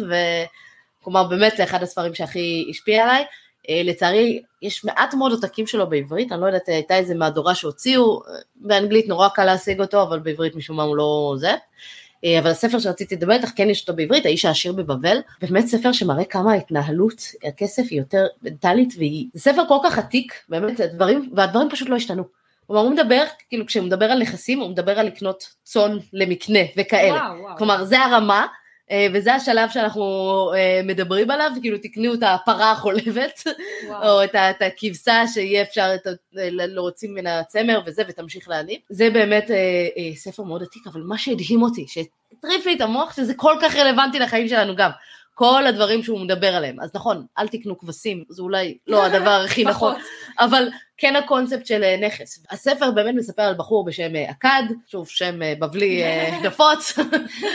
וכלומר 1.02 1.23
באמת 1.23 1.54
זה 1.58 1.63
אחד 1.63 1.84
הספרים 1.84 2.13
שהכי 2.13 2.67
השפיע 2.69 3.04
עליי. 3.04 3.25
אה, 3.69 3.82
לצערי, 3.84 4.41
יש 4.62 4.86
מעט 4.86 5.13
מאוד 5.13 5.32
עותקים 5.32 5.67
שלו 5.67 5.89
בעברית, 5.89 6.32
אני 6.32 6.41
לא 6.41 6.45
יודעת, 6.45 6.67
הייתה 6.67 6.95
איזה 6.97 7.15
מהדורה 7.15 7.56
שהוציאו, 7.56 8.21
באנגלית 8.56 9.08
נורא 9.08 9.28
קל 9.28 9.45
להשיג 9.45 9.82
אותו, 9.82 10.04
אבל 10.04 10.19
בעברית 10.19 10.56
משום 10.56 10.78
מה 10.78 10.84
הוא 10.84 10.97
לא 10.97 11.34
זה. 11.38 11.56
אה, 12.26 12.40
אבל 12.40 12.50
הספר 12.50 12.80
שרציתי 12.80 13.16
לדבר 13.16 13.34
איתך 13.34 13.52
כן 13.56 13.70
יש 13.70 13.82
אותו 13.82 13.96
בעברית, 13.96 14.26
האיש 14.26 14.46
העשיר 14.46 14.74
בבבל, 14.74 15.18
באמת 15.42 15.66
ספר 15.66 15.92
שמראה 15.92 16.26
כמה 16.26 16.52
ההתנהלות, 16.52 17.22
הכסף 17.44 17.84
היא 17.90 18.00
יותר 18.00 18.26
מנטלית 18.44 18.94
והיא, 18.98 19.28
ספר 19.38 19.62
כל 19.68 19.78
כך 19.84 19.98
עתיק, 19.98 20.34
באמת, 20.50 20.80
הדברים, 20.80 21.32
והדברים 21.36 21.70
פשוט 21.70 21.90
לא 21.90 21.96
השתנו. 21.96 22.24
כלומר 22.68 22.82
הוא 22.82 22.92
מדבר, 22.92 23.24
כאילו 23.50 23.66
כשהוא 23.66 23.86
מדבר 23.86 24.06
על 24.06 24.22
נכסים, 24.22 24.60
הוא 24.60 24.70
מדבר 24.70 25.00
על 25.00 25.06
לקנות 25.06 25.50
צאן 25.64 25.98
למקנה 26.14 26.60
וכאלה. 26.78 27.14
וואו, 27.14 27.42
וואו. 27.42 27.58
כלומר 27.58 27.84
זה 27.84 28.00
הרמה, 28.00 28.48
וזה 29.13 29.34
השלב 29.34 29.69
שאנחנו 29.69 30.04
אה, 30.56 30.82
מדברים 30.84 31.32
עליו, 31.32 31.52
כאילו 31.62 31.78
תקנו 31.78 32.13
את 32.13 32.19
הפרה 32.23 32.71
החולבת, 32.71 33.47
או 34.04 34.23
את, 34.23 34.36
את 34.36 34.62
הכבשה 34.62 35.28
שיהיה 35.28 35.62
אפשר 35.62 35.91
את, 35.95 36.08
להוציא 36.34 37.10
ממנה 37.10 37.43
צמר 37.43 37.82
וזה, 37.86 38.04
ותמשיך 38.08 38.49
להניב. 38.49 38.80
זה 38.89 39.10
באמת 39.10 39.52
אה, 39.52 40.15
ספר 40.15 40.43
מאוד 40.43 40.63
עתיק, 40.63 40.88
אבל 40.88 41.02
מה 41.02 41.17
שהדהים 41.17 41.62
אותי, 41.62 41.86
שהטריף 41.88 42.65
לי 42.65 42.75
את 42.75 42.82
המוח, 42.82 43.15
שזה 43.15 43.34
כל 43.34 43.56
כך 43.62 43.75
רלוונטי 43.75 44.19
לחיים 44.19 44.47
שלנו 44.47 44.75
גם. 44.75 44.91
כל 45.39 45.67
הדברים 45.67 46.04
שהוא 46.04 46.19
מדבר 46.19 46.56
עליהם. 46.56 46.80
אז 46.80 46.89
נכון, 46.93 47.25
אל 47.38 47.47
תקנו 47.47 47.78
כבשים, 47.78 48.23
זה 48.30 48.41
אולי 48.41 48.78
לא 48.88 49.04
הדבר 49.06 49.41
הכי 49.45 49.63
נכון, 49.63 49.95
אבל 50.39 50.69
כן 50.97 51.15
הקונספט 51.15 51.65
של 51.65 51.95
נכס. 52.02 52.43
הספר 52.49 52.91
באמת 52.91 53.15
מספר 53.15 53.41
על 53.41 53.54
בחור 53.54 53.86
בשם 53.86 54.15
אכד, 54.15 54.63
שוב 54.88 55.08
שם 55.08 55.39
בבלי 55.60 56.04
נפוץ, 56.45 56.99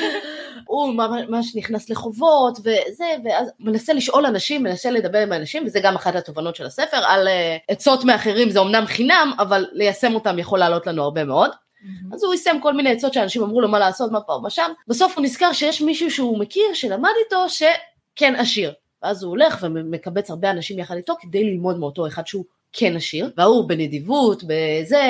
הוא 0.67 0.95
ממש 0.95 1.57
נכנס 1.57 1.91
לחובות 1.91 2.59
וזה, 2.59 3.07
ואז 3.25 3.49
מנסה 3.61 3.93
לשאול 3.93 4.27
אנשים, 4.27 4.63
מנסה 4.63 4.91
לדבר 4.91 5.19
עם 5.19 5.33
האנשים, 5.33 5.65
וזה 5.67 5.81
גם 5.81 5.95
אחת 5.95 6.15
התובנות 6.15 6.57
של 6.57 6.67
הספר, 6.67 7.01
על 7.07 7.29
עצות 7.69 8.05
מאחרים 8.05 8.51
זה 8.51 8.61
אמנם 8.61 8.87
חינם, 8.87 9.33
אבל 9.39 9.67
ליישם 9.73 10.15
אותם 10.15 10.39
יכול 10.39 10.59
לעלות 10.59 10.87
לנו 10.87 11.03
הרבה 11.03 11.25
מאוד. 11.25 11.51
Mm-hmm. 11.85 12.15
אז 12.15 12.25
הוא 12.25 12.35
יישם 12.35 12.57
כל 12.63 12.75
מיני 12.75 12.91
עצות 12.91 13.13
שאנשים 13.13 13.43
אמרו 13.43 13.61
לו 13.61 13.69
מה 13.69 13.79
לעשות, 13.79 14.13
מה 14.13 14.21
פה, 14.21 14.39
מה 14.43 14.51
שם, 14.51 14.73
בסוף 14.89 15.17
הוא 15.17 15.25
נזכר 15.25 15.53
שיש 15.53 15.83
מישהו 15.83 16.11
שהוא 16.11 16.39
מכיר, 16.39 16.75
שלמד 16.75 17.11
איתו, 17.25 17.49
שכן 17.49 18.35
עשיר. 18.37 18.73
ואז 19.03 19.23
הוא 19.23 19.31
הולך 19.31 19.59
ומקבץ 19.63 20.31
הרבה 20.31 20.51
אנשים 20.51 20.79
יחד 20.79 20.97
איתו 20.97 21.15
כדי 21.21 21.45
ללמוד 21.45 21.79
מאותו 21.79 22.07
אחד 22.07 22.27
שהוא 22.27 22.45
כן 22.77 22.97
עשיר, 22.97 23.31
וההוא 23.37 23.69
בנדיבות, 23.69 24.43
בזה, 24.47 25.03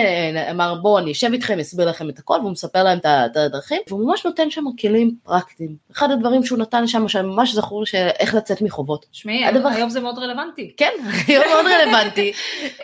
אמר 0.50 0.74
בואו 0.82 0.98
אני 0.98 1.12
אשב 1.12 1.32
איתכם, 1.32 1.58
אסביר 1.58 1.88
לכם 1.88 2.08
את 2.08 2.18
הכל, 2.18 2.38
והוא 2.40 2.52
מספר 2.52 2.82
להם 2.82 2.98
את 2.98 3.37
הדרכים, 3.37 3.82
והוא 3.88 4.06
ממש 4.06 4.26
נותן 4.26 4.50
שם 4.50 4.64
כלים 4.80 5.14
פרקטיים. 5.22 5.76
אחד 5.92 6.10
הדברים 6.10 6.44
שהוא 6.44 6.58
נתן 6.58 6.87
שם, 6.87 7.08
שממש 7.08 7.54
זכור, 7.54 7.84
איך 8.18 8.34
לצאת 8.34 8.62
מחובות. 8.62 9.06
שמעי, 9.12 9.44
הדבר... 9.44 9.68
היום 9.68 9.90
זה 9.90 10.00
מאוד 10.00 10.18
רלוונטי. 10.18 10.72
כן, 10.76 10.92
היום 11.28 11.44
מאוד 11.50 11.66
רלוונטי. 11.66 12.32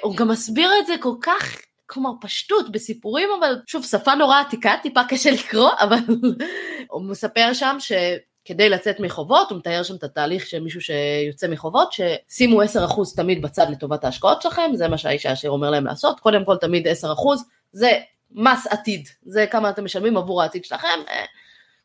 הוא 0.03 0.17
גם 0.17 0.29
מסביר 0.29 0.71
את 0.81 0.87
זה 0.87 0.95
כל 1.01 1.15
כך 1.23 1.57
כלומר 1.91 2.11
פשטות 2.21 2.73
בסיפורים 2.73 3.29
אבל 3.41 3.57
שוב 3.67 3.85
שפה 3.85 4.15
נורא 4.15 4.41
עתיקה 4.41 4.75
טיפה 4.83 5.01
קשה 5.09 5.31
לקרוא 5.31 5.71
אבל 5.81 5.99
הוא 6.91 7.03
מספר 7.03 7.53
שם 7.53 7.77
ש... 7.79 7.93
כדי 8.45 8.69
לצאת 8.69 9.01
מחובות, 9.01 9.51
הוא 9.51 9.59
מתאר 9.59 9.83
שם 9.83 9.95
את 9.95 10.05
התהליך 10.05 10.47
של 10.47 10.61
מישהו 10.61 10.81
שיוצא 10.81 11.49
מחובות, 11.49 11.93
ששימו 11.93 12.63
10% 12.63 12.67
תמיד 13.17 13.43
בצד 13.43 13.67
לטובת 13.71 14.05
ההשקעות 14.05 14.43
שלכם, 14.43 14.71
זה 14.75 14.89
מה 14.89 14.99
שהאיש 14.99 15.27
העשיר 15.27 15.51
אומר 15.51 15.71
להם 15.71 15.87
לעשות, 15.87 16.21
קודם 16.21 16.45
כל 16.45 16.57
תמיד 16.57 16.87
10%, 16.87 16.91
זה 17.73 17.91
מס 18.31 18.67
עתיד, 18.67 19.09
זה 19.23 19.47
כמה 19.51 19.71
אתם 19.71 19.85
משלמים 19.85 20.17
עבור 20.17 20.43
העתיד 20.43 20.65
שלכם, 20.65 20.89
אה, 21.09 21.25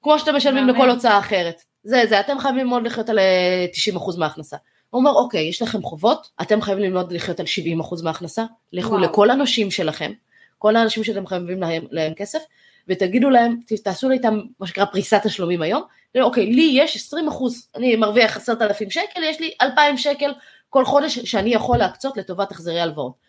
כמו 0.03 0.19
שאתם 0.19 0.35
משלמים. 0.35 0.67
לכל 0.67 0.89
הוצאה 0.89 1.19
אחרת. 1.19 1.61
זה, 1.83 2.03
זה, 2.09 2.19
אתם 2.19 2.39
חייבים 2.39 2.59
ללמוד 2.59 2.83
לחיות 2.83 3.09
על 3.09 3.19
אה, 3.19 3.65
90% 3.95 4.19
מההכנסה. 4.19 4.57
הוא 4.95 4.99
אומר, 4.99 5.11
אוקיי, 5.11 5.49
יש 5.49 5.61
לכם 5.61 5.83
חובות, 5.83 6.29
אתם 6.41 6.61
חייבים 6.61 6.83
ללמוד 6.83 7.11
לחיות 7.11 7.39
על 7.39 7.45
70% 7.81 8.03
מההכנסה, 8.03 8.45
לכו 8.73 8.89
וואו. 8.89 9.01
לכל 9.01 9.29
הנושים 9.29 9.71
שלכם, 9.71 10.11
כל 10.57 10.75
האנשים 10.75 11.03
שאתם 11.03 11.27
חייבים 11.27 11.61
להם, 11.61 11.83
להם 11.91 12.13
כסף, 12.13 12.39
ותגידו 12.87 13.29
להם, 13.29 13.59
תעשו 13.83 14.09
לי 14.09 14.15
איתם 14.15 14.39
מה 14.59 14.67
שנקרא 14.67 14.85
פריסת 14.85 15.21
תשלומים 15.23 15.61
היום, 15.61 15.83
אוקיי, 16.21 16.45
לי 16.45 16.71
יש 16.75 16.95
20 16.95 17.27
אחוז, 17.27 17.67
אני 17.75 17.95
מרוויח 17.95 18.37
10,000 18.37 18.89
שקל, 18.89 19.23
יש 19.23 19.39
לי 19.39 19.51
2,000 19.61 19.97
שקל 19.97 20.33
כל 20.69 20.85
חודש 20.85 21.19
שאני 21.19 21.53
יכול 21.53 21.77
להקצות 21.77 22.17
לטובת 22.17 22.51
החזרי 22.51 22.79
הלוואות. 22.79 23.24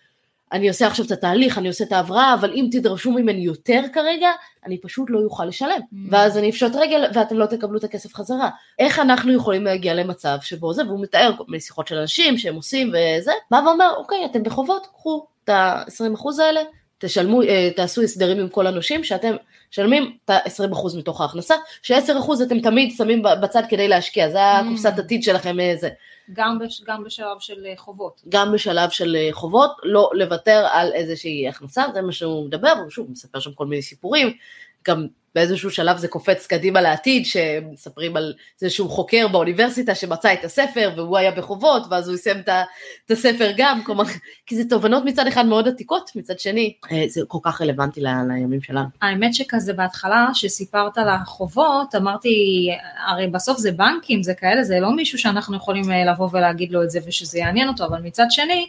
אני 0.52 0.68
עושה 0.68 0.86
עכשיו 0.86 1.06
את 1.06 1.10
התהליך, 1.10 1.58
אני 1.58 1.68
עושה 1.68 1.84
את 1.84 1.92
ההבראה, 1.92 2.34
אבל 2.34 2.52
אם 2.54 2.68
תדרשו 2.72 3.10
ממני 3.10 3.40
יותר 3.40 3.80
כרגע, 3.92 4.30
אני 4.66 4.80
פשוט 4.80 5.10
לא 5.10 5.18
אוכל 5.24 5.44
לשלם. 5.44 5.80
Mm. 5.80 5.96
ואז 6.10 6.38
אני 6.38 6.50
אפשוט 6.50 6.72
רגל 6.74 7.04
ואתם 7.14 7.38
לא 7.38 7.46
תקבלו 7.46 7.78
את 7.78 7.84
הכסף 7.84 8.14
חזרה. 8.14 8.50
איך 8.78 8.98
אנחנו 8.98 9.32
יכולים 9.32 9.64
להגיע 9.64 9.94
למצב 9.94 10.36
שבו 10.40 10.72
זה, 10.72 10.86
והוא 10.86 11.02
מתאר 11.02 11.32
כל 11.38 11.44
מיני 11.48 11.60
שיחות 11.60 11.88
של 11.88 11.98
אנשים 11.98 12.38
שהם 12.38 12.54
עושים 12.54 12.88
וזה, 12.88 13.32
בא 13.50 13.60
ואומר, 13.66 13.90
אוקיי, 13.96 14.24
אתם 14.24 14.42
בחובות, 14.42 14.86
קחו 14.86 15.26
את 15.44 15.48
ה-20% 15.48 16.42
האלה, 16.42 16.60
תשלמו, 16.98 17.42
אה, 17.42 17.70
תעשו 17.76 18.02
הסדרים 18.02 18.40
עם 18.40 18.48
כל 18.48 18.66
הנושים, 18.66 19.04
שאתם 19.04 19.36
משלמים 19.72 20.16
את 20.24 20.30
ה-20% 20.30 20.98
מתוך 20.98 21.20
ההכנסה, 21.20 21.54
ש-10% 21.82 22.42
אתם 22.42 22.60
תמיד 22.60 22.94
שמים 22.96 23.22
בצד 23.42 23.62
כדי 23.68 23.88
להשקיע, 23.88 24.30
זה 24.30 24.38
הקופסת 24.42 24.98
עתיד 24.98 25.22
שלכם, 25.22 25.60
אה, 25.60 25.74
זה. 25.80 25.88
גם, 26.32 26.58
בש, 26.58 26.82
גם 26.86 27.04
בשלב 27.04 27.38
של 27.40 27.66
אה, 27.66 27.72
חובות. 27.76 28.22
גם 28.28 28.52
בשלב 28.52 28.90
של 28.90 29.16
אה, 29.16 29.28
חובות, 29.32 29.70
לא 29.82 30.10
לוותר 30.14 30.66
על 30.72 30.92
איזושהי 30.92 31.48
הכנסה, 31.48 31.84
זה 31.94 32.02
מה 32.02 32.12
שהוא 32.12 32.46
מדבר, 32.46 32.72
ושוב, 32.86 33.06
הוא 33.06 33.12
מספר 33.12 33.40
שם 33.40 33.52
כל 33.52 33.66
מיני 33.66 33.82
סיפורים, 33.82 34.36
גם 34.84 35.06
באיזשהו 35.36 35.70
שלב 35.70 35.96
זה 35.96 36.08
קופץ 36.08 36.46
קדימה 36.46 36.80
לעתיד, 36.80 37.26
שמספרים 37.26 38.16
על 38.16 38.34
זה 38.58 38.70
שהוא 38.70 38.90
חוקר 38.90 39.28
באוניברסיטה 39.28 39.94
שמצא 39.94 40.32
את 40.32 40.44
הספר, 40.44 40.92
והוא 40.96 41.18
היה 41.18 41.30
בחובות, 41.30 41.82
ואז 41.90 42.08
הוא 42.08 42.16
סיים 42.16 42.38
את 42.38 42.48
ה- 42.48 42.62
את 43.06 43.10
הספר 43.10 43.52
גם, 43.56 43.80
כלומר, 43.84 44.04
כי 44.46 44.56
זה 44.56 44.62
תובנות 44.68 45.04
מצד 45.04 45.26
אחד 45.26 45.46
מאוד 45.46 45.68
עתיקות, 45.68 46.10
מצד 46.14 46.38
שני, 46.38 46.74
אה, 46.92 47.04
זה 47.08 47.20
כל 47.28 47.38
כך 47.42 47.62
רלוונטי 47.62 48.00
ל- 48.00 48.06
לימים 48.28 48.62
שלנו. 48.62 48.86
האמת 49.02 49.34
שכזה 49.34 49.72
בהתחלה, 49.72 50.26
שסיפרת 50.34 50.98
על 50.98 51.08
החובות, 51.08 51.94
אמרתי, 51.94 52.68
הרי 53.06 53.26
בסוף 53.26 53.58
זה 53.58 53.72
בנקים, 53.72 54.22
זה 54.22 54.34
כאלה, 54.34 54.64
זה 54.64 54.80
לא 54.80 54.96
מישהו 54.96 55.18
שאנחנו 55.18 55.56
יכולים 55.56 55.92
אה, 55.92 56.04
לבוא 56.12 56.28
ולהגיד 56.32 56.72
לו 56.72 56.82
את 56.82 56.90
זה 56.90 56.98
ושזה 57.06 57.38
יעניין 57.38 57.68
אותו, 57.68 57.84
אבל 57.84 58.00
מצד 58.02 58.26
שני, 58.30 58.66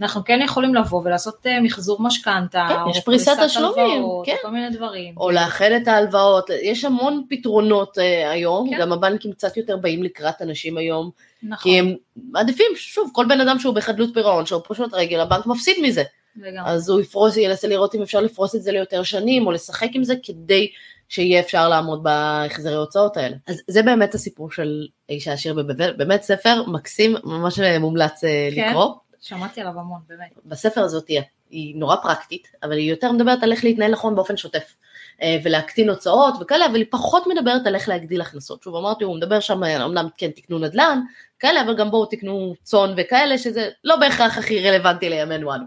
אנחנו 0.00 0.24
כן 0.24 0.40
יכולים 0.44 0.74
לבוא 0.74 1.02
ולעשות 1.04 1.46
אה, 1.46 1.60
מחזור 1.60 2.02
משכנתה, 2.02 2.66
כן, 2.68 2.74
או 2.74 2.90
יש 2.90 3.00
פריסת 3.00 3.32
תשלומים, 3.44 3.96
הלוואות, 3.96 4.26
כן. 4.26 4.36
כל 4.42 4.50
מיני 4.50 4.70
דברים. 4.70 5.14
או 5.16 5.30
לאחד 5.30 5.70
את 5.82 5.88
ההלוואות, 5.88 6.50
יש 6.62 6.84
המון 6.84 7.24
פתרונות 7.30 7.98
אה, 7.98 8.30
היום, 8.30 8.70
כן. 8.70 8.80
גם 8.80 8.92
הבנקים 8.92 9.32
קצת 9.32 9.56
יותר 9.56 9.76
באים 9.76 10.02
לקראת 10.02 10.42
אנשים 10.42 10.78
היום, 10.78 11.10
נכון, 11.42 11.72
כי 11.72 11.78
הם 11.78 11.94
מעדיפים, 12.16 12.66
שוב, 12.76 13.10
כל 13.12 13.26
בן 13.28 13.40
אדם 13.40 13.58
שהוא 13.58 13.74
בחדלות 13.74 14.10
פירעון, 14.14 14.46
שהוא 14.46 14.62
פשוט 14.68 14.94
רגל, 14.94 15.20
הבנק 15.20 15.46
מפסיד 15.46 15.76
מזה. 15.82 16.02
לגמרי. 16.36 16.70
אז 16.70 16.88
הוא 16.88 17.00
יפרוס, 17.00 17.36
ינסה 17.36 17.68
לראות 17.68 17.94
אם 17.94 18.02
אפשר 18.02 18.20
לפרוס 18.20 18.54
את 18.54 18.62
זה 18.62 18.72
ליותר 18.72 19.02
שנים, 19.02 19.46
או 19.46 19.52
לשחק 19.52 19.88
עם 19.94 20.04
זה 20.04 20.14
כדי 20.22 20.70
שיהיה 21.08 21.40
אפשר 21.40 21.68
לעמוד 21.68 22.02
בהחזרי 22.02 22.74
ההוצאות 22.74 23.16
האלה. 23.16 23.36
אז 23.46 23.62
זה 23.68 23.82
באמת 23.82 24.14
הסיפור 24.14 24.50
של 24.50 24.86
האיש 25.08 25.28
העשיר 25.28 25.54
בבבל, 25.54 25.92
באמת 25.92 26.22
ספר 26.22 26.62
מקסים, 26.66 27.14
ממש 27.24 27.60
מומלץ 27.80 28.24
אה, 28.24 28.48
כן. 28.54 28.68
לקרוא. 28.68 28.94
שמעתי 29.20 29.60
עליו 29.60 29.80
המון, 29.80 30.00
באמת. 30.08 30.30
בספר 30.44 30.80
הזאת 30.80 31.08
היא, 31.08 31.20
היא 31.50 31.76
נורא 31.76 31.96
פרקטית, 32.02 32.48
אבל 32.62 32.72
היא 32.72 32.90
יותר 32.90 33.12
מדברת 33.12 33.42
על 33.42 33.52
איך 33.52 33.64
להתנהל 33.64 33.90
נכון 33.90 34.14
באופן 34.14 34.36
שוטף. 34.36 34.76
אה, 35.22 35.38
ולהקטין 35.44 35.90
הוצאות 35.90 36.34
וכאלה, 36.40 36.66
אבל 36.66 36.76
היא 36.76 36.86
פחות 36.90 37.26
מדברת 37.26 37.66
על 37.66 37.74
איך 37.74 37.88
להגדיל 37.88 38.20
הכנסות. 38.20 38.62
שוב 38.62 38.76
אמרתי, 38.76 39.04
הוא 39.04 39.16
מדבר 39.16 39.40
שם, 39.40 39.64
אה, 39.64 39.84
אמנם 39.84 40.08
כן 40.16 40.30
תקנו 40.30 40.58
נדל"ן, 40.58 41.00
כאלה, 41.38 41.62
אבל 41.62 41.76
גם 41.76 41.90
בואו 41.90 42.06
תקנו 42.06 42.54
צאן 42.62 42.94
וכאלה, 42.96 43.38
שזה 43.38 43.68
לא 43.84 43.96
בהכרח 43.96 44.38
הכי 44.38 44.68
רלוונטי 44.68 45.08
לימינו 45.08 45.54
אנו. 45.54 45.64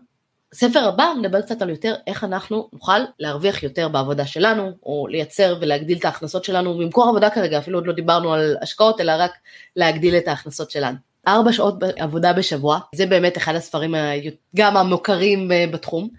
הספר 0.53 0.87
הבא 0.87 1.13
מדבר 1.19 1.41
קצת 1.41 1.61
על 1.61 1.69
יותר 1.69 1.95
איך 2.07 2.23
אנחנו 2.23 2.69
נוכל 2.73 2.99
להרוויח 3.19 3.63
יותר 3.63 3.87
בעבודה 3.87 4.25
שלנו, 4.25 4.71
או 4.83 5.07
לייצר 5.07 5.57
ולהגדיל 5.61 5.97
את 5.97 6.05
ההכנסות 6.05 6.43
שלנו, 6.43 6.77
במקור 6.77 7.09
עבודה 7.09 7.29
כרגע, 7.29 7.57
אפילו 7.57 7.77
עוד 7.77 7.87
לא 7.87 7.93
דיברנו 7.93 8.33
על 8.33 8.57
השקעות, 8.61 9.01
אלא 9.01 9.11
רק 9.17 9.31
להגדיל 9.75 10.15
את 10.15 10.27
ההכנסות 10.27 10.71
שלנו. 10.71 10.97
ארבע 11.27 11.53
שעות 11.53 11.75
עבודה 11.97 12.33
בשבוע, 12.33 12.79
זה 12.95 13.05
באמת 13.05 13.37
אחד 13.37 13.55
הספרים 13.55 13.95
גם 14.55 14.77
המוכרים 14.77 15.51
אה, 15.51 15.65
בתחום. 15.71 16.09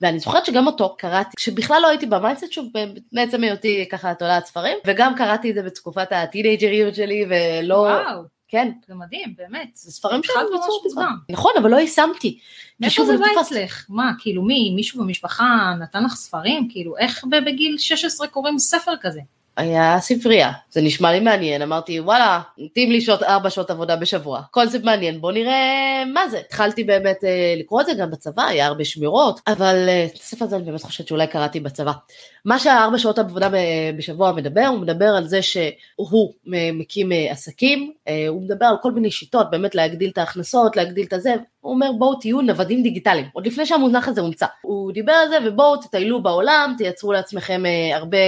ואני 0.00 0.18
זוכרת 0.18 0.46
שגם 0.46 0.66
אותו 0.66 0.96
קראתי, 0.98 1.30
כשבכלל 1.36 1.78
לא 1.82 1.88
הייתי 1.88 2.06
ב 2.06 2.12
mindset 2.12 2.52
שוב, 2.52 2.68
בעצם 3.12 3.42
היותי 3.42 3.88
ככה 3.90 4.14
תולעת 4.14 4.46
ספרים, 4.46 4.78
וגם 4.86 5.14
קראתי 5.16 5.50
את 5.50 5.54
זה 5.54 5.62
בתקופת 5.62 6.12
הטינאייג'ריות 6.12 6.94
שלי, 6.94 7.24
ולא, 7.28 7.74
וואו, 7.74 8.22
כן, 8.48 8.70
זה 8.88 8.94
מדהים, 8.94 9.34
באמת. 9.36 9.68
זה 9.74 9.92
ספרים 9.92 10.16
ממש 10.16 10.26
יצאו 10.28 10.82
מוקדם. 10.84 11.16
נכון, 11.30 11.52
אבל 11.58 11.70
לא 11.70 11.76
יישמתי. 11.76 12.38
מאיפה 12.80 13.04
זה 13.04 13.16
בא. 13.18 13.40
אצלך? 13.40 13.86
מה, 13.88 14.12
כאילו 14.18 14.42
מי, 14.42 14.72
מישהו 14.76 15.04
במשפחה 15.04 15.74
נתן 15.80 16.04
לך 16.04 16.14
ספרים? 16.14 16.68
כאילו, 16.70 16.96
איך 16.96 17.24
בגיל 17.46 17.78
16 17.78 18.26
קוראים 18.26 18.58
ספר 18.58 18.92
כזה? 19.00 19.20
היה 19.58 20.00
ספרייה, 20.00 20.52
זה 20.70 20.80
נשמע 20.80 21.12
לי 21.12 21.20
מעניין, 21.20 21.62
אמרתי 21.62 22.00
וואלה, 22.00 22.40
נתאים 22.58 22.90
לי 22.90 23.00
שעות, 23.00 23.22
ארבע 23.22 23.50
שעות 23.50 23.70
עבודה 23.70 23.96
בשבוע, 23.96 24.42
קונספט 24.50 24.84
מעניין, 24.84 25.20
בוא 25.20 25.32
נראה 25.32 26.04
מה 26.14 26.28
זה. 26.28 26.38
התחלתי 26.38 26.84
באמת 26.84 27.24
אה, 27.24 27.54
לקרוא 27.58 27.80
את 27.80 27.86
זה 27.86 27.94
גם 27.94 28.10
בצבא, 28.10 28.42
היה 28.42 28.66
הרבה 28.66 28.84
שמירות, 28.84 29.40
אבל 29.46 29.88
אה, 29.88 30.04
את 30.04 30.20
הספר 30.20 30.44
הזה 30.44 30.56
אני 30.56 30.64
באמת 30.64 30.82
חושבת 30.82 31.08
שאולי 31.08 31.26
קראתי 31.26 31.60
בצבא. 31.60 31.92
מה 32.48 32.58
שהארבע 32.58 32.98
שעות 32.98 33.18
עבודה 33.18 33.48
בשבוע 33.96 34.32
מדבר, 34.32 34.66
הוא 34.66 34.78
מדבר 34.78 35.06
על 35.06 35.26
זה 35.28 35.42
שהוא 35.42 36.32
מקים 36.46 37.12
אה, 37.12 37.32
עסקים, 37.32 37.92
אה, 38.08 38.28
הוא 38.28 38.42
מדבר 38.42 38.66
על 38.66 38.76
כל 38.82 38.92
מיני 38.92 39.10
שיטות, 39.10 39.50
באמת 39.50 39.74
להגדיל 39.74 40.10
את 40.10 40.18
ההכנסות, 40.18 40.76
להגדיל 40.76 41.06
את 41.06 41.12
הזה, 41.12 41.34
הוא 41.60 41.74
אומר 41.74 41.92
בואו 41.92 42.14
תהיו 42.14 42.40
נוודים 42.40 42.82
דיגיטליים, 42.82 43.26
עוד 43.32 43.46
לפני 43.46 43.66
שהמונח 43.66 44.08
הזה 44.08 44.20
הומצא. 44.20 44.46
הוא 44.62 44.92
דיבר 44.92 45.12
על 45.12 45.28
זה 45.28 45.38
ובואו 45.46 45.76
תטיילו 45.76 46.22
בעולם, 46.22 46.74
תייצרו 46.78 47.12
לעצמכם 47.12 47.66
אה, 47.66 47.96
הרבה 47.96 48.18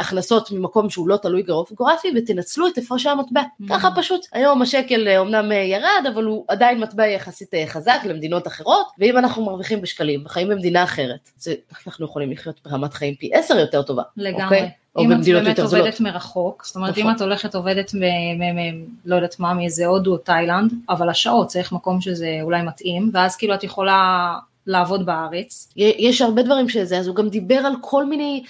הכנסות 0.00 0.50
ממקום 0.50 0.90
שהוא 0.90 1.08
לא 1.08 1.16
תלוי 1.16 1.42
גיאוגרפי 1.42 2.08
ותנצלו 2.16 2.68
את 2.68 2.78
הפרשי 2.78 3.08
המטבע. 3.08 3.40
Mm. 3.40 3.68
ככה 3.68 3.88
פשוט. 3.96 4.26
היום 4.32 4.62
השקל 4.62 5.08
אומנם 5.18 5.52
ירד, 5.52 6.04
אבל 6.14 6.24
הוא 6.24 6.44
עדיין 6.48 6.80
מטבע 6.80 7.06
יחסית 7.06 7.50
חזק 7.66 8.00
למדינות 8.04 8.46
אחרות, 8.46 8.86
ואם 8.98 9.18
אנחנו 9.18 9.44
מרוויחים 9.44 9.80
בשקלים 9.80 10.22
וחיים 10.26 10.48
במדינה 10.48 10.84
אחרת, 10.84 11.30
זה, 11.36 11.54
אנחנו 11.86 12.04
יכולים 12.04 12.32
לחיות 12.32 12.60
ברמת 12.64 12.94
חיים 12.94 13.14
פי 13.24 13.30
עשר 13.34 13.58
יותר 13.58 13.82
טובה. 13.82 14.02
לגמרי. 14.16 14.44
אוקיי? 14.44 14.70
או 14.96 15.02
אם 15.02 15.12
את 15.12 15.16
באמת 15.24 15.56
זולות. 15.56 15.72
עובדת 15.72 16.00
מרחוק, 16.00 16.64
זאת 16.66 16.76
אומרת 16.76 16.98
נכון. 16.98 17.10
אם 17.10 17.16
את 17.16 17.20
הולכת 17.20 17.54
עובדת 17.54 17.94
מ... 17.94 17.98
מ- 17.98 18.56
מ- 18.56 18.84
לא 19.04 19.14
יודעת 19.14 19.40
מה, 19.40 19.54
מאיזה 19.54 19.86
הודו 19.86 20.12
או 20.12 20.16
תאילנד, 20.16 20.72
אבל 20.88 21.08
השעות 21.08 21.46
צריך 21.46 21.72
מקום 21.72 22.00
שזה 22.00 22.38
אולי 22.42 22.62
מתאים, 22.62 23.10
ואז 23.14 23.36
כאילו 23.36 23.54
את 23.54 23.64
יכולה 23.64 24.34
לעבוד 24.66 25.06
בארץ. 25.06 25.72
יש 25.76 26.22
הרבה 26.22 26.42
דברים 26.42 26.68
שזה, 26.68 26.98
אז 26.98 27.08
הוא 27.08 27.16
גם 27.16 27.28
דיבר 27.28 27.54
על 27.54 27.72
כל 27.80 28.06
מיני 28.06 28.44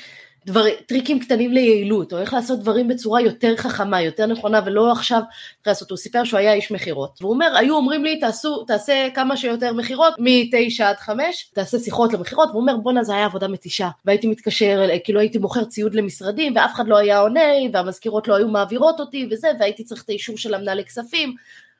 דבר, 0.46 0.64
טריקים 0.86 1.18
קטנים 1.18 1.52
ליעילות, 1.52 2.12
או 2.12 2.18
איך 2.18 2.34
לעשות 2.34 2.60
דברים 2.60 2.88
בצורה 2.88 3.20
יותר 3.20 3.56
חכמה, 3.56 4.02
יותר 4.02 4.26
נכונה, 4.26 4.60
ולא 4.66 4.92
עכשיו 4.92 5.20
לעשות. 5.66 5.90
הוא 5.90 5.98
סיפר 5.98 6.24
שהוא 6.24 6.38
היה 6.38 6.52
איש 6.52 6.70
מכירות, 6.70 7.18
והוא 7.20 7.32
אומר, 7.32 7.56
היו 7.56 7.76
אומרים 7.76 8.04
לי, 8.04 8.20
תעשו, 8.20 8.64
תעשה 8.64 9.08
כמה 9.14 9.36
שיותר 9.36 9.72
מכירות, 9.72 10.14
מ-9 10.18 10.84
עד 10.84 10.96
5, 10.96 11.50
תעשה 11.54 11.78
שיחות 11.78 12.12
למכירות, 12.12 12.48
והוא 12.48 12.60
אומר, 12.60 12.76
בואנה, 12.76 13.04
זה 13.04 13.14
היה 13.14 13.24
עבודה 13.24 13.48
מתישה, 13.48 13.88
והייתי 14.04 14.26
מתקשר, 14.26 14.80
כאילו 15.04 15.20
הייתי 15.20 15.38
מוכר 15.38 15.64
ציוד 15.64 15.94
למשרדים, 15.94 16.52
ואף 16.56 16.74
אחד 16.74 16.88
לא 16.88 16.96
היה 16.96 17.18
עונה, 17.18 17.40
והמזכירות 17.72 18.28
לא 18.28 18.36
היו 18.36 18.48
מעבירות 18.48 19.00
אותי, 19.00 19.28
וזה, 19.30 19.48
והייתי 19.60 19.84
צריך 19.84 20.02
את 20.02 20.08
האישור 20.08 20.36
של 20.36 20.54
המנהלי 20.54 20.84
כספים. 20.84 21.34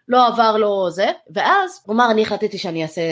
לא 0.09 0.27
עבר 0.27 0.57
לו 0.57 0.91
זה, 0.91 1.07
ואז 1.31 1.81
הוא 1.87 1.95
אמר 1.95 2.11
אני 2.11 2.23
החלטתי 2.23 2.59
שאני 2.59 2.83
אעשה 2.83 3.03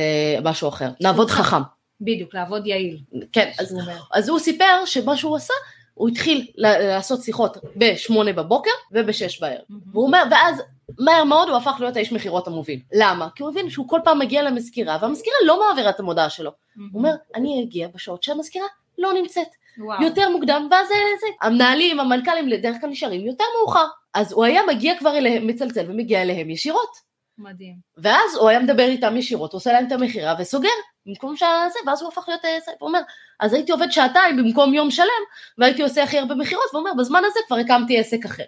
משהו 0.44 0.68
אחר, 0.68 0.88
נעבוד 1.00 1.30
חכם. 1.30 1.81
בדיוק, 2.04 2.34
לעבוד 2.34 2.66
יעיל. 2.66 2.98
כן, 3.32 3.50
אז. 3.58 3.76
אז 4.12 4.28
הוא 4.28 4.38
סיפר 4.38 4.84
שמה 4.84 5.16
שהוא 5.16 5.36
עשה, 5.36 5.54
הוא 5.94 6.08
התחיל 6.08 6.46
לעשות 6.56 7.22
שיחות 7.22 7.56
ב-8 7.76 8.32
בבוקר 8.32 8.70
וב-6 8.92 9.40
בערב. 9.40 9.64
והוא 9.92 10.06
אומר, 10.06 10.22
ואז 10.30 10.62
מהר 10.98 11.24
מאוד 11.24 11.48
הוא 11.48 11.56
הפך 11.56 11.76
להיות 11.80 11.96
האיש 11.96 12.12
מכירות 12.12 12.46
המוביל. 12.46 12.80
למה? 12.92 13.28
כי 13.34 13.42
הוא 13.42 13.50
הבין 13.50 13.70
שהוא 13.70 13.88
כל 13.88 14.00
פעם 14.04 14.18
מגיע 14.18 14.42
למזכירה, 14.42 14.98
והמזכירה 15.00 15.36
לא 15.46 15.60
מעבירה 15.60 15.90
את 15.90 16.00
המודעה 16.00 16.30
שלו. 16.30 16.50
הוא 16.76 16.98
אומר, 16.98 17.12
אני 17.34 17.62
אגיע 17.62 17.88
בשעות 17.94 18.22
שהמזכירה 18.22 18.66
לא 18.98 19.12
נמצאת. 19.12 19.48
וואו. 19.78 20.02
יותר 20.02 20.30
מוקדם, 20.30 20.68
ואז 20.70 20.88
זה, 20.88 20.94
זה. 21.20 21.26
המנהלים, 21.40 22.00
המנכ"לים, 22.00 22.50
בדרך 22.50 22.76
כלל 22.80 22.90
נשארים 22.90 23.26
יותר 23.26 23.44
מאוחר. 23.58 23.86
אז 24.14 24.32
הוא 24.32 24.44
היה 24.44 24.62
מגיע 24.68 24.98
כבר 24.98 25.16
אליהם, 25.16 25.46
מצלצל 25.46 25.84
ומגיע 25.88 26.22
אליהם 26.22 26.50
ישירות. 26.50 27.11
מדהים. 27.38 27.76
ואז 27.96 28.36
הוא 28.40 28.48
היה 28.48 28.60
מדבר 28.60 28.84
איתם 28.84 29.16
ישירות, 29.16 29.52
עושה 29.52 29.72
להם 29.72 29.86
את 29.86 29.92
המכירה 29.92 30.34
וסוגר, 30.38 30.68
במקום 31.06 31.36
שזה, 31.36 31.78
ואז 31.86 32.02
הוא 32.02 32.08
הפך 32.08 32.24
להיות 32.28 32.44
אה, 32.44 32.58
הוא 32.78 32.88
אומר, 32.88 33.00
אז 33.40 33.52
הייתי 33.52 33.72
עובד 33.72 33.90
שעתיים 33.90 34.36
במקום 34.36 34.74
יום 34.74 34.90
שלם, 34.90 35.22
והייתי 35.58 35.82
עושה 35.82 36.02
הכי 36.02 36.18
הרבה 36.18 36.34
מכירות, 36.34 36.64
והוא 36.72 36.80
אומר, 36.80 37.02
בזמן 37.02 37.22
הזה 37.26 37.40
כבר 37.46 37.56
הקמתי 37.56 37.98
עסק 37.98 38.24
אחר. 38.24 38.44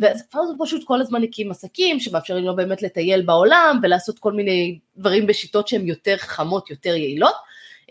ואז 0.00 0.48
הוא 0.48 0.66
פשוט 0.66 0.84
כל 0.84 1.00
הזמן 1.00 1.22
הקים 1.22 1.50
עסקים 1.50 2.00
שמאפשרים 2.00 2.44
לו 2.44 2.56
באמת 2.56 2.82
לטייל 2.82 3.22
בעולם 3.22 3.80
ולעשות 3.82 4.18
כל 4.18 4.32
מיני 4.32 4.78
דברים 4.96 5.26
בשיטות 5.26 5.68
שהן 5.68 5.86
יותר 5.86 6.16
חכמות, 6.16 6.70
יותר 6.70 6.94
יעילות. 6.94 7.34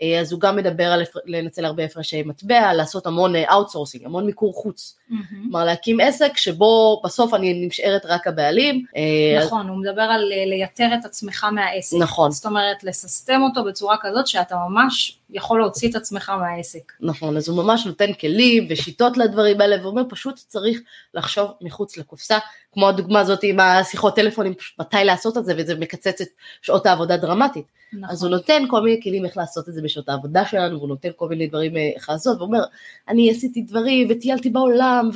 אה, 0.02 0.20
אז 0.20 0.32
הוא 0.32 0.40
גם 0.40 0.56
מדבר 0.56 0.84
על 0.84 1.02
לנצל 1.26 1.64
הרבה 1.64 1.84
הפרשי 1.84 2.22
מטבע, 2.22 2.72
לעשות 2.72 3.06
המון 3.06 3.36
outsourcing, 3.36 4.04
המון 4.04 4.26
מיקור 4.26 4.54
חוץ. 4.54 4.96
כלומר 5.42 5.64
להקים 5.64 6.00
עסק 6.00 6.36
שבו 6.36 7.00
בסוף 7.04 7.34
אני 7.34 7.66
נשארת 7.66 8.06
רק 8.06 8.26
הבעלים. 8.26 8.84
אה, 8.96 9.44
נכון, 9.44 9.68
הוא 9.68 9.76
מדבר 9.76 10.02
על 10.02 10.32
אה, 10.32 10.44
לייתר 10.46 10.88
את 11.00 11.04
עצמך 11.04 11.46
מהעסק. 11.52 11.96
נכון. 12.00 12.30
זאת 12.30 12.46
אומרת, 12.46 12.84
לססטם 12.84 13.40
אותו 13.42 13.64
בצורה 13.64 13.96
כזאת 14.00 14.26
שאתה 14.26 14.56
ממש 14.68 15.18
יכול 15.30 15.60
להוציא 15.60 15.90
את 15.90 15.94
עצמך 15.94 16.32
מהעסק. 16.40 16.92
נכון, 17.00 17.36
אז 17.36 17.48
הוא 17.48 17.64
ממש 17.64 17.86
נותן 17.86 18.12
כלים 18.12 18.66
ושיטות 18.70 19.16
לדברים 19.16 19.60
האלה, 19.60 19.76
ואומר 19.82 20.02
פשוט 20.08 20.36
צריך 20.36 20.80
לחשוב 21.14 21.50
מחוץ 21.60 21.96
לקופסה, 21.96 22.38
כמו 22.78 22.88
הדוגמה 22.88 23.20
הזאת 23.20 23.38
עם 23.42 23.60
השיחות 23.60 24.16
טלפונים, 24.16 24.54
מתי 24.80 24.96
לעשות 25.04 25.38
את 25.38 25.44
זה, 25.44 25.54
וזה 25.56 25.74
מקצץ 25.74 26.20
את 26.20 26.28
שעות 26.62 26.86
העבודה 26.86 27.16
דרמטית. 27.16 27.64
נכון. 27.92 28.10
אז 28.10 28.22
הוא 28.22 28.30
נותן 28.30 28.62
כל 28.68 28.80
מיני 28.80 29.00
כלים 29.02 29.24
איך 29.24 29.36
לעשות 29.36 29.68
את 29.68 29.74
זה 29.74 29.82
בשעות 29.82 30.08
העבודה 30.08 30.44
שלנו, 30.44 30.76
והוא 30.76 30.88
נותן 30.88 31.08
כל 31.16 31.28
מיני 31.28 31.46
דברים 31.46 31.76
אה, 31.76 31.90
איך 31.96 32.08
לעשות, 32.10 32.36
והוא 32.36 32.46
אומר, 32.46 32.64
אני 33.08 33.30
עשיתי 33.30 33.62
דברים 33.62 34.06
וטיילתי 34.10 34.50
בעולם, 34.50 35.10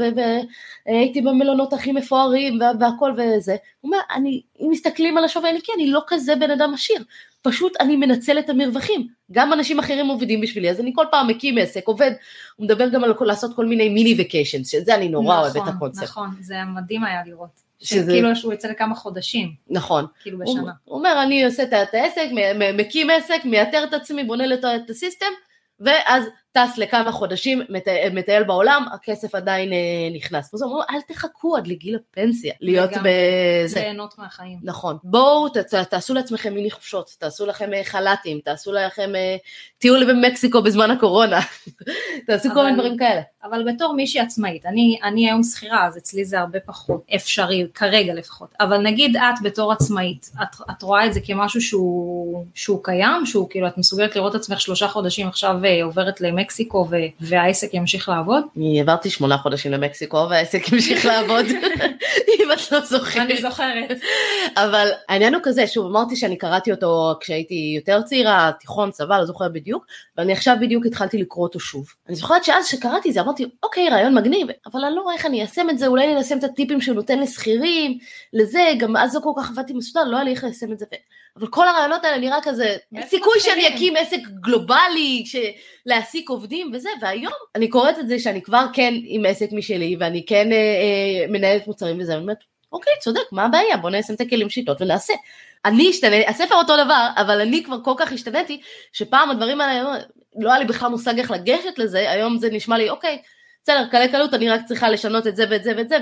והייתי 0.87 1.21
במלונות 1.21 1.73
הכי 1.73 1.93
מפוארים, 1.93 2.61
וה- 2.61 2.73
והכל 2.81 3.13
וזה. 3.17 3.57
הוא 3.81 3.89
אומר, 3.89 3.99
אני, 4.15 4.43
אם 4.61 4.69
מסתכלים 4.71 5.19
על 5.19 5.25
השווי 5.25 5.49
הנקי, 5.49 5.73
אני 5.77 5.91
לא 5.91 6.01
כזה 6.07 6.37
בן 6.37 6.51
אדם 6.51 6.75
עשיר. 6.75 7.05
פשוט 7.43 7.73
אני 7.81 7.97
מנצל 7.97 8.39
את 8.39 8.51
המרווחים. 8.51 9.09
גם 9.33 9.53
אנשים 9.53 9.79
אחרים 9.79 10.07
עובדים 10.07 10.41
בשבילי, 10.41 10.71
אז 10.71 10.81
אני 10.81 10.93
כל 10.95 11.05
פעם 11.11 11.29
מקים 11.29 11.59
עסק, 11.59 11.83
עובד. 11.87 12.11
הוא 12.57 12.65
מדבר 12.65 12.89
גם 12.89 13.05
על 13.05 13.11
לעשות 13.29 13.57
כל 13.57 13.67
מיני 13.67 13.89
מיני 13.89 14.15
וקיישנס, 14.19 14.69
שזה 14.71 14.95
אני 14.95 15.09
נורא 15.09 15.41
אוהב 15.41 15.57
את 15.57 15.63
הקונספט. 15.67 16.03
נכון, 16.05 16.29
זה 16.41 16.55
מדהים 16.75 17.05
היה 17.05 17.23
לראות. 17.27 17.63
שזה- 17.81 18.03
שכאילו 18.13 18.37
שהוא 18.37 18.53
יוצא 18.53 18.69
לכמה 18.69 18.95
חודשים, 18.95 19.53
נכון. 19.71 20.07
כאילו 20.23 20.39
הוא 20.45 20.57
בשנה. 20.57 20.73
הוא 20.85 20.99
אומר, 20.99 21.23
אני 21.23 21.45
עושה 21.45 21.63
את 21.63 21.95
העסק, 21.95 22.29
מקים 22.75 23.11
עסק, 23.11 23.41
מייתר 23.45 23.85
את 23.85 23.95
עצמי, 23.95 24.25
בונה 24.25 24.47
את 24.85 24.91
הסיסטם, 24.91 25.27
ואז 25.81 26.25
טס 26.53 26.79
לכמה 26.79 27.13
חודשים, 27.13 27.63
מטייל, 27.69 28.13
מטייל 28.13 28.43
בעולם, 28.43 28.85
הכסף 28.95 29.35
עדיין 29.35 29.73
אה, 29.73 29.79
נכנס. 30.15 30.55
אז 30.55 30.63
אומר, 30.63 30.81
אל 30.91 31.01
תחכו 31.01 31.57
עד 31.57 31.67
לגיל 31.67 31.97
הפנסיה, 31.97 32.53
להיות. 32.61 32.91
בזה. 32.91 33.81
ליהנות 33.81 34.15
מהחיים. 34.19 34.59
נכון. 34.63 34.97
בואו 35.05 35.49
ת, 35.49 35.57
ת, 35.57 35.75
תעשו 35.75 36.15
לעצמכם 36.15 36.55
מיני 36.55 36.71
חופשות, 36.71 37.11
תעשו 37.19 37.47
לכם 37.47 37.75
אה, 37.75 37.85
חל"תים, 37.85 38.41
תעשו 38.45 38.73
לכם 38.73 39.11
אה, 39.15 39.37
טיול 39.79 40.05
במקסיקו 40.13 40.63
בזמן 40.63 40.91
הקורונה, 40.91 41.41
תעשו 42.27 42.49
כל 42.49 42.55
אבל- 42.55 42.65
מיני 42.65 42.77
דברים 42.79 42.97
כאלה. 42.97 43.21
אבל 43.45 43.73
בתור 43.75 43.95
מישהי 43.95 44.21
עצמאית, 44.21 44.67
אני, 44.67 44.99
אני 45.03 45.29
היום 45.31 45.43
שכירה, 45.43 45.87
אז 45.87 45.97
אצלי 45.97 46.25
זה 46.25 46.41
הרבה 46.41 46.61
פחות 46.61 47.05
אפשרי, 47.15 47.67
כרגע 47.75 48.15
לפחות. 48.15 48.49
אבל 48.61 48.79
נגיד 48.79 49.17
את 49.17 49.43
בתור 49.43 49.73
עצמאית, 49.73 50.31
את, 50.43 50.57
את 50.71 50.83
רואה 50.83 51.07
את 51.07 51.15
זה 51.15 51.21
כמשהו 51.21 51.61
שהוא, 51.61 52.45
שהוא 52.55 52.85
קיים, 52.85 53.27
שהוא 53.27 53.51
כאילו, 53.51 53.67
את 53.67 53.79
מסוגלת 53.79 54.17
לראות 54.17 54.37
את 54.37 54.41
עצמך 54.41 54.61
שלושה 54.61 54.89
חודשים 54.89 55.29
עכשיו 55.29 55.65
אה, 55.65 55.85
עוברת 55.85 56.21
למקסיקו 56.43 56.87
ו, 56.91 56.97
והעסק 57.21 57.75
ימשיך 57.75 58.09
לעבוד? 58.09 58.45
אני 58.57 58.79
העברתי 58.79 59.11
שמונה 59.11 59.39
חודשים 59.39 59.73
למקסיקו 59.73 60.27
והעסק 60.31 60.73
המשיך 60.73 61.07
לעבוד, 61.07 61.47
אם 62.41 62.53
את 62.53 62.73
לא 62.73 62.81
זוכרת. 62.81 63.23
אני 63.23 63.43
זוכרת. 63.43 64.01
אבל 64.57 64.89
העניין 65.09 65.35
הוא 65.35 65.43
כזה, 65.45 65.67
שוב 65.67 65.87
אמרתי 65.87 66.17
שאני 66.17 66.37
קראתי 66.37 66.73
אותו 66.73 67.15
כשהייתי 67.21 67.73
יותר 67.77 68.03
צעירה, 68.03 68.51
תיכון, 68.61 68.91
צבא, 68.91 69.19
לא 69.19 69.25
זוכרת 69.25 69.53
בדיוק, 69.53 69.87
ואני 70.19 70.33
עכשיו 70.33 70.57
בדיוק 70.61 70.87
התחלתי 70.87 71.19
לקרוא 71.19 71.47
אותו 71.47 71.61
שוב. 71.61 71.87
אני 72.09 72.17
זוכרת 72.17 72.45
שאז 72.45 72.67
שקראתי 72.67 73.09
את 73.09 73.15
זה 73.15 73.21
אמרתי, 73.21 73.45
אוקיי, 73.63 73.89
רעיון 73.89 74.15
מגניב, 74.15 74.49
אבל 74.73 74.85
אני 74.85 74.97
לא 74.97 75.01
רואה 75.01 75.15
איך 75.15 75.27
אני 75.27 75.41
איישם 75.41 75.71
את 75.71 75.79
זה, 75.79 75.87
אולי 75.87 76.05
אני 76.05 76.15
איישם 76.15 76.39
את 76.39 76.45
הטיפים 76.45 76.81
שהוא 76.81 76.95
נותן 76.95 77.19
לשכירים, 77.19 77.99
לזה, 78.33 78.73
גם 78.79 78.97
אז 78.97 79.15
לא 79.15 79.21
כל 79.21 79.31
כך 79.37 79.51
עבדתי 79.51 79.73
מסודר, 79.73 80.05
לא 80.05 80.17
היה 80.17 80.25
לי 80.25 80.31
איך 80.31 80.45
ליישם 80.45 80.73
את 80.73 80.79
זה. 80.79 80.87
אבל 81.37 81.47
כל 81.47 81.69
הרעיונות 81.69 82.05
האלה 82.05 82.19
נראה 82.19 82.39
כזה, 82.43 82.77
סיכוי 83.07 83.41
שאני? 83.41 83.69
אקים 83.69 83.97
עסק 83.97 84.19
גלובלי. 84.41 85.25
להעסיק 85.87 86.31
עובדים 86.31 86.71
וזה, 86.75 86.91
והיום 87.01 87.33
אני 87.55 87.69
קוראת 87.69 87.99
את 87.99 88.09
זה 88.09 88.19
שאני 88.19 88.43
כבר 88.43 88.67
כן 88.73 88.95
עם 89.05 89.27
עסק 89.27 89.53
משלי, 89.53 89.97
ואני 90.01 90.27
כן 90.27 90.53
אה, 90.53 90.57
אה, 90.57 91.27
מנהלת 91.29 91.67
מוצרים 91.67 92.01
וזה, 92.01 92.13
ואני 92.13 92.23
אומרת, 92.23 92.39
אוקיי, 92.73 92.93
צודק, 93.01 93.33
מה 93.33 93.45
הבעיה? 93.45 93.77
בוא 93.77 93.91
ניישם 93.91 94.15
את 94.15 94.21
הכלים 94.21 94.51
שיטות 94.51 94.83
ונעשה. 94.83 95.15
אני 95.65 95.91
אשתנה, 95.91 96.17
הספר 96.29 96.55
אותו 96.55 96.77
דבר, 96.85 97.09
אבל 97.17 97.41
אני 97.41 97.65
כבר 97.65 97.77
כל 97.85 97.95
כך 97.97 98.13
השתניתי, 98.13 98.61
שפעם 98.93 99.31
הדברים 99.31 99.61
האלה, 99.61 99.95
לא 100.39 100.51
היה 100.51 100.59
לי 100.59 100.65
בכלל 100.65 100.91
מושג 100.91 101.19
איך 101.19 101.31
לגשת 101.31 101.79
לזה, 101.79 102.11
היום 102.11 102.39
זה 102.39 102.51
נשמע 102.51 102.79
לי, 102.79 102.91
אוקיי, 102.91 103.19
בסדר, 103.63 103.87
קלי 103.91 104.09
קלות, 104.09 104.35
אני 104.35 104.49
רק 104.49 104.61
צריכה 104.67 104.91
לשנות 104.91 105.27
את 105.27 105.37
זה 105.37 105.45
ואת 105.51 105.65
זה 105.65 105.73
ואת 105.77 105.89
זה, 105.89 105.97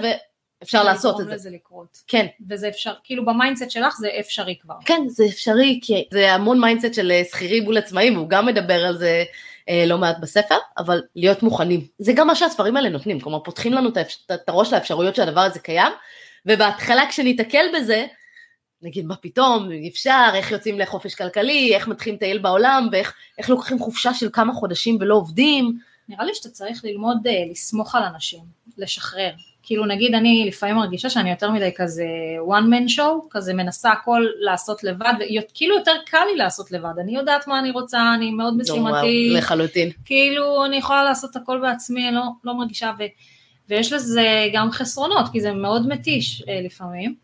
ואפשר 0.60 0.82
לעשות 0.82 1.20
את 1.20 1.26
זה. 1.26 1.34
לזה 1.34 1.50
לקרות. 1.50 2.02
כן, 2.06 2.26
וזה 2.48 2.68
אפשר, 2.68 2.92
כאילו 3.04 3.24
ב 3.24 3.30
mindset 3.30 3.70
שלך 3.70 3.96
זה 3.98 4.08
אפשרי 4.20 4.56
כבר. 4.62 4.74
כן, 4.84 5.02
זה 5.08 5.24
אפשרי, 5.24 5.80
כי 5.82 6.04
זה 6.12 6.32
המון 6.32 6.60
mindset 6.60 6.94
של 6.94 7.10
אה, 7.10 7.22
שכירים 7.30 7.64
מול 7.64 7.78
עצמאים, 7.78 8.16
והוא 8.16 8.28
גם 8.28 8.46
מדבר 8.46 8.86
על 8.86 8.98
זה 8.98 9.24
אה, 9.68 9.84
לא 9.86 9.98
מעט 9.98 10.16
בספר, 10.20 10.58
אבל 10.78 11.02
להיות 11.16 11.42
מוכנים. 11.42 11.86
זה 11.98 12.12
גם 12.12 12.26
מה 12.26 12.34
שהספרים 12.34 12.76
האלה 12.76 12.88
נותנים, 12.88 13.20
כלומר 13.20 13.38
פותחים 13.38 13.72
לנו 13.72 13.88
את 14.32 14.48
הראש 14.48 14.72
לאפשרויות 14.72 15.16
שהדבר 15.16 15.40
הזה 15.40 15.60
קיים, 15.60 15.92
ובהתחלה 16.46 17.02
כשניתקל 17.08 17.66
בזה, 17.76 18.06
נגיד 18.82 19.06
מה 19.06 19.16
פתאום, 19.16 19.68
אפשר, 19.88 20.30
איך 20.34 20.50
יוצאים 20.50 20.78
לחופש 20.78 21.14
כלכלי, 21.14 21.74
איך 21.74 21.88
מתחילים 21.88 22.16
לטייל 22.16 22.38
בעולם, 22.38 22.88
ואיך 22.92 23.14
איך 23.38 23.50
לוקחים 23.50 23.78
חופשה 23.78 24.14
של 24.14 24.28
כמה 24.32 24.52
חודשים 24.52 24.98
ולא 25.00 25.14
עובדים. 25.14 25.78
נראה 26.08 26.24
לי 26.24 26.34
שאתה 26.34 26.48
צריך 26.48 26.84
ללמוד 26.84 27.26
אה, 27.26 27.32
לסמוך 27.50 27.94
על 27.94 28.02
אנשים, 28.02 28.40
לשחרר. 28.78 29.30
כאילו 29.70 29.86
נגיד 29.86 30.14
אני 30.14 30.44
לפעמים 30.48 30.76
מרגישה 30.76 31.10
שאני 31.10 31.30
יותר 31.30 31.50
מדי 31.50 31.70
כזה 31.76 32.04
one 32.48 32.64
man 32.64 32.96
show, 32.96 33.28
כזה 33.30 33.54
מנסה 33.54 33.92
הכל 33.92 34.26
לעשות 34.40 34.84
לבד, 34.84 35.12
וכאילו 35.18 35.76
יותר 35.76 35.92
קל 36.06 36.24
לי 36.32 36.36
לעשות 36.36 36.72
לבד, 36.72 36.92
אני 37.00 37.16
יודעת 37.16 37.46
מה 37.46 37.58
אני 37.58 37.70
רוצה, 37.70 38.14
אני 38.14 38.30
מאוד 38.30 38.56
משימתית, 38.56 39.36
לחלוטין. 39.36 39.90
כאילו 40.04 40.64
אני 40.64 40.76
יכולה 40.76 41.04
לעשות 41.04 41.36
הכל 41.36 41.60
בעצמי, 41.62 42.10
לא, 42.12 42.22
לא 42.44 42.54
מרגישה, 42.54 42.92
ו, 42.98 43.02
ויש 43.68 43.92
לזה 43.92 44.24
גם 44.52 44.70
חסרונות, 44.70 45.26
כי 45.32 45.40
זה 45.40 45.52
מאוד 45.52 45.88
מתיש 45.88 46.42
אה, 46.48 46.60
לפעמים, 46.64 47.14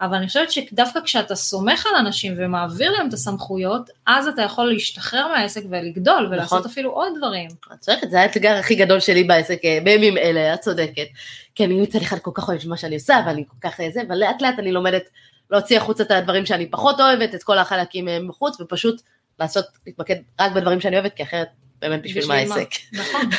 אבל 0.00 0.16
אני 0.16 0.26
חושבת 0.26 0.52
שדווקא 0.52 1.00
כשאתה 1.00 1.34
סומך 1.34 1.86
על 1.86 2.06
אנשים 2.06 2.34
ומעביר 2.36 2.90
להם 2.90 3.08
את 3.08 3.12
הסמכויות, 3.12 3.90
אז 4.06 4.28
אתה 4.28 4.42
יכול 4.42 4.72
להשתחרר 4.72 5.28
מהעסק 5.28 5.62
ולגדול, 5.70 6.28
ולעשות 6.30 6.58
נכון. 6.58 6.70
אפילו 6.70 6.90
עוד 6.90 7.12
דברים. 7.18 7.48
את 7.72 7.80
צודקת, 7.80 8.10
זה 8.10 8.20
האתגר 8.20 8.56
הכי 8.56 8.74
גדול 8.74 9.00
שלי 9.00 9.24
בעסק 9.24 9.64
אה, 9.64 9.78
בימים 9.84 10.18
אלה, 10.18 10.54
את 10.54 10.60
צודקת. 10.60 11.06
כי 11.54 11.64
אני 11.64 11.80
מצד 11.80 11.98
אחד 12.02 12.18
כל 12.18 12.30
כך 12.34 12.48
אוהבת 12.48 12.64
מה 12.64 12.76
שאני 12.76 12.94
עושה, 12.94 13.20
ואני 13.26 13.44
כל 13.48 13.68
כך 13.68 13.80
אה, 13.80 13.88
זה, 13.90 14.02
אבל 14.08 14.16
לאט 14.16 14.42
לאט 14.42 14.58
אני 14.58 14.72
לומדת 14.72 15.08
להוציא 15.50 15.76
החוצה 15.76 16.02
את 16.02 16.10
הדברים 16.10 16.46
שאני 16.46 16.70
פחות 16.70 17.00
אוהבת, 17.00 17.34
את 17.34 17.42
כל 17.42 17.58
החלקים 17.58 18.08
אה, 18.08 18.20
מחוץ, 18.20 18.60
ופשוט 18.60 19.00
לעשות, 19.40 19.64
להתמקד 19.86 20.16
רק 20.40 20.52
בדברים 20.52 20.80
שאני 20.80 20.96
אוהבת, 20.96 21.14
כי 21.14 21.22
אחרת 21.22 21.48
באמת 21.80 22.02
בשביל 22.02 22.26
מה 22.26 22.34
העסק. 22.34 22.68
נכון. 23.00 23.30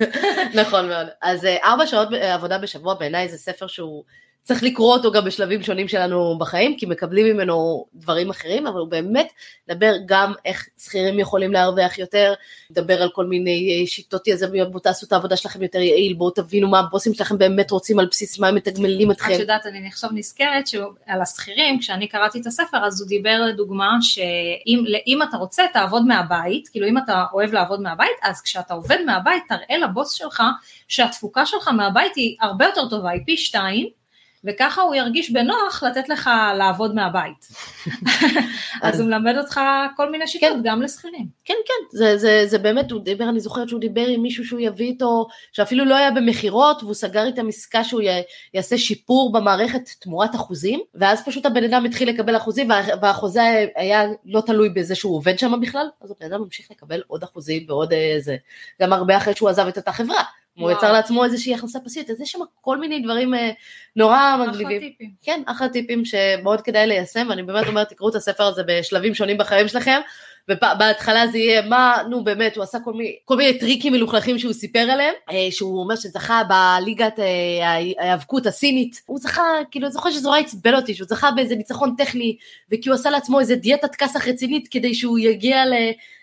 נכון 0.62 0.88
מאוד. 0.88 1.06
אז 1.22 1.44
ארבע 1.64 1.86
שעות 1.86 2.08
עבודה 2.12 2.58
בשבוע 2.58 2.94
בעיניי 2.94 3.28
זה 3.28 3.38
ספר 3.38 3.66
שהוא, 3.66 4.04
צריך 4.42 4.62
לקרוא 4.62 4.92
אותו 4.92 5.12
גם 5.12 5.24
בשלבים 5.24 5.62
שונים 5.62 5.88
שלנו 5.88 6.38
בחיים, 6.38 6.76
כי 6.76 6.86
מקבלים 6.86 7.26
ממנו 7.26 7.86
דברים 7.94 8.30
אחרים, 8.30 8.66
אבל 8.66 8.80
הוא 8.80 8.88
באמת 8.88 9.32
מדבר 9.68 9.92
גם 10.06 10.32
איך 10.44 10.68
שכירים 10.78 11.18
יכולים 11.18 11.52
להרוויח 11.52 11.98
יותר, 11.98 12.34
מדבר 12.70 13.02
על 13.02 13.10
כל 13.10 13.26
מיני 13.26 13.80
אה, 13.80 13.86
שיטות 13.86 14.28
יזמיות, 14.28 14.70
בואו 14.70 14.82
תעשו 14.82 15.06
את 15.06 15.12
העבודה 15.12 15.36
שלכם 15.36 15.62
יותר 15.62 15.78
יעיל, 15.78 16.12
בואו 16.12 16.30
תבינו 16.30 16.68
מה 16.68 16.78
הבוסים 16.78 17.14
שלכם 17.14 17.38
באמת 17.38 17.70
רוצים, 17.70 17.98
על 17.98 18.06
בסיס 18.10 18.38
מה 18.38 18.48
הם 18.48 18.54
מתגמלים 18.54 19.10
את 19.10 19.16
אתכם. 19.16 19.32
יודעת, 19.40 19.66
אני 19.66 19.88
עכשיו 19.88 20.10
נזכרת 20.12 20.66
שעל 20.66 21.22
השכירים, 21.22 21.78
כשאני 21.78 22.08
קראתי 22.08 22.40
את 22.40 22.46
הספר, 22.46 22.86
אז 22.86 23.00
הוא 23.00 23.08
דיבר 23.08 23.40
לדוגמה 23.48 23.96
שאם 24.00 24.84
אם 25.06 25.22
אתה 25.22 25.36
רוצה, 25.36 25.62
תעבוד 25.72 26.06
מהבית, 26.06 26.68
כאילו 26.68 26.88
אם 26.88 26.98
אתה 26.98 27.24
אוהב 27.32 27.52
לעבוד 27.52 27.80
מהבית, 27.80 28.16
אז 28.22 28.42
כשאתה 28.42 28.74
עובד 28.74 28.98
מהבית, 29.06 29.42
תראה 29.48 29.78
לבוס 29.78 30.12
שלך 30.12 30.42
שהתפוקה 30.88 31.46
שלך 31.46 31.68
מהבית 31.68 32.16
היא 32.16 32.36
הרבה 32.40 32.64
יותר 32.64 32.88
טובה, 32.88 33.10
היא 33.10 33.20
פי 33.26 33.36
שתיים, 33.36 34.01
וככה 34.44 34.82
הוא 34.82 34.94
ירגיש 34.94 35.30
בנוח 35.30 35.82
לתת 35.82 36.08
לך 36.08 36.30
לעבוד 36.58 36.94
מהבית. 36.94 37.48
אז 38.82 39.00
הוא 39.00 39.08
מלמד 39.08 39.38
אותך 39.38 39.60
כל 39.96 40.10
מיני 40.10 40.26
שיטות, 40.26 40.52
כן. 40.52 40.60
גם 40.64 40.82
לשכירים. 40.82 41.26
כן, 41.44 41.54
כן, 41.66 41.98
זה, 41.98 42.18
זה, 42.18 42.42
זה 42.46 42.58
באמת, 42.58 42.90
הוא 42.90 43.00
דיבר, 43.00 43.28
אני 43.28 43.40
זוכרת 43.40 43.68
שהוא 43.68 43.80
דיבר 43.80 44.06
עם 44.06 44.22
מישהו 44.22 44.44
שהוא 44.44 44.60
יביא 44.60 44.86
איתו, 44.86 45.26
שאפילו 45.52 45.84
לא 45.84 45.96
היה 45.96 46.10
במכירות, 46.10 46.82
והוא 46.82 46.94
סגר 46.94 47.24
איתם 47.24 47.48
עסקה 47.48 47.84
שהוא 47.84 48.00
י, 48.00 48.08
יעשה 48.54 48.78
שיפור 48.78 49.32
במערכת 49.32 49.88
תמורת 50.00 50.34
אחוזים, 50.34 50.80
ואז 50.94 51.24
פשוט 51.24 51.46
הבן 51.46 51.64
אדם 51.64 51.84
התחיל 51.84 52.08
לקבל 52.08 52.36
אחוזים, 52.36 52.70
וה, 52.70 52.80
והחוזה 53.02 53.66
היה 53.76 54.04
לא 54.24 54.40
תלוי 54.40 54.68
בזה 54.68 54.94
שהוא 54.94 55.16
עובד 55.16 55.38
שם 55.38 55.60
בכלל, 55.60 55.86
אז 56.00 56.10
הבן 56.10 56.32
אדם 56.32 56.42
ממשיך 56.42 56.70
לקבל 56.70 57.02
עוד 57.06 57.22
אחוזים 57.22 57.64
ועוד 57.68 57.92
אה, 57.92 58.16
זה, 58.18 58.36
גם 58.82 58.92
הרבה 58.92 59.16
אחרי 59.16 59.34
שהוא 59.34 59.48
עזב 59.48 59.66
את 59.66 59.76
אותה 59.76 59.92
חברה. 59.92 60.22
הוא. 60.56 60.70
יצר 60.70 60.92
לעצמו 60.92 61.24
איזושהי 61.24 61.54
הכנסה 61.54 61.80
פסיבית, 61.80 62.10
אז 62.10 62.20
יש 62.20 62.30
שם 62.32 62.38
כל 62.60 62.78
מיני 62.78 63.00
דברים 63.00 63.34
אה, 63.34 63.50
נורא 63.96 64.34
אחלה 64.34 64.46
מגניבים. 64.46 64.80
טיפים. 64.80 65.10
כן, 65.22 65.42
אחלה 65.46 65.68
טיפים 65.68 66.04
שמאוד 66.04 66.60
כדאי 66.60 66.86
ליישם, 66.86 67.26
ואני 67.28 67.42
באמת 67.42 67.66
אומרת, 67.66 67.88
תקראו 67.88 68.08
את 68.08 68.14
הספר 68.14 68.44
הזה 68.44 68.62
בשלבים 68.66 69.14
שונים 69.14 69.38
בחיים 69.38 69.68
שלכם, 69.68 70.00
ובהתחלה 70.48 71.26
זה 71.26 71.38
יהיה 71.38 71.62
מה, 71.62 71.96
נו 72.10 72.24
באמת, 72.24 72.56
הוא 72.56 72.62
עשה 72.62 72.78
כל 72.84 72.92
מיני, 72.92 73.16
כל 73.24 73.36
מיני 73.36 73.58
טריקים 73.58 73.92
מלוכלכים 73.92 74.38
שהוא 74.38 74.52
סיפר 74.52 74.78
עליהם, 74.78 75.14
אה, 75.30 75.48
שהוא 75.50 75.80
אומר 75.80 75.96
שזכה 75.96 76.42
בליגת 76.48 77.18
אה, 77.18 77.68
ההיאבקות 77.68 78.46
הסינית, 78.46 79.02
הוא 79.06 79.18
זכה, 79.18 79.42
כאילו, 79.70 79.86
אני 79.86 79.92
זוכר 79.92 80.10
שזה 80.10 80.24
נורא 80.24 80.38
עצבן 80.38 80.74
אותי, 80.74 80.94
שהוא 80.94 81.06
זכה 81.08 81.30
באיזה 81.30 81.56
ניצחון 81.56 81.94
טכני, 81.98 82.36
וכי 82.72 82.88
הוא 82.88 82.94
עשה 82.94 83.10
לעצמו 83.10 83.40
איזה 83.40 83.56
דיאטת 83.56 83.94
כסח 83.94 84.28
רצינית 84.28 84.68
כדי 84.68 84.94
שהוא 84.94 85.18
יגיע 85.18 85.66
ל... 85.66 85.72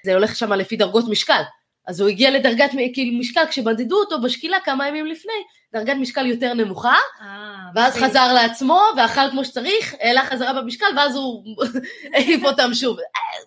זה 0.05 0.13
הולך 0.13 0.35
שם 0.35 0.53
לפי 0.53 0.75
דרגות 0.75 1.05
משקל. 1.07 1.41
אז 1.87 2.01
הוא 2.01 2.09
הגיע 2.09 2.31
לדרגת 2.31 2.71
כאילו 2.93 3.19
משקל 3.19 3.45
כשמדדו 3.49 3.95
אותו 3.99 4.21
בשקילה 4.21 4.57
כמה 4.65 4.87
ימים 4.87 5.05
לפני, 5.05 5.33
דרגת 5.73 5.95
משקל 5.95 6.25
יותר 6.25 6.53
נמוכה, 6.53 6.95
아, 6.95 7.23
אה, 7.23 7.55
ואז 7.75 7.95
בסדר. 7.95 8.07
חזר 8.07 8.33
לעצמו 8.33 8.81
ואכל 8.97 9.31
כמו 9.31 9.45
שצריך, 9.45 9.95
העלה 9.99 10.25
חזרה 10.25 10.61
במשקל 10.61 10.85
ואז 10.97 11.15
הוא 11.15 11.43
העיף 12.13 12.43
אותם 12.43 12.73
שוב. 12.73 12.97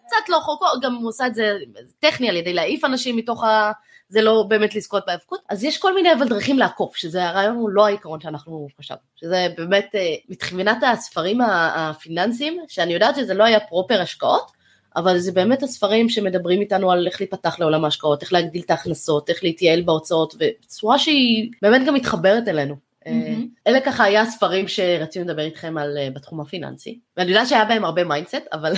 קצת 0.06 0.28
לא 0.28 0.38
חוקו, 0.38 0.66
גם 0.82 0.94
הוא 0.94 1.08
עושה 1.08 1.26
את 1.26 1.34
זה 1.34 1.58
טכני 1.98 2.28
על 2.28 2.36
ידי 2.36 2.52
להעיף 2.52 2.84
אנשים 2.84 3.16
מתוך 3.16 3.44
ה... 3.44 3.72
זה 4.08 4.22
לא 4.22 4.44
באמת 4.48 4.74
לזכות 4.74 5.02
בהאבקות. 5.06 5.40
אז 5.48 5.64
יש 5.64 5.78
כל 5.78 5.94
מיני 5.94 6.12
אבל 6.12 6.28
דרכים 6.28 6.58
לעקוף, 6.58 6.96
שזה 6.96 7.28
הרעיון 7.28 7.56
הוא 7.56 7.70
לא 7.70 7.86
העיקרון 7.86 8.20
שאנחנו 8.20 8.68
חשבנו, 8.78 9.00
שזה 9.16 9.46
באמת 9.56 9.90
אה, 9.94 10.14
מבחינת 10.28 10.78
הספרים 10.82 11.40
הפיננסיים, 11.74 12.60
שאני 12.68 12.92
יודעת 12.92 13.16
שזה 13.16 13.34
לא 13.34 13.44
היה 13.44 13.60
proper 13.60 14.00
השקעות, 14.00 14.61
אבל 14.96 15.18
זה 15.18 15.32
באמת 15.32 15.62
הספרים 15.62 16.08
שמדברים 16.08 16.60
איתנו 16.60 16.92
על 16.92 17.06
איך 17.06 17.20
להיפתח 17.20 17.60
לעולם 17.60 17.84
ההשקעות, 17.84 18.22
איך 18.22 18.32
להגדיל 18.32 18.62
את 18.62 18.70
ההכנסות, 18.70 19.30
איך 19.30 19.44
להתייעל 19.44 19.82
בהוצאות, 19.82 20.34
ובצורה 20.34 20.98
שהיא 20.98 21.50
באמת 21.62 21.86
גם 21.86 21.94
מתחברת 21.94 22.48
אלינו. 22.48 22.76
Mm-hmm. 23.04 23.42
אלה 23.66 23.80
ככה 23.80 24.04
היה 24.04 24.22
הספרים 24.22 24.68
שרצינו 24.68 25.24
לדבר 25.24 25.42
איתכם 25.42 25.78
על 25.78 25.98
אה, 25.98 26.08
בתחום 26.14 26.40
הפיננסי, 26.40 26.98
ואני 27.16 27.30
יודעת 27.30 27.48
שהיה 27.48 27.64
בהם 27.64 27.84
הרבה 27.84 28.04
mindset, 28.04 28.46
אבל 28.52 28.72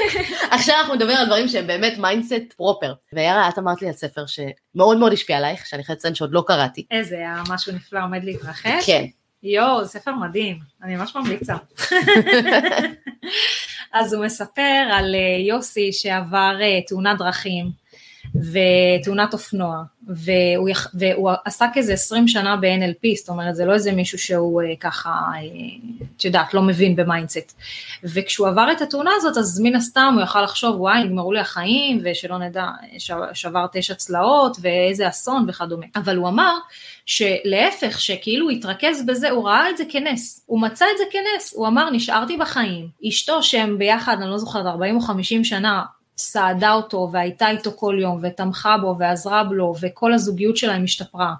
עכשיו 0.50 0.74
אנחנו 0.80 0.94
נדבר 0.94 1.12
על 1.12 1.26
דברים 1.26 1.48
שהם 1.48 1.66
באמת 1.66 1.98
mindset 1.98 2.52
proper. 2.56 2.94
ויערה, 3.12 3.48
את 3.48 3.58
אמרת 3.58 3.82
לי 3.82 3.88
על 3.88 3.94
ספר 3.94 4.24
שמאוד 4.26 4.98
מאוד 4.98 5.12
השפיע 5.12 5.36
עלייך, 5.36 5.66
שאני 5.66 5.84
חייבת 5.84 5.98
לציין 5.98 6.14
שעוד 6.14 6.32
לא 6.32 6.44
קראתי. 6.46 6.86
איזה, 6.90 7.16
היה 7.16 7.42
משהו 7.50 7.72
נפלא 7.72 8.00
עומד 8.04 8.24
להתרחש? 8.24 8.86
כן. 8.86 9.04
יואו, 9.42 9.84
ספר 9.84 10.12
מדהים, 10.14 10.58
אני 10.82 10.96
ממש 10.96 11.16
ממליצה. 11.16 11.54
אז 14.00 14.12
הוא 14.12 14.24
מספר 14.24 14.88
על 14.92 15.14
אה, 15.14 15.46
יוסי 15.48 15.92
שעבר 15.92 16.58
אה, 16.62 16.80
תאונת 16.86 17.18
דרכים 17.18 17.85
ותאונת 18.52 19.32
אופנוע, 19.32 19.82
והוא, 20.08 20.68
יח... 20.68 20.86
והוא 20.94 21.30
עסק 21.44 21.70
איזה 21.76 21.92
20 21.92 22.28
שנה 22.28 22.56
ב-NLP, 22.56 23.16
זאת 23.16 23.28
אומרת 23.28 23.56
זה 23.56 23.64
לא 23.64 23.74
איזה 23.74 23.92
מישהו 23.92 24.18
שהוא 24.18 24.62
אה, 24.62 24.76
ככה, 24.80 25.12
את 26.16 26.24
יודעת, 26.24 26.54
לא 26.54 26.62
מבין 26.62 26.96
ב 26.96 27.03
mindset. 27.03 27.60
וכשהוא 28.04 28.48
עבר 28.48 28.68
את 28.72 28.80
התאונה 28.80 29.10
הזאת, 29.16 29.36
אז 29.36 29.60
מן 29.60 29.76
הסתם 29.76 30.12
הוא 30.14 30.22
יכל 30.22 30.42
לחשוב, 30.42 30.80
וואי, 30.80 31.04
נגמרו 31.04 31.32
לי 31.32 31.40
החיים, 31.40 32.00
ושלא 32.04 32.38
נדע, 32.38 32.66
שבר 33.32 33.66
תשע 33.72 33.94
צלעות, 33.94 34.56
ואיזה 34.60 35.08
אסון 35.08 35.46
וכדומה. 35.48 35.86
אבל 35.96 36.16
הוא 36.16 36.28
אמר, 36.28 36.52
שלהפך, 37.06 38.00
שכאילו 38.00 38.46
הוא 38.46 38.50
התרכז 38.50 39.06
בזה, 39.06 39.30
הוא 39.30 39.48
ראה 39.48 39.70
את 39.70 39.76
זה 39.76 39.84
כנס, 39.88 40.44
הוא 40.46 40.60
מצא 40.60 40.84
את 40.92 40.98
זה 40.98 41.04
כנס, 41.10 41.54
הוא 41.56 41.66
אמר 41.66 41.90
נשארתי 41.90 42.36
בחיים, 42.36 42.88
אשתו 43.08 43.42
שהם 43.42 43.78
ביחד, 43.78 44.16
אני 44.20 44.30
לא 44.30 44.38
זוכרת, 44.38 44.66
40 44.66 44.96
או 44.96 45.00
50 45.00 45.44
שנה, 45.44 45.82
סעדה 46.18 46.72
אותו 46.72 47.08
והייתה 47.12 47.50
איתו 47.50 47.70
כל 47.76 47.96
יום 48.00 48.18
ותמכה 48.22 48.76
בו 48.78 48.96
ועזרה 48.98 49.42
לו 49.50 49.74
וכל 49.80 50.12
הזוגיות 50.12 50.56
שלהם 50.56 50.84
השתפרה. 50.84 51.34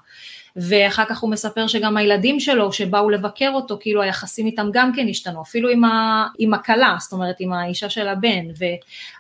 ואחר 0.57 1.05
כך 1.05 1.19
הוא 1.19 1.31
מספר 1.31 1.67
שגם 1.67 1.97
הילדים 1.97 2.41
שלו 2.41 2.73
שבאו 2.73 3.11
לבקר 3.11 3.51
אותו, 3.55 3.79
כאילו 3.81 4.03
היחסים 4.03 4.47
איתם 4.47 4.69
גם 4.73 4.93
כן 4.97 5.07
השתנו, 5.09 5.43
אפילו 5.43 5.69
עם, 5.69 5.85
ה, 5.85 6.27
עם 6.39 6.55
הכלה, 6.55 6.97
זאת 7.01 7.12
אומרת 7.12 7.37
עם 7.39 7.53
האישה 7.53 7.91
של 7.91 8.09
הבן, 8.09 8.47
ו, 8.59 8.65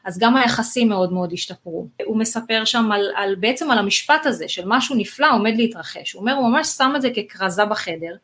אז 0.04 0.18
גם 0.18 0.36
היחסים 0.36 0.88
מאוד 0.88 1.12
מאוד 1.12 1.32
השתפרו. 1.32 1.86
הוא 2.04 2.16
מספר 2.16 2.64
שם 2.64 2.92
על, 2.92 3.10
על, 3.16 3.34
בעצם 3.34 3.70
על 3.70 3.78
המשפט 3.78 4.26
הזה 4.26 4.48
של 4.48 4.62
משהו 4.66 4.96
נפלא 4.96 5.26
עומד 5.32 5.52
להתרחש, 5.56 6.12
הוא 6.12 6.20
אומר, 6.20 6.32
הוא 6.32 6.48
ממש 6.48 6.66
שם 6.66 6.92
את 6.96 7.02
זה 7.02 7.08
ככרזה 7.10 7.64
בחדר, 7.64 8.14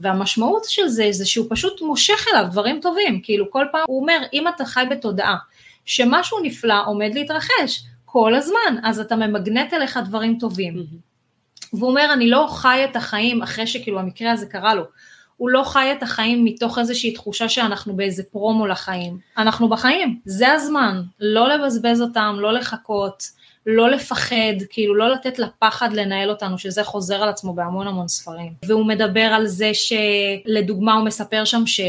והמשמעות 0.00 0.64
של 0.64 0.88
זה 0.88 1.08
זה 1.10 1.26
שהוא 1.26 1.46
פשוט 1.50 1.82
מושך 1.82 2.26
אליו 2.32 2.46
דברים 2.50 2.80
טובים, 2.82 3.20
כאילו 3.22 3.50
כל 3.50 3.64
פעם 3.72 3.84
הוא 3.86 4.00
אומר, 4.00 4.18
אם 4.32 4.48
אתה 4.48 4.64
חי 4.64 4.84
בתודעה 4.90 5.36
שמשהו 5.84 6.38
נפלא 6.42 6.86
עומד 6.86 7.10
להתרחש 7.14 7.84
כל 8.04 8.34
הזמן, 8.34 8.78
אז 8.82 9.00
אתה 9.00 9.16
ממגנט 9.16 9.72
אליך 9.72 9.98
דברים 10.04 10.38
טובים. 10.40 10.74
Mm-hmm. 10.74 11.76
והוא 11.76 11.90
אומר, 11.90 12.12
אני 12.12 12.30
לא 12.30 12.46
חי 12.50 12.84
את 12.90 12.96
החיים 12.96 13.42
אחרי 13.42 13.66
שכאילו 13.66 14.00
המקרה 14.00 14.32
הזה 14.32 14.46
קרה 14.46 14.74
לו. 14.74 14.82
הוא 15.36 15.50
לא 15.50 15.62
חי 15.64 15.92
את 15.92 16.02
החיים 16.02 16.44
מתוך 16.44 16.78
איזושהי 16.78 17.12
תחושה 17.12 17.48
שאנחנו 17.48 17.96
באיזה 17.96 18.22
פרומו 18.22 18.66
לחיים. 18.66 19.18
אנחנו 19.38 19.68
בחיים, 19.68 20.20
זה 20.24 20.52
הזמן, 20.52 21.02
לא 21.20 21.48
לבזבז 21.48 22.00
אותם, 22.00 22.36
לא 22.38 22.52
לחכות, 22.52 23.22
לא 23.66 23.90
לפחד, 23.90 24.54
כאילו 24.70 24.94
לא 24.94 25.12
לתת 25.12 25.38
לפחד 25.38 25.92
לנהל 25.92 26.30
אותנו, 26.30 26.58
שזה 26.58 26.84
חוזר 26.84 27.22
על 27.22 27.28
עצמו 27.28 27.54
בהמון 27.54 27.86
המון 27.86 28.08
ספרים. 28.08 28.52
והוא 28.66 28.86
מדבר 28.86 29.20
על 29.20 29.46
זה 29.46 29.70
שלדוגמה 29.74 30.94
הוא 30.94 31.04
מספר 31.04 31.44
שם 31.44 31.66
ש... 31.66 31.80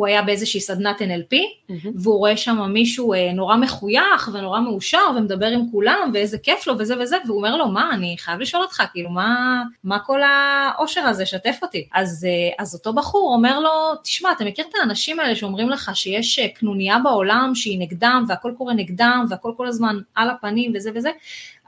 הוא 0.00 0.06
היה 0.06 0.22
באיזושהי 0.22 0.60
סדנת 0.60 1.02
NLP, 1.02 1.34
mm-hmm. 1.34 1.88
והוא 1.94 2.18
רואה 2.18 2.36
שם 2.36 2.70
מישהו 2.72 3.14
אה, 3.14 3.32
נורא 3.32 3.56
מחוייך 3.56 4.30
ונורא 4.32 4.60
מאושר 4.60 4.98
ומדבר 5.16 5.46
עם 5.46 5.70
כולם 5.72 6.10
ואיזה 6.14 6.38
כיף 6.38 6.66
לו 6.66 6.74
וזה 6.78 6.94
וזה, 7.00 7.16
והוא 7.26 7.36
אומר 7.36 7.56
לו, 7.56 7.68
מה, 7.68 7.90
אני 7.94 8.16
חייב 8.18 8.40
לשאול 8.40 8.62
אותך, 8.62 8.82
כאילו, 8.92 9.10
מה, 9.10 9.62
מה 9.84 9.98
כל 9.98 10.20
האושר 10.22 11.00
הזה, 11.00 11.26
שתף 11.26 11.58
אותי. 11.62 11.88
אז, 11.94 12.26
אה, 12.28 12.62
אז 12.62 12.74
אותו 12.74 12.92
בחור 12.92 13.34
אומר 13.34 13.60
לו, 13.60 13.70
תשמע, 14.02 14.32
אתה 14.32 14.44
מכיר 14.44 14.64
את 14.70 14.74
האנשים 14.80 15.20
האלה 15.20 15.36
שאומרים 15.36 15.70
לך 15.70 15.90
שיש 15.94 16.38
אה, 16.38 16.48
קנוניה 16.48 16.98
בעולם 16.98 17.52
שהיא 17.54 17.80
נגדם 17.80 18.24
והכל 18.28 18.52
קורה 18.58 18.74
נגדם 18.74 19.26
והכל 19.28 19.52
כל 19.56 19.66
הזמן 19.66 19.96
על 20.14 20.30
הפנים 20.30 20.72
וזה 20.74 20.90
וזה? 20.94 21.10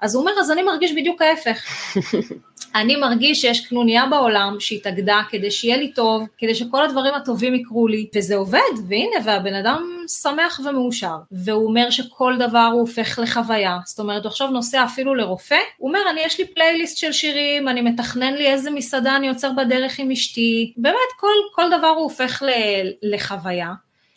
אז 0.02 0.14
הוא 0.14 0.20
אומר, 0.20 0.32
אז 0.40 0.50
אני 0.50 0.62
מרגיש 0.62 0.92
בדיוק 0.92 1.22
ההפך. 1.22 1.64
אני 2.74 2.96
מרגיש 2.96 3.40
שיש 3.40 3.66
קנוניה 3.66 4.06
בעולם 4.06 4.56
שהתאגדה 4.60 5.20
כדי 5.30 5.50
שיהיה 5.50 5.76
לי 5.76 5.92
טוב, 5.92 6.26
כדי 6.38 6.54
שכל 6.54 6.84
הדברים 6.84 7.14
הטובים 7.14 7.54
יקרו 7.54 7.88
לי, 7.88 8.08
וזה 8.16 8.36
עובד, 8.36 8.60
והנה, 8.88 9.16
והבן 9.24 9.54
אדם 9.54 9.82
שמח 10.22 10.60
ומאושר. 10.64 11.16
והוא 11.32 11.68
אומר 11.68 11.90
שכל 11.90 12.34
דבר 12.38 12.68
הוא 12.72 12.80
הופך 12.80 13.18
לחוויה, 13.22 13.78
זאת 13.84 13.98
אומרת, 13.98 14.22
הוא 14.22 14.30
עכשיו 14.30 14.48
נוסע 14.50 14.84
אפילו 14.84 15.14
לרופא, 15.14 15.58
הוא 15.78 15.88
אומר, 15.88 16.00
אני 16.10 16.20
יש 16.20 16.38
לי 16.38 16.46
פלייליסט 16.46 16.96
של 16.96 17.12
שירים, 17.12 17.68
אני 17.68 17.80
מתכנן 17.80 18.34
לי 18.34 18.46
איזה 18.46 18.70
מסעדה 18.70 19.16
אני 19.16 19.26
יוצר 19.26 19.50
בדרך 19.52 19.98
עם 19.98 20.10
אשתי, 20.10 20.72
באמת, 20.76 20.96
כל, 21.20 21.34
כל 21.54 21.78
דבר 21.78 21.86
הוא 21.86 22.02
הופך 22.02 22.42
ל, 22.42 22.50
לחוויה. 23.02 23.72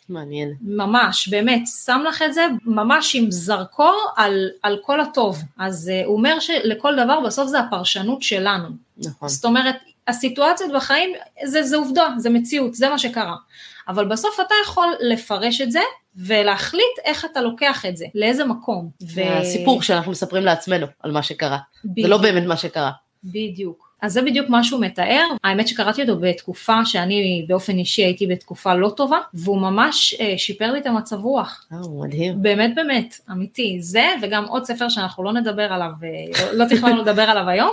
מעניין. 0.08 0.54
ממש, 0.60 1.28
באמת, 1.28 1.62
שם 1.84 2.00
לך 2.08 2.22
את 2.22 2.34
זה 2.34 2.46
ממש 2.64 3.14
עם 3.14 3.30
זרקור 3.30 4.08
על, 4.16 4.48
על 4.62 4.78
כל 4.82 5.00
הטוב. 5.00 5.38
אז 5.58 5.90
uh, 5.92 6.06
הוא 6.06 6.16
אומר 6.16 6.40
שלכל 6.40 6.94
דבר 7.04 7.20
בסוף 7.20 7.48
זה 7.48 7.58
הפרשנות 7.58 8.22
שלנו. 8.22 8.68
נכון. 8.98 9.28
זאת 9.28 9.44
אומרת, 9.44 9.76
הסיטואציות 10.08 10.72
בחיים 10.74 11.10
זה, 11.44 11.62
זה 11.62 11.76
עובדה, 11.76 12.08
זה 12.18 12.30
מציאות, 12.30 12.74
זה 12.74 12.88
מה 12.88 12.98
שקרה. 12.98 13.36
אבל 13.88 14.08
בסוף 14.08 14.40
אתה 14.46 14.54
יכול 14.64 14.94
לפרש 15.00 15.60
את 15.60 15.72
זה 15.72 15.80
ולהחליט 16.16 16.98
איך 17.04 17.24
אתה 17.24 17.40
לוקח 17.40 17.86
את 17.86 17.96
זה, 17.96 18.06
לאיזה 18.14 18.44
מקום. 18.44 18.90
ו... 19.14 19.20
הסיפור 19.20 19.82
שאנחנו 19.82 20.12
מספרים 20.12 20.44
לעצמנו 20.44 20.86
על 21.00 21.12
מה 21.12 21.22
שקרה. 21.22 21.58
בדיוק. 21.84 22.06
זה 22.06 22.10
לא 22.10 22.18
באמת 22.18 22.46
מה 22.46 22.56
שקרה. 22.56 22.90
בדיוק. 23.24 23.85
אז 24.02 24.12
זה 24.12 24.22
בדיוק 24.22 24.48
מה 24.48 24.64
שהוא 24.64 24.80
מתאר, 24.80 25.24
האמת 25.44 25.68
שקראתי 25.68 26.02
אותו 26.02 26.16
בתקופה 26.20 26.84
שאני 26.84 27.44
באופן 27.48 27.78
אישי 27.78 28.04
הייתי 28.04 28.26
בתקופה 28.26 28.74
לא 28.74 28.92
טובה, 28.96 29.18
והוא 29.34 29.60
ממש 29.60 30.16
אה, 30.20 30.34
שיפר 30.38 30.72
לי 30.72 30.78
את 30.78 30.86
המצב 30.86 31.24
רוח. 31.24 31.66
אה, 31.72 31.78
מדהים. 32.04 32.42
באמת 32.42 32.74
באמת, 32.74 33.20
אמיתי. 33.30 33.76
זה 33.80 34.06
וגם 34.22 34.44
עוד 34.44 34.64
ספר 34.64 34.88
שאנחנו 34.88 35.24
לא 35.24 35.32
נדבר 35.32 35.72
עליו, 35.72 35.90
אה, 36.04 36.52
לא 36.52 36.64
תכננו 36.64 37.02
לדבר 37.02 37.22
עליו 37.22 37.48
היום, 37.48 37.70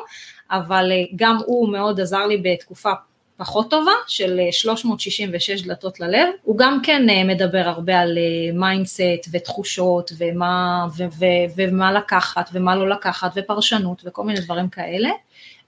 אבל 0.51 0.91
אה, 0.91 1.03
גם 1.15 1.37
הוא 1.45 1.69
מאוד 1.69 1.99
עזר 1.99 2.27
לי 2.27 2.37
בתקופה 2.37 2.91
פחות 3.37 3.69
טובה 3.69 3.91
של 4.07 4.39
366 4.51 5.61
דלתות 5.61 5.99
ללב, 5.99 6.27
הוא 6.43 6.57
גם 6.57 6.79
כן 6.83 7.27
מדבר 7.27 7.63
הרבה 7.65 7.99
על 7.99 8.17
mindset 8.53 9.27
ותחושות 9.31 10.11
ומה, 10.17 10.85
ו, 10.97 11.03
ו, 11.19 11.25
ומה 11.55 11.91
לקחת 11.91 12.49
ומה 12.53 12.75
לא 12.75 12.89
לקחת 12.89 13.31
ופרשנות 13.35 14.01
וכל 14.05 14.23
מיני 14.23 14.39
דברים 14.39 14.69
כאלה. 14.69 15.09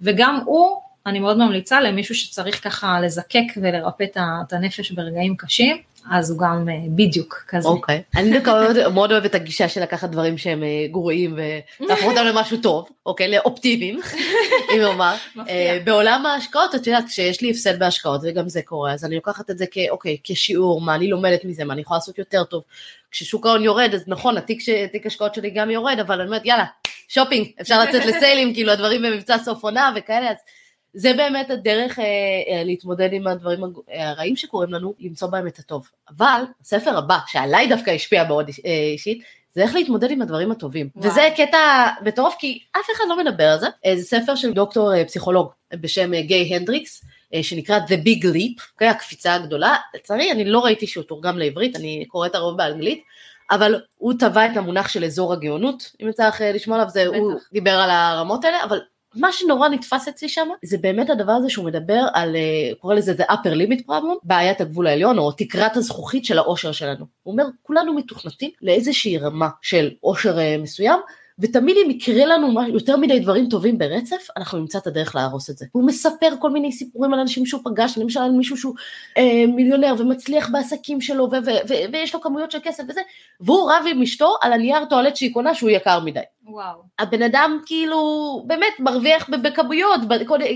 וגם 0.01 0.39
הוא, 0.45 0.81
אני 1.05 1.19
מאוד 1.19 1.37
ממליצה 1.37 1.81
למישהו 1.81 2.15
שצריך 2.15 2.63
ככה 2.63 2.99
לזקק 3.01 3.45
ולרפא 3.61 4.03
את 4.03 4.53
הנפש 4.53 4.91
ברגעים 4.91 5.35
קשים, 5.37 5.77
אז 6.11 6.31
הוא 6.31 6.39
גם 6.39 6.69
אה, 6.69 6.75
בדיוק 6.95 7.45
כזה. 7.47 7.67
אוקיי. 7.67 8.01
Okay. 8.15 8.19
אני 8.19 8.39
מאוד, 8.39 8.87
מאוד 8.93 9.11
אוהבת 9.11 9.25
את 9.25 9.35
הגישה 9.35 9.69
של 9.69 9.81
לקחת 9.81 10.09
דברים 10.09 10.37
שהם 10.37 10.63
אה, 10.63 10.87
גרועים 10.91 11.37
ולהפוך 11.79 12.05
אותם 12.05 12.25
למשהו 12.25 12.57
טוב, 12.57 12.89
אוקיי? 13.05 13.31
לאופטיביים, 13.31 13.99
אם 14.75 14.83
אומר. 14.83 15.15
אה, 15.49 15.79
בעולם 15.83 16.25
ההשקעות, 16.25 16.75
את 16.75 16.87
יודעת, 16.87 17.05
כשיש 17.07 17.41
לי 17.41 17.51
הפסד 17.51 17.79
בהשקעות, 17.79 18.21
וגם 18.23 18.49
זה 18.49 18.61
קורה, 18.61 18.93
אז 18.93 19.05
אני 19.05 19.15
לוקחת 19.15 19.49
את 19.49 19.57
זה 19.57 19.65
כאוקיי, 19.71 20.17
כשיעור, 20.23 20.81
מה 20.81 20.95
אני 20.95 21.07
לומדת 21.07 21.45
מזה, 21.45 21.65
מה 21.65 21.73
אני 21.73 21.81
יכולה 21.81 21.97
לעשות 21.97 22.19
יותר 22.19 22.43
טוב. 22.43 22.63
כששוק 23.11 23.45
ההון 23.45 23.63
יורד, 23.63 23.89
אז 23.93 24.03
נכון, 24.07 24.37
התיק 24.37 25.05
השקעות 25.05 25.35
שלי 25.35 25.49
גם 25.49 25.69
יורד, 25.69 25.99
אבל 25.99 26.19
אני 26.19 26.27
אומרת, 26.27 26.45
יאללה, 26.45 26.65
שופינג, 27.07 27.47
אפשר 27.61 27.83
לצאת 27.83 28.05
לסיילים, 28.05 28.53
כאילו 28.53 28.71
הדברים 28.71 29.01
במבצע 29.01 29.37
סוף 29.37 29.63
עונה 29.63 29.93
וכאלה, 29.95 30.31
אז 30.31 30.37
זה 30.95 31.13
באמת 31.13 31.49
הדרך 31.49 31.99
אה, 31.99 32.03
אה, 32.03 32.63
להתמודד 32.63 33.13
עם 33.13 33.27
הדברים 33.27 33.59
הרעים 33.87 34.35
שקורים 34.35 34.73
לנו, 34.73 34.93
למצוא 34.99 35.27
בהם 35.27 35.47
את 35.47 35.59
הטוב. 35.59 35.89
אבל 36.17 36.41
הספר 36.61 36.97
הבא, 36.97 37.17
שעליי 37.27 37.67
דווקא 37.67 37.91
השפיע 37.91 38.23
מאוד 38.23 38.49
אה, 38.65 38.71
אישית, 38.93 39.23
זה 39.55 39.61
איך 39.61 39.75
להתמודד 39.75 40.11
עם 40.11 40.21
הדברים 40.21 40.51
הטובים. 40.51 40.89
וואו. 40.95 41.11
וזה 41.11 41.29
קטע 41.37 41.87
מטורף, 42.01 42.35
כי 42.39 42.59
אף 42.71 42.85
אחד 42.95 43.03
לא 43.09 43.17
מדבר 43.17 43.43
על 43.43 43.59
זה. 43.59 43.67
אה, 43.85 43.95
זה 43.95 44.03
ספר 44.03 44.35
של 44.35 44.53
דוקטור 44.53 44.93
אה, 44.93 45.05
פסיכולוג 45.05 45.47
בשם 45.73 46.13
אה, 46.13 46.21
גיי 46.21 46.55
הנדריקס, 46.55 47.05
אה, 47.33 47.43
שנקרא 47.43 47.79
The 47.79 48.05
Big 48.05 48.23
Leap, 48.23 48.61
אוקיי, 48.73 48.87
הקפיצה 48.87 49.33
הגדולה. 49.33 49.75
לצערי, 49.95 50.31
אני 50.31 50.45
לא 50.45 50.59
ראיתי 50.59 50.87
שהוא 50.87 51.03
תורגם 51.03 51.37
לעברית, 51.37 51.75
אני 51.75 52.05
קוראת 52.07 52.35
הרוב 52.35 52.57
באנגלית. 52.57 53.03
אבל 53.51 53.81
הוא 53.97 54.13
טבע 54.19 54.45
את 54.45 54.57
המונח 54.57 54.87
של 54.87 55.03
אזור 55.03 55.33
הגאונות, 55.33 55.91
אם 56.01 56.09
יצא 56.09 56.27
לך 56.27 56.41
אה, 56.41 56.51
לשמוע 56.51 56.77
עליו, 56.77 56.89
זה. 56.89 57.05
הוא 57.05 57.33
דיבר 57.53 57.71
על 57.71 57.89
הרמות 57.89 58.45
האלה, 58.45 58.63
אבל 58.63 58.79
מה 59.15 59.31
שנורא 59.31 59.69
נתפס 59.69 60.07
אצלי 60.07 60.29
שם, 60.29 60.47
זה 60.65 60.77
באמת 60.77 61.09
הדבר 61.09 61.31
הזה 61.31 61.49
שהוא 61.49 61.65
מדבר 61.65 62.01
על, 62.13 62.35
אה, 62.35 62.69
הוא 62.69 62.77
קורא 62.79 62.95
לזה 62.95 63.13
The 63.13 63.31
Upper 63.31 63.53
Limit 63.55 63.81
Problem, 63.87 64.19
בעיית 64.23 64.61
הגבול 64.61 64.87
העליון, 64.87 65.17
או 65.17 65.31
תקרת 65.31 65.77
הזכוכית 65.77 66.25
של 66.25 66.37
האושר 66.37 66.71
שלנו. 66.71 67.05
הוא 67.23 67.31
אומר, 67.31 67.45
כולנו 67.63 67.93
מתוכנתים 67.93 68.51
לאיזושהי 68.61 69.17
רמה 69.17 69.49
של 69.61 69.91
אושר 70.03 70.39
אה, 70.39 70.57
מסוים, 70.57 70.99
ותמיד 71.39 71.77
אם 71.85 71.91
יקרה 71.91 72.25
לנו 72.25 72.61
יותר 72.67 72.97
מדי 72.97 73.19
דברים 73.19 73.49
טובים 73.49 73.77
ברצף, 73.77 74.27
אנחנו 74.37 74.57
נמצא 74.57 74.77
את 74.77 74.87
הדרך 74.87 75.15
להרוס 75.15 75.49
את 75.49 75.57
זה. 75.57 75.65
הוא 75.71 75.87
מספר 75.87 76.29
כל 76.39 76.49
מיני 76.49 76.71
סיפורים 76.71 77.13
על 77.13 77.19
אנשים 77.19 77.45
שהוא 77.45 77.61
פגש, 77.63 77.97
למשל 77.97 78.19
על 78.19 78.31
מישהו 78.31 78.57
שהוא 78.57 78.75
אה, 79.17 79.45
מיליונר 79.47 79.95
ומצליח 79.97 80.49
בעסקים 80.49 81.01
שלו, 81.01 81.29
ויש 81.91 82.13
לו 82.13 82.21
כמויות 82.21 82.51
של 82.51 82.59
כסף 82.63 82.83
וזה, 82.89 83.01
והוא 83.41 83.71
רב 83.71 83.85
עם 83.89 84.01
אשתו 84.01 84.35
על 84.41 84.53
הנייר 84.53 84.85
טואלט 84.85 85.15
שהיא 85.15 85.33
קונה 85.33 85.55
שהוא 85.55 85.69
יקר 85.69 85.99
מדי. 85.99 86.19
וואו. 86.47 86.81
הבן 86.99 87.21
אדם 87.21 87.59
כאילו 87.65 88.43
באמת 88.47 88.73
מרוויח 88.79 89.29
בכמויות, 89.43 90.01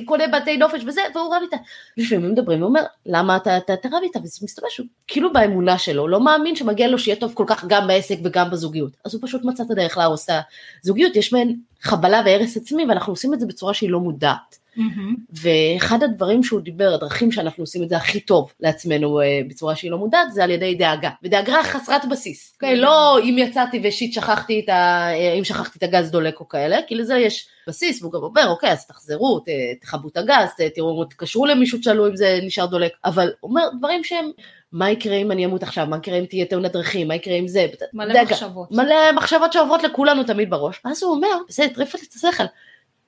קונה, 0.06 0.28
בתי 0.28 0.58
נופש 0.58 0.84
וזה, 0.86 1.02
והוא 1.16 1.36
רב 1.36 1.42
איתה. 1.42 1.58
לפעמים 1.98 2.32
מדברים, 2.32 2.60
הוא 2.60 2.68
אומר, 2.68 2.82
למה 3.06 3.36
אתה, 3.38 3.58
אתה, 3.58 3.74
אתה 3.74 3.88
רב 3.88 4.04
איתה? 4.04 4.20
וזה 4.24 4.40
מסתבר 4.44 4.68
שהוא 4.70 4.88
כאילו 5.08 5.34
באמונה 5.34 5.78
שלו, 5.78 6.08
לא 6.08 6.22
מאמין 6.22 6.56
שמגיע 6.56 6.88
לו 6.88 7.00
שיהיה 7.00 7.20
טוב 7.20 7.34
כל 7.34 7.44
כך 7.48 7.66
גם 7.66 7.88
בעסק 7.88 8.18
וגם 8.24 8.50
בזוגיות. 8.50 8.92
אז 9.06 9.14
הוא 9.14 9.22
פשוט 9.26 9.44
מצא 9.46 9.64
את 9.64 9.72
הדרך 9.72 9.98
להרוס 9.98 10.30
את 10.30 10.36
הזוגיות, 10.84 11.16
יש 11.16 11.34
מעין 11.34 11.60
חבלה 11.82 12.22
והרס 12.26 12.58
עצמי, 12.58 12.86
ואנחנו 12.86 13.14
עושים 13.14 13.34
את 13.34 13.40
זה 13.40 13.46
בצורה 13.46 13.74
שהיא 13.74 13.90
לא 13.90 14.00
מודעת. 14.00 14.60
מהמם. 14.80 15.16
ואחד 15.42 16.04
הדברים 16.04 16.44
שהוא 16.44 16.62
דיבר, 16.62 16.94
הדרכים 16.94 17.32
שאנחנו 17.32 17.64
עושים 17.64 17.84
את 17.84 17.90
זה 17.90 17.98
הכי 17.98 18.20
טוב 18.20 18.54
לעצמנו 18.60 19.22
אה, 19.22 19.26
בצורה 19.50 19.76
שהיא 19.76 19.92
לא 19.92 19.98
מודעת, 19.98 20.34
זה 20.34 20.44
על 20.44 20.52
ידי 20.52 20.76
דאגה. 20.76 21.10
ודאגה 21.24 21.64
חסרת 21.64 22.06
בסיס. 22.10 22.54
אוקיי? 22.56 22.76
לא 22.78 23.20
אם 23.24 23.36
יצאתי 23.38 23.82
ושיט 23.84 24.14
שכחתי 24.14 24.62
את 24.64 24.70
ה... 24.70 24.74
אה, 25.14 25.34
אם 25.34 25.44
שכחתי 25.44 25.78
את 25.78 25.84
הגז 25.84 26.12
דולק 26.12 26.40
או 26.40 26.48
כאלה, 26.50 26.78
כי 26.88 26.96
לזה 26.96 27.18
יש 27.18 27.48
בסיס, 27.68 28.02
והוא 28.02 28.12
גם 28.14 28.20
אומר, 28.24 28.48
אוקיי, 28.50 28.72
אז 28.72 28.88
תחזרו, 28.88 29.40
ת- 29.40 29.46
תכבו 29.82 30.08
את 30.08 30.18
הגז, 30.18 30.50
ת- 30.58 30.62
תראו, 30.76 31.06
תקשרו 31.06 31.46
למישהו, 31.46 31.80
תשאלו 31.80 32.08
אם 32.08 32.16
זה 32.16 32.40
נשאר 32.44 32.66
דולק. 32.66 32.92
אבל 33.06 33.32
הוא 33.40 33.50
אומר 33.50 33.64
דברים 33.78 34.04
שהם, 34.04 34.32
מה 34.72 34.92
יקרה 34.92 35.16
אם 35.16 35.32
אני 35.32 35.46
אמות 35.46 35.64
עכשיו, 35.64 35.86
מה 35.88 35.98
יקרה 35.98 36.18
אם 36.20 36.26
תהיה 36.26 36.46
תאונת 36.46 36.72
דרכים, 36.72 37.08
מה 37.08 37.16
יקרה 37.16 37.34
אם 37.36 37.48
זה, 37.48 37.68
מלא 37.94 38.14
דאגה. 38.14 38.32
מחשבות. 38.32 38.72
מלא 38.72 39.12
מחשבות 39.16 39.54
שעוברות 39.54 39.84
לכולנו 39.84 40.24
תמיד 40.24 40.50
בראש. 40.50 40.82
ואז 40.86 41.04
הוא 41.04 41.12
אומר, 41.16 41.28
זה 41.50 41.64
הטריף 41.64 41.96
את 41.96 42.14
השכל, 42.16 42.44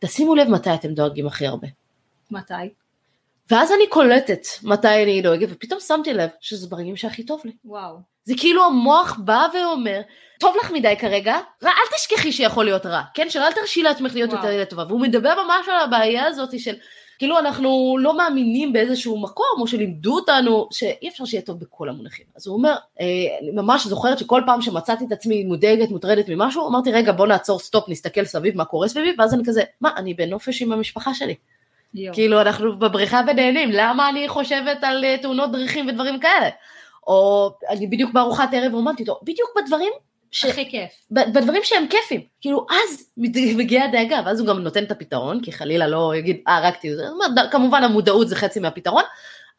תשימו 0.06 0.36
לב 0.36 0.48
מתי 0.48 0.74
אתם 0.74 0.94
דואגים 0.94 1.28
הכי 1.28 1.48
הרבה. 1.48 1.68
מתי? 2.32 2.54
ואז 3.52 3.72
אני 3.72 3.88
קולטת 3.90 4.46
מתי 4.64 5.04
אני 5.04 5.22
דואגת, 5.22 5.48
ופתאום 5.52 5.80
שמתי 5.80 6.14
לב 6.14 6.30
שזה 6.40 6.68
ברגעים 6.68 6.98
שהכי 6.98 7.24
טוב 7.24 7.42
לי. 7.46 7.52
וואו. 7.66 7.98
זה 8.24 8.34
כאילו 8.38 8.66
המוח 8.66 9.20
בא 9.26 9.48
ואומר, 9.54 10.02
טוב 10.40 10.56
לך 10.64 10.72
מדי 10.72 10.96
כרגע, 11.00 11.38
רע, 11.64 11.70
אל 11.70 11.98
תשכחי 11.98 12.32
שיכול 12.32 12.66
להיות 12.66 12.86
רע, 12.86 13.02
כן? 13.14 13.30
שלא 13.30 13.48
אל 13.48 13.54
תרשי 13.54 13.84
לעצמך 13.84 14.14
להיות 14.14 14.34
וואו. 14.34 14.48
יותר 14.48 14.66
טובה. 14.66 14.86
והוא 14.88 15.02
מדבר 15.02 15.34
ממש 15.44 15.70
על 15.70 15.80
הבעיה 15.80 16.26
הזאת 16.26 16.60
של, 16.60 16.76
כאילו 17.22 17.40
אנחנו 17.40 17.98
לא 18.00 18.18
מאמינים 18.18 18.74
באיזשהו 18.74 19.22
מקום, 19.22 19.46
או 19.60 19.68
שלימדו 19.68 20.16
אותנו 20.16 20.68
שאי 20.72 21.08
אפשר 21.08 21.26
שיהיה 21.26 21.42
טוב 21.42 21.60
בכל 21.60 21.90
המונחים. 21.90 22.26
אז 22.36 22.48
הוא 22.48 22.58
אומר, 22.58 22.76
אה, 23.02 23.06
אני 23.42 23.52
ממש 23.52 23.88
זוכרת 23.88 24.20
שכל 24.20 24.42
פעם 24.46 24.62
שמצאתי 24.62 25.06
את 25.06 25.12
עצמי 25.12 25.44
מודאגת, 25.44 25.90
מוטרדת 25.90 26.30
ממשהו, 26.30 26.68
אמרתי, 26.68 26.92
רגע, 26.92 27.12
בוא 27.12 27.28
נעצור 27.28 27.60
סטופ, 27.60 27.90
נסתכל 27.90 28.26
סביב 28.26 28.58
מה 28.58 28.66
קורה 28.66 28.88
סביבי, 28.88 29.16
ואז 29.18 29.34
אני 29.34 29.44
כזה, 29.46 29.62
מה, 29.82 29.90
אני 29.98 30.14
בנופש 30.14 30.62
עם 30.62 30.72
המשפחה 30.72 31.14
שלי. 31.14 31.36
יואו. 31.94 32.14
כאילו 32.14 32.42
אנחנו 32.42 32.80
בבריכה 32.80 33.22
ונהנים, 33.28 33.70
למה 33.72 34.10
אני 34.10 34.30
חושבת 34.30 34.78
על 34.82 35.06
אה, 35.06 35.18
תאונות 35.22 35.52
דרכים 35.52 35.88
ודברים 35.88 36.20
כאלה? 36.20 36.50
או 37.08 37.52
אני 37.70 37.88
בדיוק 37.88 38.12
בארוחת 38.14 38.50
ערב 38.54 38.74
רומנטית, 38.74 39.10
או 39.10 39.20
בדיוק 39.24 39.50
בדברים, 39.58 39.92
ש... 40.32 40.46
הכי 40.46 40.70
כיף. 40.70 40.92
ב- 41.12 41.34
בדברים 41.38 41.62
שהם 41.64 41.88
כיפים, 41.90 42.22
כאילו 42.42 42.66
אז 42.70 43.10
מגיעה 43.58 43.86
הדאגה, 43.86 44.22
ואז 44.26 44.40
הוא 44.40 44.48
גם 44.48 44.60
נותן 44.60 44.84
את 44.84 44.92
הפתרון, 44.92 45.42
כי 45.44 45.52
חלילה 45.52 45.88
לא 45.88 46.16
יגיד, 46.16 46.42
אה, 46.48 46.60
רק 46.64 46.76
ד- 47.38 47.52
כמובן 47.52 47.84
המודעות 47.84 48.28
זה 48.28 48.36
חצי 48.36 48.60
מהפתרון, 48.60 49.04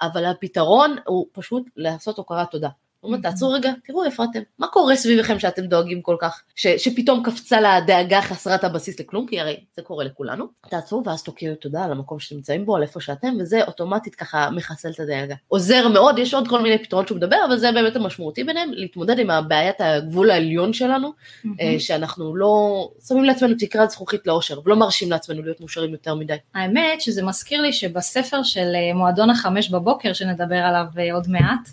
אבל 0.03 0.25
הפתרון 0.25 0.97
הוא 1.07 1.27
פשוט 1.33 1.63
לעשות 1.77 2.19
הוקרת 2.19 2.51
תודה. 2.51 2.69
הוא 3.03 3.13
אומר, 3.13 3.23
תעצרו 3.23 3.51
רגע, 3.51 3.73
תראו 3.85 4.05
איפה 4.05 4.25
אתם, 4.25 4.41
מה 4.59 4.67
קורה 4.67 4.97
סביבכם 4.97 5.39
שאתם 5.39 5.67
דואגים 5.67 6.03
כל 6.03 6.17
כך, 6.21 6.43
ש, 6.55 6.67
שפתאום 6.67 7.23
קפצה 7.25 7.61
לה 7.61 7.75
הדאגה 7.75 8.23
חסרת 8.23 8.65
הבסיס 8.65 9.01
לכלום, 9.01 9.27
כי 9.27 9.41
הרי 9.41 9.57
זה 9.77 9.83
קורה 9.83 10.05
לכולנו. 10.05 10.47
תעצרו 10.69 11.03
ואז 11.07 11.23
תוקיעו 11.23 11.55
תודה 11.55 11.85
על 11.85 11.93
המקום 11.93 12.21
שאתם 12.21 12.37
נמצאים 12.37 12.67
בו, 12.67 12.77
על 12.77 12.83
איפה 12.83 13.01
שאתם, 13.01 13.35
וזה 13.41 13.65
אוטומטית 13.65 14.15
ככה 14.15 14.51
מחסל 14.51 14.91
את 14.91 15.01
הדאגה. 15.01 15.35
עוזר 15.49 15.89
מאוד, 15.89 16.19
יש 16.19 16.35
עוד 16.35 16.49
כל 16.49 16.63
מיני 16.63 16.79
פתרונות 16.79 17.09
שהוא 17.09 17.17
מדבר, 17.17 17.37
אבל 17.49 17.57
זה 17.57 17.73
באמת 17.73 17.97
המשמעותי 17.97 18.45
ביניהם, 18.45 18.73
להתמודד 18.73 19.19
עם 19.19 19.31
הבעיית 19.31 19.81
הגבול 19.81 20.31
העליון 20.31 20.73
שלנו, 20.73 21.13
אה, 21.61 21.75
שאנחנו 21.79 22.37
לא 22.37 22.89
שמים 23.09 23.25
לעצמנו 23.25 23.55
תקרת 23.59 23.91
זכוכית 23.91 24.27
לאושר, 24.27 24.61
ולא 24.65 24.77
מרשים 24.77 25.11
לעצמנו 25.11 25.43
להיות 25.43 25.61
מאושרים 25.61 25.93
יותר 25.93 26.15
מדי. 26.15 26.37
האמת 26.55 27.01
שזה 27.01 27.23
מזכיר 27.23 27.61
לי 27.61 27.73
שבספר 27.73 28.43
של 28.43 28.73
אה, 28.75 28.95
מועדון 28.95 29.31
החמש 29.31 29.71
בבוקר 29.71 30.13
שנדבר 30.13 30.57
עליו 30.57 30.85
אה, 30.99 31.15
עוד 31.15 31.29
מעט, 31.29 31.69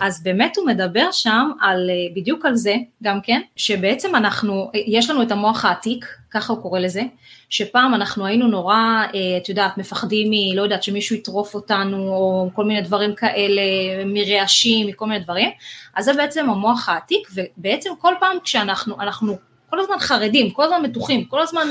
אז 0.00 0.22
באמת 0.22 0.56
הוא 0.56 0.66
מדבר 0.66 1.08
שם 1.12 1.50
על, 1.60 1.90
אה, 1.90 2.14
בדיוק 2.14 2.46
על 2.46 2.54
זה 2.54 2.74
גם 3.02 3.20
כן, 3.20 3.40
שבעצם 3.56 4.16
אנחנו, 4.16 4.70
אה, 4.74 4.80
יש 4.86 5.10
לנו 5.10 5.22
את 5.22 5.32
המוח 5.32 5.64
העתיק, 5.64 6.06
ככה 6.30 6.52
הוא 6.52 6.62
קורא 6.62 6.78
לזה, 6.78 7.02
שפעם 7.48 7.94
אנחנו 7.94 8.26
היינו 8.26 8.46
נורא, 8.48 8.76
אה, 9.14 9.36
את 9.42 9.48
יודעת, 9.48 9.78
מפחדים 9.78 10.30
מ, 10.30 10.56
לא 10.56 10.62
יודעת, 10.62 10.82
שמישהו 10.82 11.16
יטרוף 11.16 11.54
אותנו, 11.54 12.08
או 12.08 12.50
כל 12.54 12.64
מיני 12.64 12.80
דברים 12.80 13.14
כאלה, 13.14 13.62
מרעשים, 14.06 14.86
מכל 14.86 15.06
מיני 15.06 15.24
דברים, 15.24 15.50
אז 15.94 16.04
זה 16.04 16.12
בעצם 16.14 16.50
המוח 16.50 16.88
העתיק, 16.88 17.28
ובעצם 17.34 17.90
כל 17.98 18.14
פעם 18.20 18.36
כשאנחנו, 18.44 19.00
אנחנו 19.00 19.36
כל 19.70 19.80
הזמן 19.80 19.98
חרדים, 19.98 20.50
כל 20.50 20.64
הזמן 20.64 20.82
מתוחים, 20.82 21.24
כל 21.24 21.42
הזמן 21.42 21.66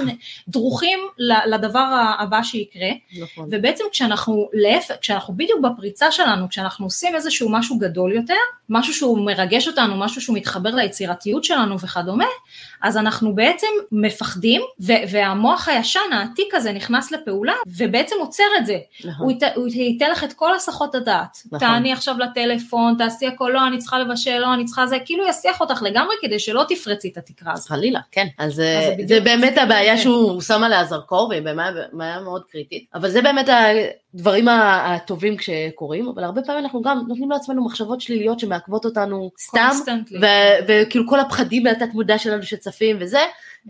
דרוכים 0.48 1.00
לדבר 1.48 2.16
הבא 2.20 2.44
שיקרה, 2.44 2.90
נכון. 3.22 3.50
ובעצם 3.52 3.84
כשאנחנו 3.92 4.50
להפך, 4.54 4.96
כשאנחנו 5.02 5.34
בדיוק 5.34 5.60
בפריצה 5.60 6.12
שלנו, 6.12 6.50
כשאנחנו 6.50 6.86
עושים 6.86 7.16
איזשהו 7.16 7.50
משהו 7.50 7.78
גדול 7.78 8.14
יותר, 8.14 8.34
משהו 8.70 8.94
שהוא 8.94 9.26
מרגש 9.26 9.68
אותנו, 9.68 9.98
משהו 9.98 10.22
שהוא 10.22 10.36
מתחבר 10.36 10.70
ליצירתיות 10.70 11.44
שלנו 11.44 11.80
וכדומה, 11.80 12.26
אז 12.82 12.98
אנחנו 12.98 13.36
בעצם 13.36 13.68
מפחדים, 13.92 14.62
ו- 14.82 14.94
והמוח 15.12 15.68
הישן 15.68 16.00
העתיק 16.12 16.56
הזה 16.56 16.72
נכנס 16.72 17.12
לפעולה, 17.12 17.54
ובעצם 17.78 18.16
עוצר 18.20 18.44
את 18.58 18.66
זה. 18.66 18.78
נכון. 19.06 19.26
הוא, 19.26 19.32
ית, 19.32 19.44
הוא 19.56 19.68
ייתן 19.68 20.12
לך 20.12 20.24
את 20.24 20.34
כל 20.34 20.56
הסחות 20.56 20.96
הדעת. 20.96 21.38
נכון. 21.46 21.60
תעני 21.60 21.92
עכשיו 21.92 22.16
לטלפון, 22.20 22.96
תעשי 22.98 23.28
הכל, 23.28 23.52
לא, 23.54 23.68
אני 23.68 23.78
צריכה 23.78 24.00
לבשל, 24.00 24.38
לא, 24.38 24.54
אני 24.54 24.66
צריכה 24.66 24.88
זה, 24.88 24.98
כאילו 25.06 25.28
יסיח 25.28 25.62
אותך 25.62 25.82
לגמרי 25.84 26.16
כדי 26.22 26.40
שלא 26.40 26.64
תפרצי 26.70 27.10
את 27.10 27.18
התקרה 27.18 27.54
הזאת. 27.54 27.68
חלילה, 27.68 28.00
כן. 28.12 28.28
אז 28.38 28.54
זה 28.54 28.80
אה, 28.84 28.92
בדיוק 28.94 29.10
זה 29.10 29.20
באמת 29.20 29.52
מזכיר 29.52 29.64
הבעיה 29.64 29.96
זה. 29.96 30.02
שהוא 30.02 30.42
שם 30.42 30.64
עליה 30.64 30.86
זרקור, 30.86 31.28
והיא 31.30 31.42
באמת 31.42 31.74
בעיה 31.94 32.20
מאוד 32.20 32.44
קריטית. 32.52 32.86
אבל 32.94 33.10
זה 33.10 33.22
באמת 33.22 33.50
הדברים 34.18 34.48
הטובים 34.48 35.36
שקורים, 35.40 36.08
אבל 36.08 36.24
הרבה 36.24 36.42
פעמים 36.42 36.64
אנחנו 36.64 36.82
גם 36.82 37.00
נותנים 37.08 37.32
לעצמנו 37.32 37.66
מחשבות 37.66 38.02
שליליות 38.02 38.40
שמעכבות 38.40 38.86
אותנו 38.86 39.32
סתם, 39.40 39.70
וכאילו 40.68 41.08
כל 41.08 41.20
הפחדים 41.20 41.64
מהתת 41.64 41.94
מודע 41.94 42.18
שלנו 42.18 42.44
שצפים 42.44 42.98
וזה, 43.00 43.20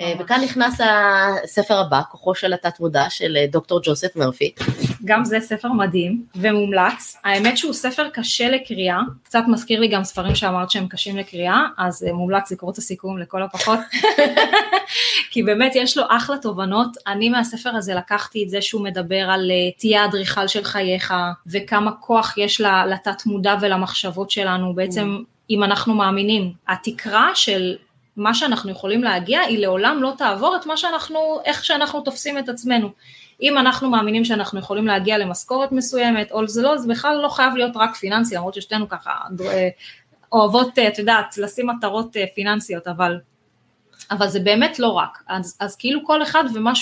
אה, 0.02 0.14
ממש. 0.14 0.22
וכאן 0.22 0.42
נכנס 0.44 0.82
הספר 1.44 1.80
הבא, 1.80 2.02
כוחו 2.12 2.36
של 2.36 2.54
התת 2.54 2.80
מודע 2.80 3.06
של 3.10 3.38
אה, 3.38 3.46
דוקטור 3.48 3.80
ג'וסף 3.84 4.16
מרפי. 4.16 4.52
גם 5.06 5.26
זה 5.26 5.40
ספר 5.40 5.72
מדהים 5.72 6.26
ומומלץ. 6.36 7.18
האמת 7.24 7.58
שהוא 7.58 7.74
ספר 7.74 8.10
קשה 8.10 8.50
לקריאה, 8.50 9.00
קצת 9.24 9.44
מזכיר 9.48 9.80
לי 9.80 9.88
גם 9.88 10.04
ספרים 10.04 10.36
שאמרת 10.36 10.70
שהם 10.70 10.88
קשים 10.88 11.18
לקריאה, 11.18 11.66
אז 11.78 12.04
אה, 12.04 12.14
מומלץ 12.14 12.52
לקרוא 12.52 12.72
את 12.72 12.78
הסיכום 12.78 13.18
לכל 13.18 13.44
הפחות. 13.44 13.80
כי 15.32 15.44
באמת 15.44 15.72
יש 15.76 15.98
לו 15.98 16.04
אחלה 16.10 16.38
תובנות. 16.38 16.98
אני 17.08 17.30
מהספר 17.30 17.70
הזה 17.70 17.94
לקחתי 17.94 18.44
את 18.44 18.50
זה 18.50 18.62
שהוא 18.62 18.84
מדבר 18.84 19.30
על 19.30 19.52
אה, 19.52 19.72
תהיה 19.78 20.04
האדריכל 20.04 20.48
של 20.48 20.64
חייך, 20.64 21.14
וכמה 21.48 21.92
כוח 21.92 22.38
יש 22.38 22.62
לתת 22.62 23.26
מודע 23.26 23.56
ולמחשבות 23.62 24.32
שלנו. 24.32 24.74
בעצם, 24.74 25.18
אם 25.50 25.64
אנחנו 25.64 25.94
מאמינים, 25.94 26.52
התקרה 26.68 27.30
של 27.36 27.76
מה 28.18 28.34
שאנחנו 28.34 28.72
יכולים 28.72 29.04
להגיע, 29.04 29.40
היא 29.40 29.60
לעולם 29.60 29.98
לא 30.02 30.14
תעבור 30.18 30.56
את 30.56 30.66
מה 30.66 30.78
שאנחנו, 30.78 31.20
איך 31.46 31.66
שאנחנו 31.66 32.02
תופסים 32.02 32.38
את 32.38 32.50
עצמנו. 32.50 32.90
אם 33.42 33.58
אנחנו 33.58 33.90
מאמינים 33.90 34.26
שאנחנו 34.26 34.60
יכולים 34.60 34.88
להגיע 34.88 35.18
למשכורת 35.18 35.72
מסוימת, 35.72 36.32
או 36.32 36.48
זה 36.48 36.62
לא, 36.62 36.78
זה 36.78 36.88
בכלל 36.88 37.18
לא 37.18 37.30
חייב 37.30 37.56
להיות 37.56 37.72
רק 37.76 37.96
פיננסי, 37.96 38.36
למרות 38.36 38.54
ששתינו 38.54 38.90
ככה 38.90 39.12
אה, 39.42 39.70
אוהבות, 40.32 40.80
אה, 40.80 40.88
את 40.88 41.00
יודעת, 41.00 41.38
לשים 41.38 41.68
מטרות 41.68 42.18
אה, 42.18 42.26
פיננסיות, 42.36 42.88
אבל, 42.88 43.20
אבל 44.12 44.28
זה 44.28 44.40
באמת 44.40 44.80
לא 44.80 44.88
רק. 44.88 45.24
אז, 45.28 45.58
אז 45.60 45.76
כאילו 45.76 46.06
כל 46.06 46.24
אחד 46.24 46.44
ומה 46.54 46.74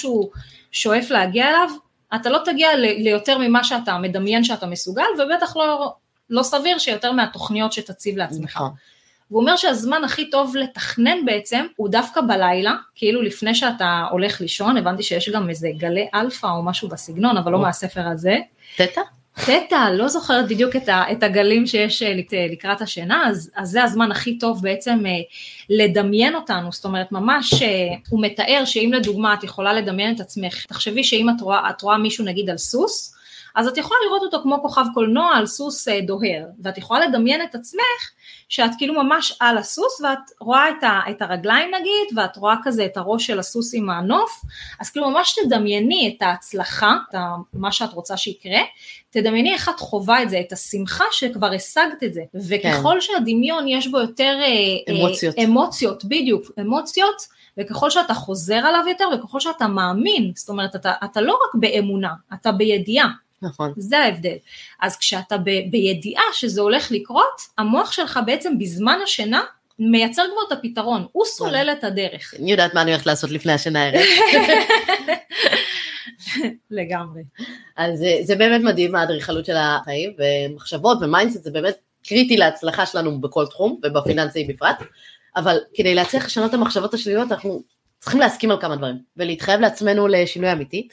שואף 0.71 1.09
להגיע 1.09 1.49
אליו, 1.49 1.69
אתה 2.15 2.29
לא 2.29 2.39
תגיע 2.45 2.69
ליותר 2.77 3.37
ממה 3.37 3.63
שאתה 3.63 3.97
מדמיין 3.97 4.43
שאתה 4.43 4.65
מסוגל, 4.65 5.05
ובטח 5.19 5.57
לא, 5.57 5.93
לא 6.29 6.43
סביר 6.43 6.77
שיותר 6.77 7.11
מהתוכניות 7.11 7.73
שתציב 7.73 8.17
לעצמך. 8.17 8.55
נכון. 8.55 8.71
והוא 9.31 9.41
אומר 9.41 9.55
שהזמן 9.55 10.03
הכי 10.03 10.29
טוב 10.29 10.55
לתכנן 10.55 11.25
בעצם 11.25 11.65
הוא 11.75 11.89
דווקא 11.89 12.21
בלילה, 12.21 12.75
כאילו 12.95 13.21
לפני 13.21 13.55
שאתה 13.55 14.05
הולך 14.11 14.41
לישון, 14.41 14.77
הבנתי 14.77 15.03
שיש 15.03 15.29
גם 15.29 15.49
איזה 15.49 15.69
גלי 15.77 16.07
אלפא 16.13 16.47
או 16.47 16.63
משהו 16.63 16.89
בסגנון, 16.89 17.37
אבל 17.37 17.51
לא 17.51 17.59
מהספר 17.59 18.07
הזה. 18.07 18.37
תטא? 18.75 19.01
תטא, 19.43 19.89
לא 19.93 20.07
זוכרת 20.07 20.47
בדיוק 20.47 20.75
את, 20.75 20.89
ה, 20.89 21.03
את 21.11 21.23
הגלים 21.23 21.67
שיש 21.67 22.03
אה, 22.03 22.13
לקראת 22.51 22.81
השינה, 22.81 23.27
אז, 23.27 23.51
אז 23.55 23.69
זה 23.69 23.83
הזמן 23.83 24.11
הכי 24.11 24.37
טוב 24.37 24.61
בעצם 24.61 25.05
אה, 25.05 25.11
לדמיין 25.69 26.35
אותנו, 26.35 26.71
זאת 26.71 26.85
אומרת 26.85 27.11
ממש 27.11 27.53
אה, 27.53 27.67
הוא 28.09 28.21
מתאר 28.21 28.63
שאם 28.65 28.91
לדוגמה 28.93 29.33
את 29.33 29.43
יכולה 29.43 29.73
לדמיין 29.73 30.15
את 30.15 30.19
עצמך, 30.19 30.65
תחשבי 30.65 31.03
שאם 31.03 31.29
את 31.29 31.41
רואה, 31.41 31.69
את 31.69 31.81
רואה 31.81 31.97
מישהו 31.97 32.25
נגיד 32.25 32.49
על 32.49 32.57
סוס, 32.57 33.15
אז 33.55 33.67
את 33.67 33.77
יכולה 33.77 33.99
לראות 34.05 34.21
אותו 34.21 34.43
כמו 34.43 34.61
כוכב 34.61 34.85
קולנוע 34.93 35.35
על 35.35 35.45
סוס 35.45 35.87
דוהר, 35.87 36.45
ואת 36.63 36.77
יכולה 36.77 37.07
לדמיין 37.07 37.41
את 37.41 37.55
עצמך 37.55 38.11
שאת 38.49 38.71
כאילו 38.77 39.03
ממש 39.03 39.37
על 39.39 39.57
הסוס 39.57 40.01
ואת 40.01 40.19
רואה 40.39 40.69
את, 40.69 40.83
ה, 40.83 40.99
את 41.09 41.21
הרגליים 41.21 41.71
נגיד, 41.75 42.17
ואת 42.17 42.37
רואה 42.37 42.55
כזה 42.63 42.85
את 42.85 42.97
הראש 42.97 43.27
של 43.27 43.39
הסוס 43.39 43.73
עם 43.73 43.89
הנוף, 43.89 44.41
אז 44.79 44.89
כאילו 44.89 45.09
ממש 45.09 45.39
תדמייני 45.43 46.15
את 46.17 46.21
ההצלחה, 46.21 46.95
את 47.09 47.15
מה 47.53 47.71
שאת 47.71 47.93
רוצה 47.93 48.17
שיקרה, 48.17 48.59
תדמייני 49.09 49.53
איך 49.53 49.69
את 49.69 49.79
חווה 49.79 50.23
את 50.23 50.29
זה, 50.29 50.39
את 50.39 50.53
השמחה 50.53 51.05
שכבר 51.11 51.53
השגת 51.53 52.03
את 52.05 52.13
זה, 52.13 52.21
וככל 52.35 52.89
כן. 52.93 53.01
שהדמיון 53.01 53.67
יש 53.67 53.87
בו 53.87 53.99
יותר 53.99 54.37
אה, 54.41 54.93
אמוציות, 54.95 55.35
אמוציות 55.43 56.05
בדיוק, 56.05 56.51
אמוציות, 56.59 57.35
וככל 57.57 57.89
שאתה 57.89 58.13
חוזר 58.13 58.55
עליו 58.55 58.83
יותר 58.89 59.05
וככל 59.13 59.39
שאתה 59.39 59.67
מאמין, 59.67 60.31
זאת 60.35 60.49
אומרת 60.49 60.75
אתה, 60.75 60.93
אתה 61.03 61.21
לא 61.21 61.33
רק 61.33 61.55
באמונה, 61.55 62.13
אתה 62.33 62.51
בידיעה, 62.51 63.09
נכון. 63.45 63.73
זה 63.77 63.99
ההבדל. 63.99 64.35
אז 64.81 64.97
כשאתה 64.97 65.37
ב, 65.37 65.49
בידיעה 65.71 66.23
שזה 66.33 66.61
הולך 66.61 66.91
לקרות, 66.91 67.41
המוח 67.57 67.91
שלך 67.91 68.19
בעצם 68.25 68.59
בזמן 68.59 68.99
השינה 69.03 69.41
מייצר 69.79 70.23
כבר 70.31 70.41
את 70.47 70.59
הפתרון, 70.59 71.07
הוא 71.11 71.25
סולל 71.25 71.69
את 71.79 71.83
הדרך. 71.83 72.33
אני 72.39 72.51
יודעת 72.51 72.73
מה 72.73 72.81
אני 72.81 72.91
הולכת 72.91 73.05
לעשות 73.05 73.31
לפני 73.31 73.53
השינה 73.53 73.83
הערב. 73.83 74.01
לגמרי. 76.71 77.23
אז 77.77 77.99
זה, 77.99 78.17
זה 78.23 78.35
באמת 78.35 78.61
מדהים 78.61 78.95
האדריכלות 78.95 79.45
של 79.45 79.55
החיים, 79.57 80.13
ומחשבות 80.17 80.97
ו 81.01 81.07
mindset 81.07 81.43
זה 81.43 81.51
באמת 81.51 81.75
קריטי 82.07 82.37
להצלחה 82.37 82.85
שלנו 82.85 83.21
בכל 83.21 83.45
תחום, 83.45 83.79
ובפיננסי 83.83 84.43
בפרט, 84.43 84.77
אבל 85.35 85.57
כדי 85.73 85.95
להצליח 85.95 86.25
לשנות 86.25 86.49
את 86.49 86.53
המחשבות 86.53 86.93
השליליות 86.93 87.31
אנחנו 87.31 87.63
צריכים 87.99 88.19
להסכים 88.19 88.51
על 88.51 88.61
כמה 88.61 88.75
דברים, 88.75 88.95
ולהתחייב 89.17 89.61
לעצמנו 89.61 90.07
לשינוי 90.07 90.51
אמיתי. 90.51 90.87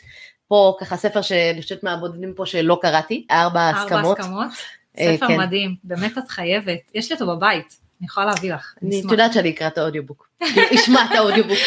פה 0.53 0.76
ככה 0.80 0.96
ספר 0.96 1.22
שאני 1.22 1.62
חושבת 1.62 1.82
מהבודדים 1.82 2.34
פה 2.36 2.46
שלא 2.46 2.78
קראתי, 2.82 3.26
ארבע 3.30 3.68
הסכמות. 3.68 3.92
ארבע 3.92 4.20
הסכמות? 4.20 4.46
אה, 4.98 5.14
ספר 5.16 5.26
כן. 5.26 5.40
מדהים, 5.40 5.76
באמת 5.84 6.18
את 6.18 6.28
חייבת, 6.28 6.78
יש 6.94 7.12
לי 7.12 7.14
אותו 7.20 7.36
בבית, 7.36 7.78
אני 8.00 8.07
יכולה 8.07 8.26
להביא 8.26 8.55
לך. 8.55 8.74
אני 8.82 9.03
יודעת 9.11 9.32
שאני 9.32 9.50
אקרא 9.50 9.66
את 9.66 9.78
האודיובוק, 9.78 10.28
אשמע 10.74 11.05
את 11.05 11.16
האודיובוק. 11.16 11.59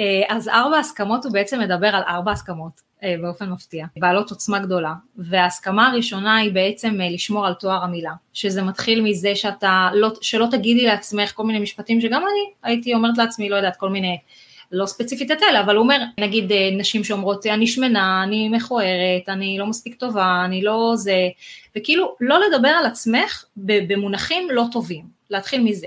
אה, 0.00 0.22
אז 0.28 0.48
ארבע 0.48 0.78
הסכמות 0.78 1.24
הוא 1.24 1.32
בעצם 1.32 1.60
מדבר 1.60 1.86
על 1.86 2.02
ארבע 2.02 2.32
הסכמות 2.32 2.80
אה, 3.02 3.14
באופן 3.22 3.50
מפתיע, 3.50 3.86
בעלות 3.96 4.30
עוצמה 4.30 4.58
גדולה, 4.58 4.92
וההסכמה 5.16 5.88
הראשונה 5.88 6.36
היא 6.36 6.52
בעצם 6.52 6.94
לשמור 7.10 7.46
על 7.46 7.54
תואר 7.54 7.82
המילה, 7.82 8.12
שזה 8.32 8.62
מתחיל 8.62 9.02
מזה 9.02 9.36
שאתה, 9.36 9.88
לא, 9.94 10.08
שלא 10.20 10.46
תגידי 10.50 10.86
לעצמך 10.86 11.32
כל 11.34 11.44
מיני 11.44 11.58
משפטים 11.58 12.00
שגם 12.00 12.22
אני 12.22 12.52
הייתי 12.62 12.94
אומרת 12.94 13.18
לעצמי, 13.18 13.48
לא 13.48 13.56
יודעת, 13.56 13.76
כל 13.76 13.88
מיני 13.88 14.18
לא 14.72 14.86
ספציפית 14.86 15.30
את 15.30 15.42
אלה, 15.42 15.60
אבל 15.60 15.76
הוא 15.76 15.82
אומר, 15.82 15.98
נגיד 16.20 16.52
אה, 16.52 16.70
נשים 16.72 17.04
שאומרות, 17.04 17.46
אני 17.46 17.66
שמנה, 17.66 18.22
אני 18.24 18.48
מכוערת, 18.48 19.28
אני 19.28 19.58
לא 19.58 19.66
מספיק 19.66 19.94
טובה, 19.94 20.42
אני 20.44 20.62
לא 20.62 20.92
זה, 20.96 21.28
וכאילו 21.76 22.16
לא 22.20 22.38
לדבר 22.46 22.68
על 22.68 22.86
עצמך 22.86 23.44
במונחים 23.56 24.48
לא 24.50 24.64
טובים, 24.72 25.04
להתחיל 25.30 25.62
מזה. 25.62 25.86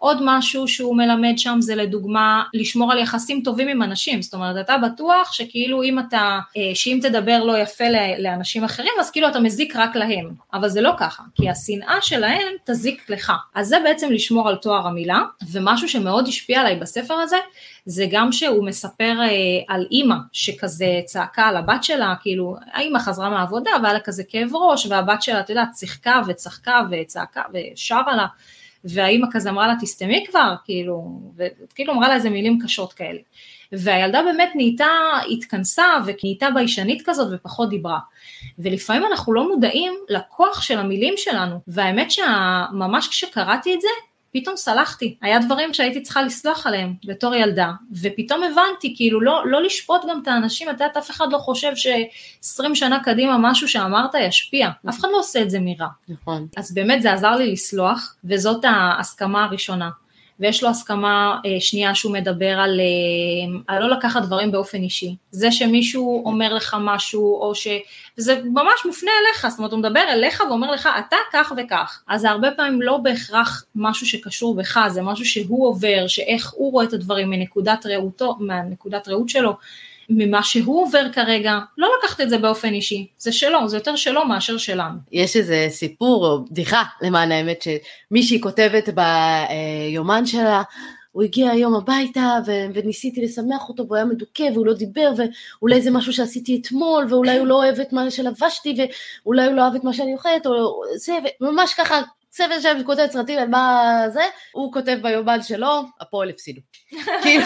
עוד 0.00 0.18
משהו 0.20 0.68
שהוא 0.68 0.96
מלמד 0.96 1.32
שם 1.36 1.58
זה 1.60 1.74
לדוגמה 1.74 2.42
לשמור 2.54 2.92
על 2.92 2.98
יחסים 2.98 3.42
טובים 3.44 3.68
עם 3.68 3.82
אנשים, 3.82 4.22
זאת 4.22 4.34
אומרת 4.34 4.64
אתה 4.64 4.76
בטוח 4.78 5.32
שכאילו 5.32 5.82
אם 5.82 5.98
אתה, 5.98 6.38
אה, 6.56 6.70
שאם 6.74 6.98
תדבר 7.02 7.44
לא 7.44 7.58
יפה 7.58 7.84
לאנשים 8.18 8.64
אחרים 8.64 8.92
אז 9.00 9.10
כאילו 9.10 9.28
אתה 9.28 9.40
מזיק 9.40 9.76
רק 9.76 9.96
להם, 9.96 10.30
אבל 10.52 10.68
זה 10.68 10.80
לא 10.80 10.92
ככה, 10.98 11.22
כי 11.34 11.50
השנאה 11.50 11.96
שלהם 12.00 12.52
תזיק 12.64 13.10
לך. 13.10 13.32
אז 13.54 13.68
זה 13.68 13.76
בעצם 13.84 14.12
לשמור 14.12 14.48
על 14.48 14.56
תואר 14.56 14.86
המילה, 14.86 15.22
ומשהו 15.52 15.88
שמאוד 15.88 16.28
השפיע 16.28 16.60
עליי 16.60 16.76
בספר 16.76 17.14
הזה, 17.14 17.36
זה 17.84 18.06
גם 18.10 18.32
שהוא 18.32 18.66
מספר 18.66 19.14
אה, 19.20 19.26
על 19.68 19.86
אימא 19.90 20.16
שכזה 20.32 21.00
צעקה 21.04 21.42
על 21.42 21.56
הבת 21.56 21.84
שלה, 21.84 22.14
כאילו 22.20 22.56
האימא 22.72 22.98
חזרה 22.98 23.30
מהעבודה 23.30 23.70
והיה 23.82 23.94
לה 23.94 24.00
כזה 24.00 24.22
כאב 24.28 24.54
ראש 24.54 24.86
והבת 24.86 25.22
שלה, 25.22 25.40
את 25.40 25.50
יודעת, 25.50 25.68
שיחקה 25.76 26.20
וצחקה 26.26 26.80
וצעקה 26.90 27.42
ושרה 27.52 28.16
לה 28.16 28.26
והאימא 28.84 29.26
כזה 29.30 29.50
אמרה 29.50 29.66
לה 29.66 29.74
תסתמי 29.80 30.24
כבר, 30.30 30.54
כאילו, 30.64 31.20
וכאילו 31.36 31.92
אמרה 31.92 32.08
לה 32.08 32.14
איזה 32.14 32.30
מילים 32.30 32.58
קשות 32.64 32.92
כאלה. 32.92 33.18
והילדה 33.72 34.22
באמת 34.22 34.50
נהייתה, 34.54 34.86
התכנסה 35.30 35.84
ונהייתה 36.06 36.50
ביישנית 36.54 37.02
כזאת 37.06 37.28
ופחות 37.32 37.68
דיברה. 37.70 37.98
ולפעמים 38.58 39.04
אנחנו 39.04 39.32
לא 39.32 39.48
מודעים 39.48 39.92
לכוח 40.08 40.62
של 40.62 40.78
המילים 40.78 41.14
שלנו, 41.16 41.60
והאמת 41.68 42.10
שממש 42.10 43.08
כשקראתי 43.08 43.74
את 43.74 43.80
זה, 43.80 43.88
פתאום 44.32 44.56
סלחתי, 44.56 45.16
היה 45.22 45.38
דברים 45.38 45.74
שהייתי 45.74 46.02
צריכה 46.02 46.22
לסלוח 46.22 46.66
עליהם 46.66 46.94
בתור 47.04 47.34
ילדה, 47.34 47.72
ופתאום 48.02 48.42
הבנתי, 48.42 48.94
כאילו 48.96 49.20
לא, 49.20 49.42
לא 49.46 49.62
לשפוט 49.62 50.00
גם 50.10 50.20
את 50.22 50.28
האנשים, 50.28 50.68
את 50.68 50.72
יודעת, 50.72 50.96
אף 50.96 51.10
אחד 51.10 51.26
לא 51.32 51.38
חושב 51.38 51.76
ש-20 51.76 52.74
שנה 52.74 53.04
קדימה 53.04 53.36
משהו 53.38 53.68
שאמרת 53.68 54.14
ישפיע, 54.14 54.68
אף 54.88 54.98
אחד 54.98 55.08
לא 55.12 55.18
עושה 55.18 55.42
את 55.42 55.50
זה 55.50 55.58
מרע. 55.60 55.88
נכון. 56.08 56.46
אז 56.56 56.74
באמת 56.74 57.02
זה 57.02 57.12
עזר 57.12 57.36
לי 57.36 57.52
לסלוח, 57.52 58.14
וזאת 58.24 58.64
ההסכמה 58.64 59.44
הראשונה. 59.44 59.90
ויש 60.40 60.62
לו 60.62 60.68
הסכמה 60.68 61.38
אה, 61.46 61.60
שנייה 61.60 61.94
שהוא 61.94 62.12
מדבר 62.12 62.50
על, 62.50 62.80
אה, 62.80 63.74
על 63.74 63.82
לא 63.82 63.90
לקחת 63.90 64.22
דברים 64.22 64.52
באופן 64.52 64.82
אישי. 64.82 65.16
זה 65.30 65.52
שמישהו 65.52 66.22
אומר 66.24 66.54
לך 66.54 66.76
משהו, 66.80 67.40
או 67.40 67.54
ש... 67.54 67.68
וזה 68.18 68.40
ממש 68.44 68.86
מופנה 68.86 69.10
אליך, 69.20 69.46
זאת 69.48 69.58
אומרת 69.58 69.72
הוא 69.72 69.80
מדבר 69.80 70.02
אליך 70.12 70.42
ואומר 70.48 70.70
לך 70.70 70.88
אתה 70.98 71.16
כך 71.32 71.52
וכך. 71.56 72.02
אז 72.08 72.20
זה 72.20 72.30
הרבה 72.30 72.50
פעמים 72.50 72.82
לא 72.82 72.96
בהכרח 72.96 73.64
משהו 73.74 74.06
שקשור 74.06 74.54
בך, 74.54 74.80
זה 74.88 75.02
משהו 75.02 75.24
שהוא 75.24 75.68
עובר, 75.68 76.04
שאיך 76.06 76.52
הוא 76.56 76.72
רואה 76.72 76.84
את 76.84 76.92
הדברים 76.92 77.30
מנקודת 77.30 77.86
ראותו, 77.86 78.36
מהנקודת 78.40 79.08
ראות 79.08 79.28
שלו. 79.28 79.56
ממה 80.10 80.42
שהוא 80.42 80.82
עובר 80.82 81.12
כרגע, 81.12 81.58
לא 81.78 81.88
לקחת 81.98 82.20
את 82.20 82.30
זה 82.30 82.38
באופן 82.38 82.72
אישי, 82.72 83.06
זה 83.18 83.32
שלו, 83.32 83.68
זה 83.68 83.76
יותר 83.76 83.96
שלו 83.96 84.24
מאשר 84.24 84.58
שלנו. 84.58 84.98
יש 85.12 85.36
איזה 85.36 85.66
סיפור 85.70 86.26
או 86.26 86.44
בדיחה 86.44 86.82
למען 87.02 87.32
האמת 87.32 87.62
שמישהי 87.62 88.40
כותבת 88.40 88.88
ביומן 88.88 90.26
שלה, 90.26 90.62
הוא 91.12 91.22
הגיע 91.22 91.50
היום 91.50 91.74
הביתה 91.74 92.38
ו- 92.46 92.66
וניסיתי 92.74 93.24
לשמח 93.24 93.68
אותו 93.68 93.86
והוא 93.86 93.96
היה 93.96 94.04
מדוכא 94.04 94.42
והוא 94.54 94.66
לא 94.66 94.72
דיבר 94.72 95.12
ואולי 95.16 95.80
זה 95.80 95.90
משהו 95.90 96.12
שעשיתי 96.12 96.60
אתמול 96.62 97.06
ואולי 97.10 97.38
הוא 97.38 97.46
לא 97.46 97.54
אוהב 97.54 97.80
את 97.80 97.92
מה 97.92 98.10
שלבשתי 98.10 98.76
ואולי 99.24 99.46
הוא 99.46 99.54
לא 99.54 99.62
אוהב 99.62 99.74
את 99.74 99.84
מה 99.84 99.92
שאני 99.92 100.12
אוכלת 100.12 100.46
או 100.46 100.82
זה 100.96 101.12
וממש 101.40 101.74
ככה 101.74 102.00
צוות 102.30 102.62
שם 102.62 102.78
כותב 102.86 103.06
סרטים 103.10 103.38
על 103.38 103.48
מה 103.48 104.02
זה, 104.12 104.22
הוא 104.52 104.72
כותב 104.72 104.98
ביומן 105.02 105.42
שלו, 105.42 105.82
הפועל 106.00 106.30
הפסידו. 106.30 106.60
כאילו, 107.22 107.44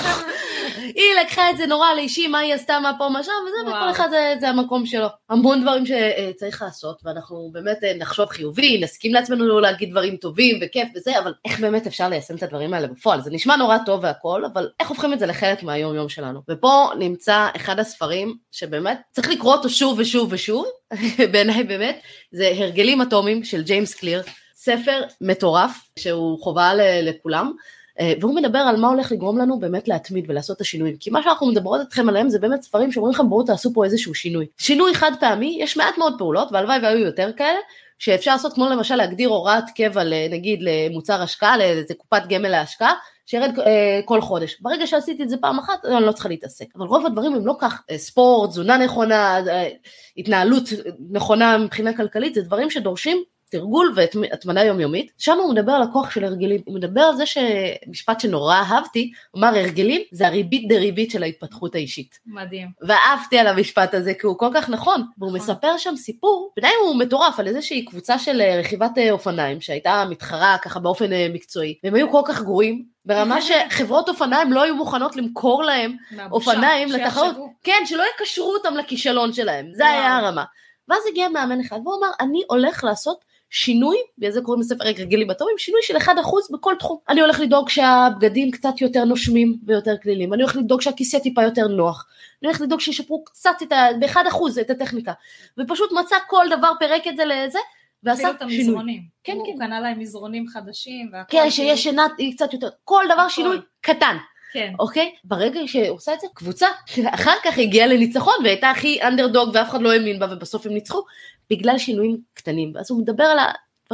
היא 0.77 1.15
לקחה 1.23 1.51
את 1.51 1.57
זה 1.57 1.67
נורא 1.67 1.95
לאישי, 1.95 2.27
מה 2.27 2.39
היא 2.39 2.55
עשתה, 2.55 2.81
מה 2.81 2.93
פה, 2.99 3.09
מה 3.09 3.23
שם, 3.23 3.33
וזה, 3.47 3.71
וכל 3.71 3.91
אחד 3.91 4.09
זה, 4.11 4.35
זה 4.41 4.49
המקום 4.49 4.87
שלו. 4.87 5.07
המון 5.31 5.63
דברים 5.63 5.85
שצריך 5.87 6.63
לעשות, 6.63 7.01
ואנחנו 7.05 7.51
באמת 7.53 7.85
אה, 7.85 7.93
נחשוב 7.99 8.29
חיובי, 8.29 8.81
נסכים 8.81 9.15
לעצמנו 9.15 9.61
להגיד 9.61 9.91
דברים 9.91 10.17
טובים 10.17 10.59
וכיף 10.63 10.89
וזה, 10.97 11.19
אבל 11.19 11.33
איך 11.45 11.61
באמת 11.61 11.87
אפשר 11.87 12.09
ליישם 12.09 12.37
את 12.37 12.43
הדברים 12.43 12.75
האלה 12.75 12.87
בפועל? 12.87 13.21
זה 13.21 13.31
נשמע 13.31 13.57
נורא 13.57 13.79
טוב 13.87 14.01
והכל, 14.03 14.45
אבל 14.45 14.69
איך 14.81 14.89
הופכים 14.89 15.13
את 15.13 15.19
זה 15.19 15.27
לחלק 15.27 15.63
מהיום 15.63 15.95
יום 15.95 16.09
שלנו? 16.09 16.41
ופה 16.51 16.91
נמצא 16.99 17.49
אחד 17.57 17.79
הספרים 17.79 18.37
שבאמת 18.53 19.01
צריך 19.11 19.31
לקרוא 19.31 19.55
אותו 19.55 19.71
שוב 19.71 19.99
ושוב 19.99 20.29
ושוב, 20.33 20.67
בעיניי 21.33 21.65
באמת, 21.65 22.01
זה 22.33 22.53
הרגלים 22.57 23.03
אטומיים 23.03 23.45
של 23.45 23.63
ג'יימס 23.63 23.95
קליר. 23.95 24.23
ספר 24.65 25.03
מטורף 25.21 25.91
שהוא 25.99 26.43
חובה 26.43 26.73
לכולם. 27.03 27.53
אה, 28.01 28.13
והוא 28.21 28.35
מדבר 28.35 28.59
על 28.59 28.77
מה 28.77 28.89
הולך 28.89 29.13
לגרום 29.13 29.39
לנו 29.39 29.59
באמת 29.59 29.89
להתמיד 29.89 30.25
ולעשות 30.29 30.57
את 30.57 30.61
השינויים. 30.61 30.97
כי 30.97 31.11
מה 31.11 31.23
שאנחנו 31.23 31.47
מדברות 31.47 31.81
אתכם 31.81 32.09
עליהם 32.09 32.29
זה 32.29 32.39
באמת 32.39 32.63
ספרים 32.63 32.93
שאומרים 32.93 33.15
לכם 33.15 33.29
בואו 33.29 33.43
תעשו 33.43 33.73
פה 33.75 33.85
איזשהו 33.85 34.15
שינוי. 34.15 34.47
שינוי 34.59 34.95
חד 34.95 35.13
פעמי, 35.21 35.59
יש 35.61 35.77
מעט 35.77 35.99
מאוד 35.99 36.15
פעולות, 36.19 36.49
והלוואי 36.53 36.79
והיו 36.83 36.99
יותר 36.99 37.31
כאלה, 37.37 37.59
שאפשר 37.99 38.33
לעשות 38.33 38.53
כמו 38.53 38.69
למשל 38.71 38.97
להגדיר 38.97 39.29
הוראת 39.29 39.65
קבע 39.77 40.03
נגיד 40.31 40.59
למוצר 40.63 41.23
השקעה, 41.23 41.59
לאיזה 41.59 41.95
קופת 41.95 42.23
גמל 42.29 42.49
להשקעה, 42.49 42.95
שירד 43.27 43.59
אה, 43.59 44.01
כל 44.05 44.21
חודש. 44.21 44.57
ברגע 44.61 44.87
שעשיתי 44.87 45.23
את 45.23 45.29
זה 45.29 45.37
פעם 45.37 45.59
אחת, 45.59 45.85
אני 45.85 46.07
לא 46.07 46.13
צריכה 46.13 46.29
להתעסק. 46.29 46.67
אבל 46.77 46.87
רוב 46.87 47.07
הדברים 47.07 47.35
הם 47.35 47.47
לא 47.47 47.57
כך, 47.59 47.83
אה, 47.91 47.99
ספורט, 47.99 48.51
תזונה 48.51 48.77
נכונה, 48.77 49.39
אה, 49.49 49.69
התנהלות 50.17 50.65
נכונה 51.11 51.59
מבחינה 51.59 51.97
כלכלית, 51.97 52.35
זה 52.35 52.43
דברים 52.43 52.71
שדורשים 52.71 53.23
תרגול 53.55 53.93
והתמדה 53.95 54.65
יומיומית, 54.65 55.13
שם 55.19 55.39
הוא 55.39 55.55
מדבר 55.55 55.73
על 55.73 55.83
הכוח 55.83 56.11
של 56.11 56.25
הרגלים, 56.25 56.61
הוא 56.65 56.75
מדבר 56.75 57.01
על 57.01 57.17
זה 57.17 57.25
שמשפט 57.27 58.21
שנורא 58.21 58.55
אהבתי, 58.55 59.13
אמר 59.37 59.49
הרגלים 59.49 60.03
זה 60.13 60.27
הריבית 60.27 60.69
דריבית 60.69 61.11
של 61.11 61.23
ההתפתחות 61.23 61.75
האישית. 61.75 62.19
מדהים. 62.27 62.69
ואהבתי 62.83 63.39
על 63.39 63.47
המשפט 63.47 63.95
הזה 63.95 64.15
כי 64.15 64.27
הוא 64.27 64.39
כל 64.39 64.49
כך 64.55 64.69
נכון, 64.69 65.03
והוא 65.19 65.37
נכון. 65.37 65.41
מספר 65.41 65.79
שם 65.79 65.97
סיפור, 65.97 66.53
בעיניי 66.57 66.75
הוא 66.81 66.97
מטורף 66.97 67.41
על 67.41 67.47
איזושהי 67.47 67.85
קבוצה 67.85 68.19
של 68.19 68.41
אה, 68.41 68.57
רכיבת 68.61 68.99
אה, 68.99 69.11
אופניים 69.11 69.61
שהייתה 69.61 70.05
מתחרה 70.11 70.57
ככה 70.63 70.81
באופן 70.81 71.13
אה, 71.13 71.27
מקצועי, 71.33 71.75
והם 71.85 71.95
היו 71.95 72.11
כל 72.11 72.23
כך 72.25 72.43
גרועים, 72.43 72.85
ברמה 73.05 73.39
שחברות 73.71 74.09
אופניים 74.09 74.53
לא 74.53 74.63
היו 74.63 74.75
מוכנות 74.75 75.17
למכור 75.17 75.63
להם 75.63 75.97
אופניים. 76.31 76.89
לתחרות, 76.89 77.37
כן, 77.63 77.83
שלא 77.87 78.03
יקשרו 78.15 78.55
אותם 78.55 78.77
לכישלון 78.77 79.33
שלהם, 79.33 79.71
זה. 79.73 79.87
היה 79.87 80.17
הרמה. 80.17 80.45
ואז 80.89 81.03
הגיע 81.11 81.29
מאמן 81.29 81.61
אחד 81.61 81.79
והוא 81.85 81.99
אמר, 81.99 82.11
אני 82.21 82.43
הולך 82.49 82.85
לעשות 82.85 83.25
שינוי, 83.55 83.97
בזה 84.19 84.41
קוראים 84.41 84.61
לספר 84.61 84.85
רגלים 84.85 85.31
אטומיים, 85.31 85.59
שינוי 85.59 85.81
של 85.83 85.97
1% 85.97 86.11
בכל 86.53 86.75
תחום. 86.79 86.99
אני 87.09 87.21
הולך 87.21 87.41
לדאוג 87.41 87.69
שהבגדים 87.69 88.51
קצת 88.51 88.81
יותר 88.81 89.05
נושמים 89.05 89.57
ויותר 89.67 89.95
כלילים, 90.03 90.35
אני 90.35 90.43
הולך 90.43 90.57
לדאוג 90.57 90.81
שהכיסא 90.81 91.19
טיפה 91.19 91.43
יותר 91.43 91.69
נוח, 91.69 92.07
אני 92.43 92.49
הולך 92.49 92.61
לדאוג 92.61 92.81
שישפרו 92.81 93.25
קצת 93.25 93.55
את 93.63 93.73
ה... 93.73 93.87
ב-1% 94.01 94.61
את 94.61 94.71
הטכניקה. 94.71 95.13
ופשוט 95.59 95.93
מצא 95.93 96.17
כל 96.29 96.47
דבר, 96.51 96.73
פירק 96.79 97.07
את 97.07 97.17
זה 97.17 97.25
לזה, 97.25 97.59
ועשה 98.03 98.31
את 98.31 98.37
שינוי. 98.39 98.57
המזרונים. 98.57 99.03
כן, 99.25 99.37
הוא 99.37 99.47
כן. 99.47 99.59
קנה 99.59 99.81
להם 99.81 99.99
מזרונים 99.99 100.47
חדשים. 100.49 101.11
כן, 101.13 101.23
כאילו- 101.29 101.51
שיש 101.51 101.83
שינה 101.83 102.07
היא 102.19 102.35
קצת 102.35 102.53
יותר, 102.53 102.69
כל 102.85 103.05
דבר 103.07 103.21
הכל. 103.21 103.31
שינוי 103.31 103.57
קטן. 103.81 104.17
כן. 104.55 104.73
אוקיי? 104.79 105.15
ברגע 105.25 105.61
שהוא 105.67 105.91
עושה 105.91 106.15
את 106.15 106.21
זה, 106.21 106.27
קבוצה 106.35 106.67
שאחר 106.87 107.35
כך 107.45 107.59
הגיעה 107.59 107.87
לניצחון 107.87 108.35
והייתה 108.45 108.71
הכי 108.71 109.03
אנדרדוג 109.03 109.51
ואף 109.55 109.71
אחד 109.71 109.83
לא 109.83 109.93
האמין 109.93 110.19
בה 110.19 110.27
ובסוף 110.31 110.67
הם 110.67 110.73
ניצחו, 110.73 111.03
בגלל 111.51 111.79
שינויים 111.79 112.17
קטנים. 112.35 112.73
אז 112.77 112.91
הוא 112.91 113.01
מדבר 113.01 113.25
על 113.25 113.39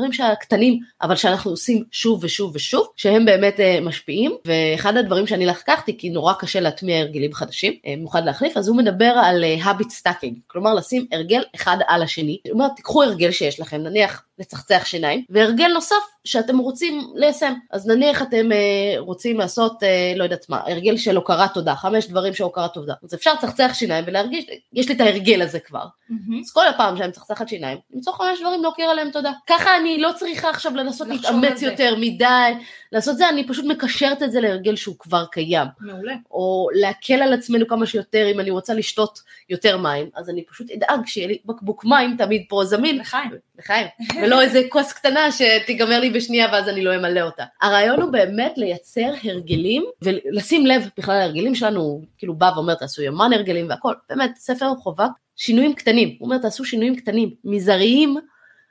הדברים 0.01 0.13
שהקטנים, 0.13 0.79
אבל 1.03 1.17
שאנחנו 1.17 1.51
עושים 1.51 1.85
שוב 1.91 2.25
ושוב 2.25 2.53
ושוב, 2.55 2.89
שהם 2.97 3.25
באמת 3.25 3.61
אה, 3.61 3.79
משפיעים, 3.83 4.33
ואחד 4.45 4.97
הדברים 4.97 5.27
שאני 5.27 5.47
לקחתי, 5.47 5.99
כי 5.99 6.11
נורא 6.11 6.33
קשה 6.33 6.61
להטמיע 6.61 6.99
הרגלים 6.99 7.33
חדשים, 7.33 7.73
אה, 7.87 7.95
במיוחד 7.97 8.25
להחליף, 8.25 8.57
אז 8.57 8.69
הוא 8.69 8.77
מדבר 8.77 9.13
על 9.25 9.45
אה, 9.45 9.57
habit 9.65 9.91
stacking, 10.03 10.35
כלומר 10.47 10.75
לשים 10.75 11.07
הרגל 11.13 11.43
אחד 11.55 11.77
על 11.87 12.03
השני. 12.03 12.39
הוא 12.45 12.53
אומר, 12.53 12.69
תיקחו 12.69 13.03
הרגל 13.03 13.31
שיש 13.31 13.61
לכם, 13.61 13.77
נניח 13.77 14.23
לצחצח 14.39 14.83
שיניים, 14.85 15.25
והרגל 15.31 15.69
נוסף 15.75 15.97
שאתם 16.25 16.59
רוצים 16.59 17.01
ליישם. 17.15 17.53
אז 17.71 17.87
נניח 17.87 18.23
אתם 18.23 18.53
אה, 18.53 18.95
רוצים 18.99 19.39
לעשות, 19.39 19.83
אה, 19.83 20.13
לא 20.17 20.25
יודעת 20.25 20.49
מה, 20.49 20.61
הרגל 20.67 20.97
של 20.97 21.17
הוקרת 21.17 21.55
תודה, 21.55 21.75
חמש 21.75 22.07
דברים 22.07 22.35
של 22.35 22.45
הוקרת 22.45 22.73
תודה. 22.75 22.95
אז 23.05 23.15
אפשר 23.15 23.33
לצחצח 23.35 23.71
שיניים 23.75 24.05
ולהרגיש, 24.07 24.45
יש 24.73 24.89
לי 24.89 24.95
את 24.95 25.01
ההרגל 25.01 25.43
הזה 25.43 25.61
כבר. 25.61 25.85
מהמם. 26.09 26.41
אז 26.41 26.53
כל 26.53 26.69
הפעם 26.69 26.97
שאני 26.97 27.09
מצחצחת 27.09 27.49
שיניים, 27.49 27.79
למצוא 27.95 28.13
חמש 28.13 28.41
דברים 28.41 28.63
להוקיר 28.63 28.91
עליהם 28.91 29.11
תודה. 29.11 29.33
ככה 29.47 29.77
אני 29.77 29.99
לא 29.99 30.11
צריכה 30.17 30.51
עכשיו 30.51 30.77
לנסות 30.77 31.09
להתאמץ. 31.09 31.63
יותר 31.63 31.95
מדי, 31.99 32.53
לעשות 32.93 33.17
זה, 33.17 33.29
אני 33.29 33.47
פשוט 33.49 33.65
מקשרת 33.65 34.23
את 34.23 34.33
זה 34.33 34.41
להרגל 34.41 34.77
שהוא 34.77 34.95
כבר 34.99 35.25
קיים. 35.33 35.67
מעולה. 35.81 36.15
או 36.31 36.69
להקל 36.73 37.23
על 37.23 37.33
עצמנו 37.33 37.69
כמה 37.69 37.87
שיותר, 37.87 38.31
אם 38.35 38.41
אני 38.41 38.51
רוצה 38.51 38.75
לשתות 38.75 39.19
יותר 39.49 39.77
מים, 39.77 40.11
אז 40.15 40.31
אני 40.31 40.45
פשוט 40.45 40.71
אדאג 40.71 41.07
שיהיה 41.07 41.29
לי 41.29 41.39
בקבוק 41.45 41.85
מים 41.85 42.17
תמיד 42.17 42.45
פה 42.49 42.65
זמין, 42.65 42.99
לחיים. 42.99 43.31
לחיים, 43.61 43.87
ולא 44.23 44.43
איזה 44.43 44.63
כוס 44.69 44.93
קטנה 44.93 45.29
שתיגמר 45.33 46.01
לי 46.01 46.11
בשנייה 46.11 46.47
ואז 46.53 46.69
אני 46.69 46.85
לא 46.85 46.97
אמלא 46.97 47.21
אותה. 47.21 47.45
הרעיון 47.63 48.03
הוא 48.03 48.13
באמת 48.13 48.53
לייצר 48.57 49.11
הרגלים 49.25 49.85
ולשים 50.03 50.67
לב 50.67 50.89
בכלל 50.99 51.15
להרגלים 51.15 51.55
שלנו, 51.55 52.03
כאילו 52.19 52.35
בא 52.35 52.53
ואומר 52.55 52.75
תעשו 52.75 53.03
יומן 53.03 53.33
הרגלים 53.33 53.69
והכל, 53.69 53.95
באמת 54.09 54.31
ספר 54.37 54.75
חובה, 54.79 55.07
שינויים 55.37 55.75
קטנים, 55.75 56.17
הוא 56.19 56.27
אומר 56.27 56.39
תעשו 56.39 56.65
שינויים 56.65 56.97
קטנים, 56.97 57.31
מזעריים, 57.45 58.17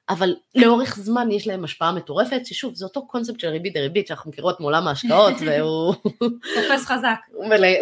אבל 0.09 0.35
לאורך 0.55 0.95
זמן 0.95 1.31
יש 1.31 1.47
להם 1.47 1.63
השפעה 1.63 1.91
מטורפת, 1.91 2.45
ששוב 2.45 2.75
זה 2.75 2.85
אותו 2.85 3.07
קונספט 3.07 3.39
של 3.39 3.47
ריבית 3.47 3.73
דריבית 3.73 4.07
שאנחנו 4.07 4.31
מכירות 4.31 4.59
מעולם 4.59 4.87
ההשקעות 4.87 5.33
והוא 5.45 5.95
תופס 6.55 6.85
חזק. 6.85 7.15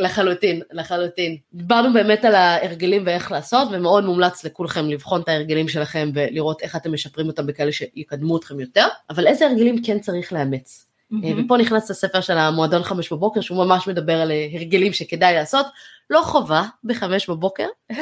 לחלוטין, 0.02 0.62
לחלוטין. 0.72 1.38
דיברנו 1.54 1.94
באמת 1.94 2.26
על 2.26 2.36
ההרגלים 2.36 3.04
ואיך 3.06 3.32
לעשות, 3.32 3.68
ומאוד 3.72 4.06
מומלץ 4.06 4.44
לכולכם 4.46 4.90
לבחון 4.90 5.22
את 5.22 5.30
ההרגלים 5.30 5.68
שלכם 5.68 6.10
ולראות 6.14 6.62
איך 6.62 6.76
אתם 6.76 6.94
משפרים 6.94 7.28
אותם 7.28 7.48
בכאלה 7.48 7.72
שיקדמו 7.72 8.38
אתכם 8.38 8.60
יותר, 8.60 8.88
אבל 9.10 9.28
איזה 9.28 9.48
הרגלים 9.48 9.84
כן 9.84 10.00
צריך 10.00 10.34
לאמץ. 10.34 10.88
מהמם. 11.12 11.46
ופה 11.46 11.58
נכנס 11.58 11.90
לספר 11.90 12.22
של 12.22 12.38
המועדון 12.38 12.84
חמש 12.84 13.14
בבוקר, 13.14 13.42
שהוא 13.42 13.66
ממש 13.66 13.88
מדבר 13.88 14.22
על 14.22 14.32
אה, 14.32 14.48
הרגלים 14.54 14.94
שכדאי 14.94 15.34
לעשות, 15.34 15.66
לא 16.10 16.22
חובה 16.22 16.64
בחמש 16.84 17.30
בבוקר, 17.30 17.68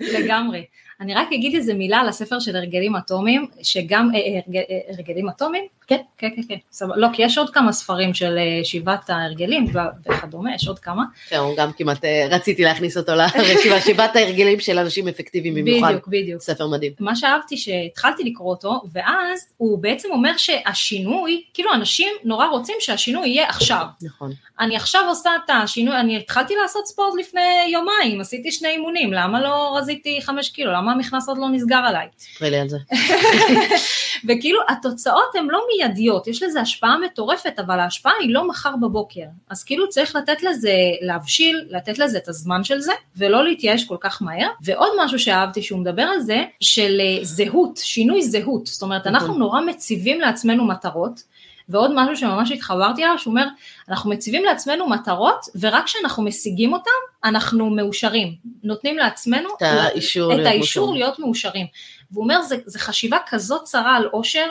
לגמרי. 0.00 0.62
אני 1.00 1.14
רק 1.14 1.32
אגיד 1.32 1.54
איזה 1.54 1.74
מילה 1.74 1.98
על 1.98 2.08
הספר 2.08 2.38
של 2.38 2.56
הרגלים 2.56 2.96
אטומיים, 2.96 3.46
שגם, 3.62 4.10
אה, 4.14 4.20
אה, 4.20 4.60
אה, 4.70 4.94
הרגלים 4.94 5.28
אטומיים? 5.28 5.64
כן. 5.88 5.96
כן, 6.18 6.28
כן, 6.36 6.42
כן. 6.48 6.54
סבבה. 6.72 6.96
לא, 6.96 7.08
כי 7.12 7.22
יש 7.22 7.38
עוד 7.38 7.50
כמה 7.50 7.72
ספרים 7.72 8.14
של 8.14 8.38
אה, 8.38 8.64
שבעת 8.64 9.10
ההרגלים 9.10 9.66
וכדומה, 10.06 10.54
יש 10.54 10.68
עוד 10.68 10.78
כמה. 10.78 11.04
שהוא 11.28 11.56
גם 11.56 11.72
כמעט 11.72 12.04
אה, 12.04 12.26
רציתי 12.30 12.64
להכניס 12.64 12.96
אותו 12.96 13.12
לרשימה, 13.14 13.80
שבעת 13.86 14.16
ההרגלים 14.16 14.60
של 14.60 14.78
אנשים 14.78 15.08
אפקטיביים 15.08 15.54
במיוחד. 15.54 15.88
בדיוק, 15.88 16.08
בדיוק. 16.08 16.42
ספר 16.42 16.66
מדהים. 16.66 16.92
מה 17.00 17.16
שאהבתי 17.16 17.56
שהתחלתי 17.56 18.24
לקרוא 18.24 18.50
אותו, 18.50 18.80
ואז 18.92 19.46
הוא 19.56 19.78
בעצם 19.78 20.08
אומר 20.12 20.36
שהשינוי, 20.36 21.42
כאילו 21.54 21.74
אנשים 21.74 22.08
נורא 22.24 22.46
רוצים 22.46 22.76
שהשינוי 22.80 23.28
יהיה 23.28 23.48
עכשיו. 23.48 23.84
נכון. 24.02 24.32
אני 24.60 24.76
עכשיו 24.76 25.02
עושה 25.08 25.30
את 25.44 25.50
השינוי, 25.50 25.96
אני 25.96 26.16
התחלתי 26.16 26.54
לעשות 26.62 26.86
ספורט 26.86 27.14
לפני 27.18 27.68
יומיים, 27.72 28.20
עשיתי 28.20 28.52
שני 28.52 28.68
אימונים, 28.68 29.12
למה 29.12 29.40
לא 29.40 29.76
רזיתי 29.76 30.18
חמש 30.22 30.48
קילו, 30.48 30.72
למה 30.72 30.92
המכנס 30.92 31.28
עוד 31.28 31.38
לא 31.38 31.48
נסגר 31.48 31.76
עליי? 31.86 32.06
ספרי 32.18 32.50
לי 32.50 32.58
על 32.60 32.68
זה. 32.68 32.78
וכאילו 34.24 34.60
התוצאות 34.68 35.34
הן 35.34 35.46
לא 35.50 35.60
מיידיות, 35.72 36.26
יש 36.26 36.42
לזה 36.42 36.60
השפעה 36.60 36.98
מטורפת, 36.98 37.58
אבל 37.58 37.80
ההשפעה 37.80 38.12
היא 38.20 38.34
לא 38.34 38.48
מחר 38.48 38.76
בבוקר. 38.80 39.24
אז 39.50 39.64
כאילו 39.64 39.88
צריך 39.88 40.16
לתת 40.16 40.42
לזה, 40.42 40.74
להבשיל, 41.00 41.64
לתת 41.70 41.98
לזה 41.98 42.18
את 42.18 42.28
הזמן 42.28 42.64
של 42.64 42.80
זה, 42.80 42.92
ולא 43.16 43.44
להתייאש 43.44 43.84
כל 43.84 43.96
כך 44.00 44.22
מהר. 44.22 44.48
ועוד 44.62 44.90
משהו 44.98 45.18
שאהבתי 45.18 45.62
שהוא 45.62 45.80
מדבר 45.80 46.02
על 46.02 46.20
זה, 46.20 46.44
של 46.60 47.00
אה, 47.00 47.24
זהות, 47.24 47.76
שינוי 47.76 48.22
זהות. 48.22 48.66
זאת 48.66 48.82
אומרת, 48.82 49.00
נכון. 49.00 49.14
אנחנו 49.14 49.38
נורא 49.38 49.60
מציבים 49.60 50.20
לעצמנו 50.20 50.64
מטרות, 50.64 51.22
ועוד 51.68 51.90
משהו 51.94 52.16
שממש 52.16 52.52
התחברתי 52.52 53.04
אליו, 53.04 53.18
שהוא 53.18 53.30
אומר, 53.30 53.46
אנחנו 53.88 54.10
מציבים 54.10 54.44
לעצמנו 54.44 54.88
מטרות, 54.88 55.46
ורק 55.60 55.84
כשאנחנו 55.84 56.22
משיגים 56.22 56.72
אותם, 56.72 56.90
אנחנו 57.24 57.70
מאושרים. 57.70 58.34
נותנים 58.62 58.98
לעצמנו 58.98 59.48
את 59.56 59.62
האישור 59.62 60.32
את 60.32 60.36
להיות 60.36 60.52
האישור. 60.52 60.94
להיות 60.94 61.18
מאושרים. 61.18 61.66
והוא 62.10 62.24
אומר, 62.24 62.40
זה 62.66 62.78
חשיבה 62.78 63.18
כזאת 63.26 63.64
צרה 63.64 63.96
על 63.96 64.08
אושר, 64.12 64.50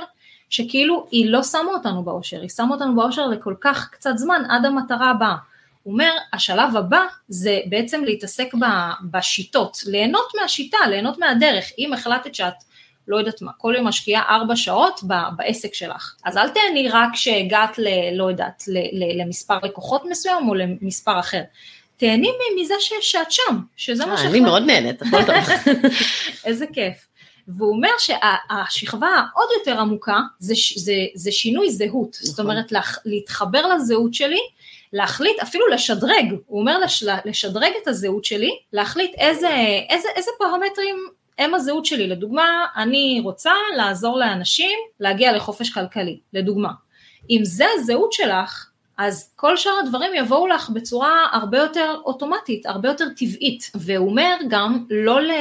שכאילו 0.50 1.08
היא 1.12 1.30
לא 1.30 1.44
שמה 1.44 1.72
אותנו 1.74 2.04
באושר, 2.04 2.42
היא 2.42 2.50
שמה 2.50 2.74
אותנו 2.74 2.96
באושר 2.96 3.28
לכל 3.28 3.54
כך 3.62 3.90
קצת 3.92 4.18
זמן 4.18 4.42
עד 4.50 4.66
המטרה 4.66 5.10
הבאה. 5.10 5.36
הוא 5.84 5.94
אומר, 5.94 6.12
השלב 6.34 6.76
הבא 6.76 7.02
זה 7.28 7.60
בעצם 7.70 8.04
להתעסק 8.04 8.54
ב- 8.56 8.92
בשיטות, 9.12 9.78
ליהנות 9.86 10.32
מהשיטה, 10.42 10.78
ליהנות 10.90 11.18
מהדרך. 11.18 11.66
אם 11.80 11.94
החלטת 11.94 12.36
שאת, 12.36 12.54
לא 13.08 13.18
יודעת 13.18 13.42
מה, 13.42 13.52
כל 13.58 13.74
יום 13.78 13.88
משקיעה 13.88 14.24
ארבע 14.30 14.56
שעות 14.56 15.00
ב- 15.08 15.36
בעסק 15.36 15.74
שלך, 15.74 16.16
אז 16.26 16.38
אל 16.38 16.50
תהני 16.50 16.90
רק 16.90 17.10
כשהגעת 17.14 17.78
ל... 17.78 17.88
לא 18.14 18.30
יודעת, 18.30 18.64
ל, 18.68 18.78
ל, 18.78 19.22
למספר 19.22 19.58
לקוחות 19.64 20.04
מסוים 20.10 20.50
או 20.50 20.56
למספר 20.56 21.20
אחר. 21.20 21.42
תהני 21.98 22.32
מזה 22.62 22.74
ש, 22.80 22.94
שאת 23.02 23.32
שם, 23.32 23.60
שזה 23.76 24.06
מה 24.06 24.12
אה, 24.12 24.18
שהחלטת. 24.18 24.36
אני 24.36 24.44
מאוד 24.44 24.64
נהנית, 24.64 25.02
הכל 25.02 25.24
טוב. 25.24 25.36
איזה 26.46 26.66
כיף. 26.74 27.08
והוא 27.48 27.76
אומר 27.76 27.90
שהשכבה 28.00 29.08
העוד 29.08 29.50
יותר 29.60 29.80
עמוקה 29.80 30.20
זה, 30.40 30.54
זה, 30.76 30.94
זה 31.16 31.32
שינוי 31.32 31.72
זהות, 31.72 32.16
נכון. 32.16 32.28
זאת 32.28 32.40
אומרת 32.40 32.72
לה, 32.72 32.82
להתחבר 33.06 33.68
לזהות 33.68 34.14
שלי, 34.14 34.40
להחליט, 34.94 35.40
אפילו 35.40 35.68
לשדרג, 35.68 36.34
הוא 36.46 36.60
אומר 36.60 36.80
לש, 36.80 37.04
לשדרג 37.26 37.72
את 37.84 37.88
הזהות 37.88 38.26
שלי, 38.26 38.52
להחליט 38.74 39.12
איזה, 39.18 39.50
איזה, 39.90 40.08
איזה 40.16 40.32
פרמטרים 40.40 41.08
הם 41.38 41.54
הזהות 41.54 41.86
שלי, 41.86 42.08
לדוגמה, 42.08 42.66
אני 42.76 43.22
רוצה 43.24 43.52
לעזור 43.78 44.20
לאנשים 44.20 44.80
להגיע 45.00 45.36
לחופש 45.36 45.70
כלכלי, 45.70 46.20
לדוגמה. 46.34 46.72
אם 47.30 47.40
זה 47.44 47.66
הזהות 47.76 48.14
שלך, 48.14 48.67
אז 48.98 49.32
כל 49.36 49.58
שאר 49.58 49.72
הדברים 49.84 50.12
יבואו 50.16 50.48
לך 50.48 50.70
בצורה 50.70 51.28
הרבה 51.32 51.58
יותר 51.58 51.96
אוטומטית, 52.06 52.66
הרבה 52.66 52.90
יותר 52.90 53.06
טבעית. 53.18 53.72
והוא 53.76 54.10
אומר 54.10 54.36
גם 54.50 54.86
לא 54.90 55.22
ל... 55.22 55.32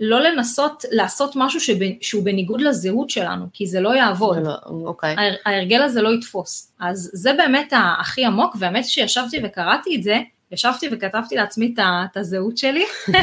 לא 0.00 0.20
לנסות 0.20 0.84
לעשות 0.90 1.32
משהו 1.36 1.60
שבנ... 1.60 1.92
שהוא 2.00 2.24
בניגוד 2.24 2.60
לזהות 2.60 3.10
שלנו, 3.10 3.46
כי 3.52 3.66
זה 3.66 3.80
לא 3.80 3.94
יעבוד. 3.94 4.46
לא, 4.46 4.54
אוקיי. 4.66 5.14
ההר- 5.18 5.36
ההרגל 5.46 5.82
הזה 5.82 6.02
לא 6.02 6.14
יתפוס. 6.14 6.72
אז 6.80 7.10
זה 7.12 7.32
באמת 7.32 7.72
הכי 8.00 8.24
עמוק, 8.24 8.56
והאמת 8.58 8.84
שישבתי 8.84 9.40
וקראתי 9.44 9.96
את 9.96 10.02
זה, 10.02 10.18
ישבתי 10.52 10.88
וכתבתי 10.92 11.34
לעצמי 11.36 11.74
את 11.74 11.78
את 12.12 12.16
הזהות 12.16 12.58
שלי, 12.58 12.84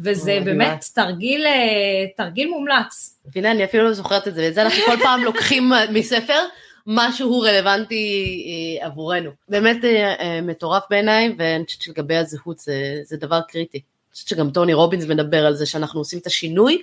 וזה. 0.00 0.38
באמת 0.44 0.84
תרגיל, 0.94 1.46
אה, 1.46 2.06
תרגיל 2.16 2.48
מומלץ. 2.48 3.18
הנה, 3.36 3.50
אני 3.50 3.64
אפילו 3.64 3.84
לא 3.84 3.92
זוכרת 3.92 4.28
את 4.28 4.34
זה, 4.34 4.42
ואת 4.42 4.54
זה 4.54 4.62
אנחנו 4.62 4.82
כל 4.86 4.96
פעם 5.02 5.24
לוקחים 5.24 5.72
מספר. 5.92 6.40
משהו 6.86 7.40
רלוונטי 7.40 8.44
אה, 8.80 8.86
עבורנו. 8.86 9.30
באמת 9.48 9.84
אה, 9.84 10.14
אה, 10.20 10.40
מטורף 10.40 10.82
בעיניי, 10.90 11.34
ואני 11.38 11.64
חושבת 11.64 11.82
שלגבי 11.82 12.16
הזהות 12.16 12.58
זה, 12.58 13.00
זה 13.04 13.16
דבר 13.16 13.40
קריטי. 13.48 13.78
אני 13.78 14.12
חושבת 14.12 14.28
שגם 14.28 14.50
טוני 14.50 14.74
רובינס 14.74 15.04
מדבר 15.04 15.46
על 15.46 15.54
זה 15.54 15.66
שאנחנו 15.66 16.00
עושים 16.00 16.18
את 16.18 16.26
השינוי, 16.26 16.82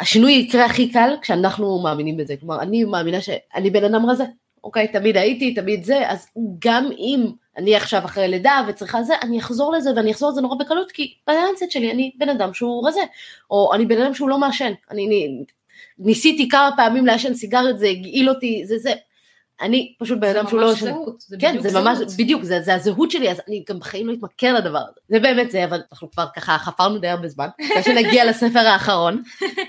השינוי 0.00 0.32
יקרה 0.32 0.64
הכי 0.64 0.92
קל 0.92 1.14
כשאנחנו 1.22 1.82
מאמינים 1.82 2.16
בזה, 2.16 2.34
כלומר 2.40 2.60
אני 2.60 2.84
מאמינה 2.84 3.20
שאני 3.20 3.70
בן 3.70 3.84
אדם 3.84 4.10
רזה, 4.10 4.24
אוקיי, 4.64 4.88
תמיד 4.88 5.16
הייתי, 5.16 5.54
תמיד 5.54 5.84
זה, 5.84 6.10
אז 6.10 6.26
גם 6.58 6.90
אם 6.98 7.26
אני 7.56 7.76
עכשיו 7.76 8.04
אחרי 8.04 8.28
לידה 8.28 8.62
וצריכה 8.68 9.02
זה, 9.02 9.14
אני 9.22 9.38
אחזור 9.38 9.72
לזה 9.72 9.90
ואני 9.96 10.10
אחזור 10.10 10.30
לזה 10.30 10.40
נורא 10.40 10.56
בקלות, 10.56 10.92
כי 10.92 11.14
בלנסט 11.26 11.70
שלי 11.70 11.90
אני 11.90 12.10
בן 12.18 12.28
אדם 12.28 12.54
שהוא 12.54 12.88
רזה, 12.88 13.00
או 13.50 13.74
אני 13.74 13.86
בן 13.86 14.02
אדם 14.02 14.14
שהוא 14.14 14.28
לא 14.28 14.38
מעשן, 14.38 14.72
אני 14.90 15.28
ניסיתי 15.98 16.48
כמה 16.48 16.70
פעמים 16.76 17.06
לעשן 17.06 17.34
סיגריות, 17.34 17.78
זה 17.78 17.86
הגעיל 17.86 18.28
אותי, 18.28 18.62
זה 18.66 18.78
זה, 18.78 18.92
אני 19.60 19.94
פשוט 19.98 20.18
בן 20.18 20.36
אדם 20.36 20.48
שהוא 20.48 20.60
לא... 20.60 20.72
זה 20.72 20.90
ממש 20.90 20.94
זהות, 20.94 21.20
זה 21.20 21.36
כן, 21.40 21.50
בדיוק 21.50 21.68
זה 21.68 21.80
ממש, 21.80 21.98
זהות. 21.98 22.12
בדיוק, 22.18 22.42
זה, 22.42 22.60
זה 22.60 22.74
הזהות 22.74 23.10
שלי, 23.10 23.30
אז 23.30 23.40
אני 23.48 23.64
גם 23.68 23.78
בחיים 23.78 24.08
לא 24.08 24.12
אתמכר 24.12 24.54
לדבר 24.54 24.78
הזה. 24.78 25.00
זה 25.08 25.20
באמת 25.20 25.50
זה, 25.50 25.64
אבל 25.64 25.80
אנחנו 25.92 26.10
כבר 26.10 26.26
ככה 26.36 26.58
חפרנו 26.58 26.98
די 26.98 27.08
הרבה 27.08 27.28
זמן. 27.28 27.48
אחרי 27.72 27.82
שנגיע 27.82 28.24
לספר 28.24 28.58
האחרון, 28.58 29.22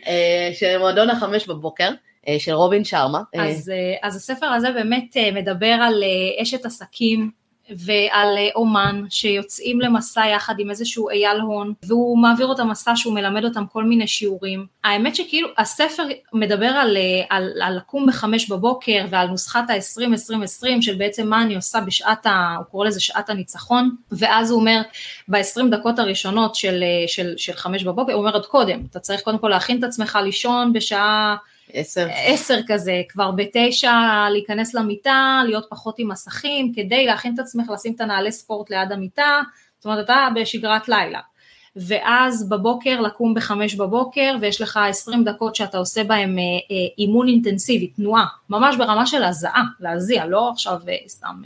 אה, 0.08 0.52
של 0.54 0.78
מועדון 0.78 1.10
החמש 1.10 1.48
בבוקר, 1.48 1.90
אה, 2.28 2.36
של 2.40 2.54
רובין 2.54 2.84
שרמה. 2.84 3.22
אה, 3.36 3.50
אז, 3.50 3.72
אז 4.02 4.16
הספר 4.16 4.46
הזה 4.46 4.72
באמת 4.72 5.18
מדבר 5.34 5.78
על 5.82 6.04
אשת 6.42 6.66
עסקים 6.66 7.41
ועל 7.78 8.38
אה, 8.38 8.50
אומן 8.56 9.04
שיוצאים 9.10 9.82
למסע 9.82 10.26
יחד 10.26 10.60
עם 10.60 10.70
איזשהו 10.70 11.10
אייל 11.10 11.40
הון 11.40 11.74
והוא 11.88 12.18
מעביר 12.18 12.48
אותם 12.48 12.70
מסע 12.70 12.96
שהוא 12.96 13.14
מלמד 13.14 13.44
אותם 13.44 13.66
כל 13.72 13.84
מיני 13.84 14.08
שיעורים. 14.08 14.66
האמת 14.84 15.16
שכאילו 15.16 15.48
הספר 15.58 16.04
מדבר 16.34 16.66
על, 16.66 16.98
אה, 16.98 17.24
על, 17.30 17.52
על 17.62 17.78
לקום 17.78 18.08
בחמש 18.08 18.50
בבוקר 18.50 19.06
ועל 19.10 19.28
נוסחת 19.28 19.70
ה-20-20-20 19.70 20.82
של 20.82 20.96
בעצם 20.96 21.28
מה 21.28 21.42
אני 21.42 21.56
עושה 21.56 21.82
בשעת, 21.82 22.26
ה, 22.26 22.56
הוא 22.58 22.66
קורא 22.66 22.88
לזה 22.88 23.00
שעת 23.00 23.30
הניצחון 23.30 23.96
ואז 24.12 24.52
הוא 24.52 24.60
אומר 24.60 24.82
ב-20 25.28 25.64
דקות 25.72 26.00
הראשונות 26.00 26.58
אה, 26.66 27.04
של 27.38 27.54
חמש 27.54 27.84
בבוקר, 27.84 28.14
הוא 28.14 28.22
אומר 28.22 28.34
עוד 28.34 28.46
קודם, 28.46 28.82
אתה 28.90 29.00
צריך 29.00 29.22
קודם 29.22 29.38
כל 29.38 29.50
להכין 29.50 29.80
את 29.80 29.84
עצמך 29.84 30.20
לישון 30.24 30.74
בשעה 30.74 31.36
עשר. 31.74 32.08
עשר 32.26 32.60
כזה, 32.68 33.02
כבר 33.10 33.32
בתשע 33.32 33.94
להיכנס 34.32 34.74
למיטה, 34.74 35.42
להיות 35.46 35.66
פחות 35.70 36.00
עם 36.00 36.08
מסכים, 36.08 36.74
כדי 36.74 37.06
להכין 37.06 37.34
את 37.34 37.40
עצמך, 37.40 37.70
לשים 37.70 37.94
את 37.94 38.02
הנעלי 38.02 38.32
ספורט 38.32 38.70
ליד 38.70 38.92
המיטה, 38.92 39.42
זאת 39.78 39.86
אומרת 39.86 40.06
אתה 40.06 40.28
בשגרת 40.36 40.90
לילה. 40.90 41.20
ואז 41.76 42.50
בבוקר 42.50 43.02
לקום 43.02 43.34
בחמש 43.34 43.76
בבוקר 43.76 44.36
ויש 44.42 44.62
לך 44.62 44.80
עשרים 44.90 45.24
דקות 45.24 45.56
שאתה 45.56 45.78
עושה 45.78 46.04
בהם 46.04 46.38
אה, 46.40 46.44
אה, 46.44 46.88
אימון 46.98 47.28
אינטנסיבי, 47.28 47.88
תנועה, 47.88 48.26
ממש 48.50 48.76
ברמה 48.78 49.06
של 49.06 49.24
הזעה, 49.24 49.64
להזיע, 49.80 50.26
לא 50.26 50.50
עכשיו 50.50 50.80
אה, 50.90 50.96
סתם 51.08 51.42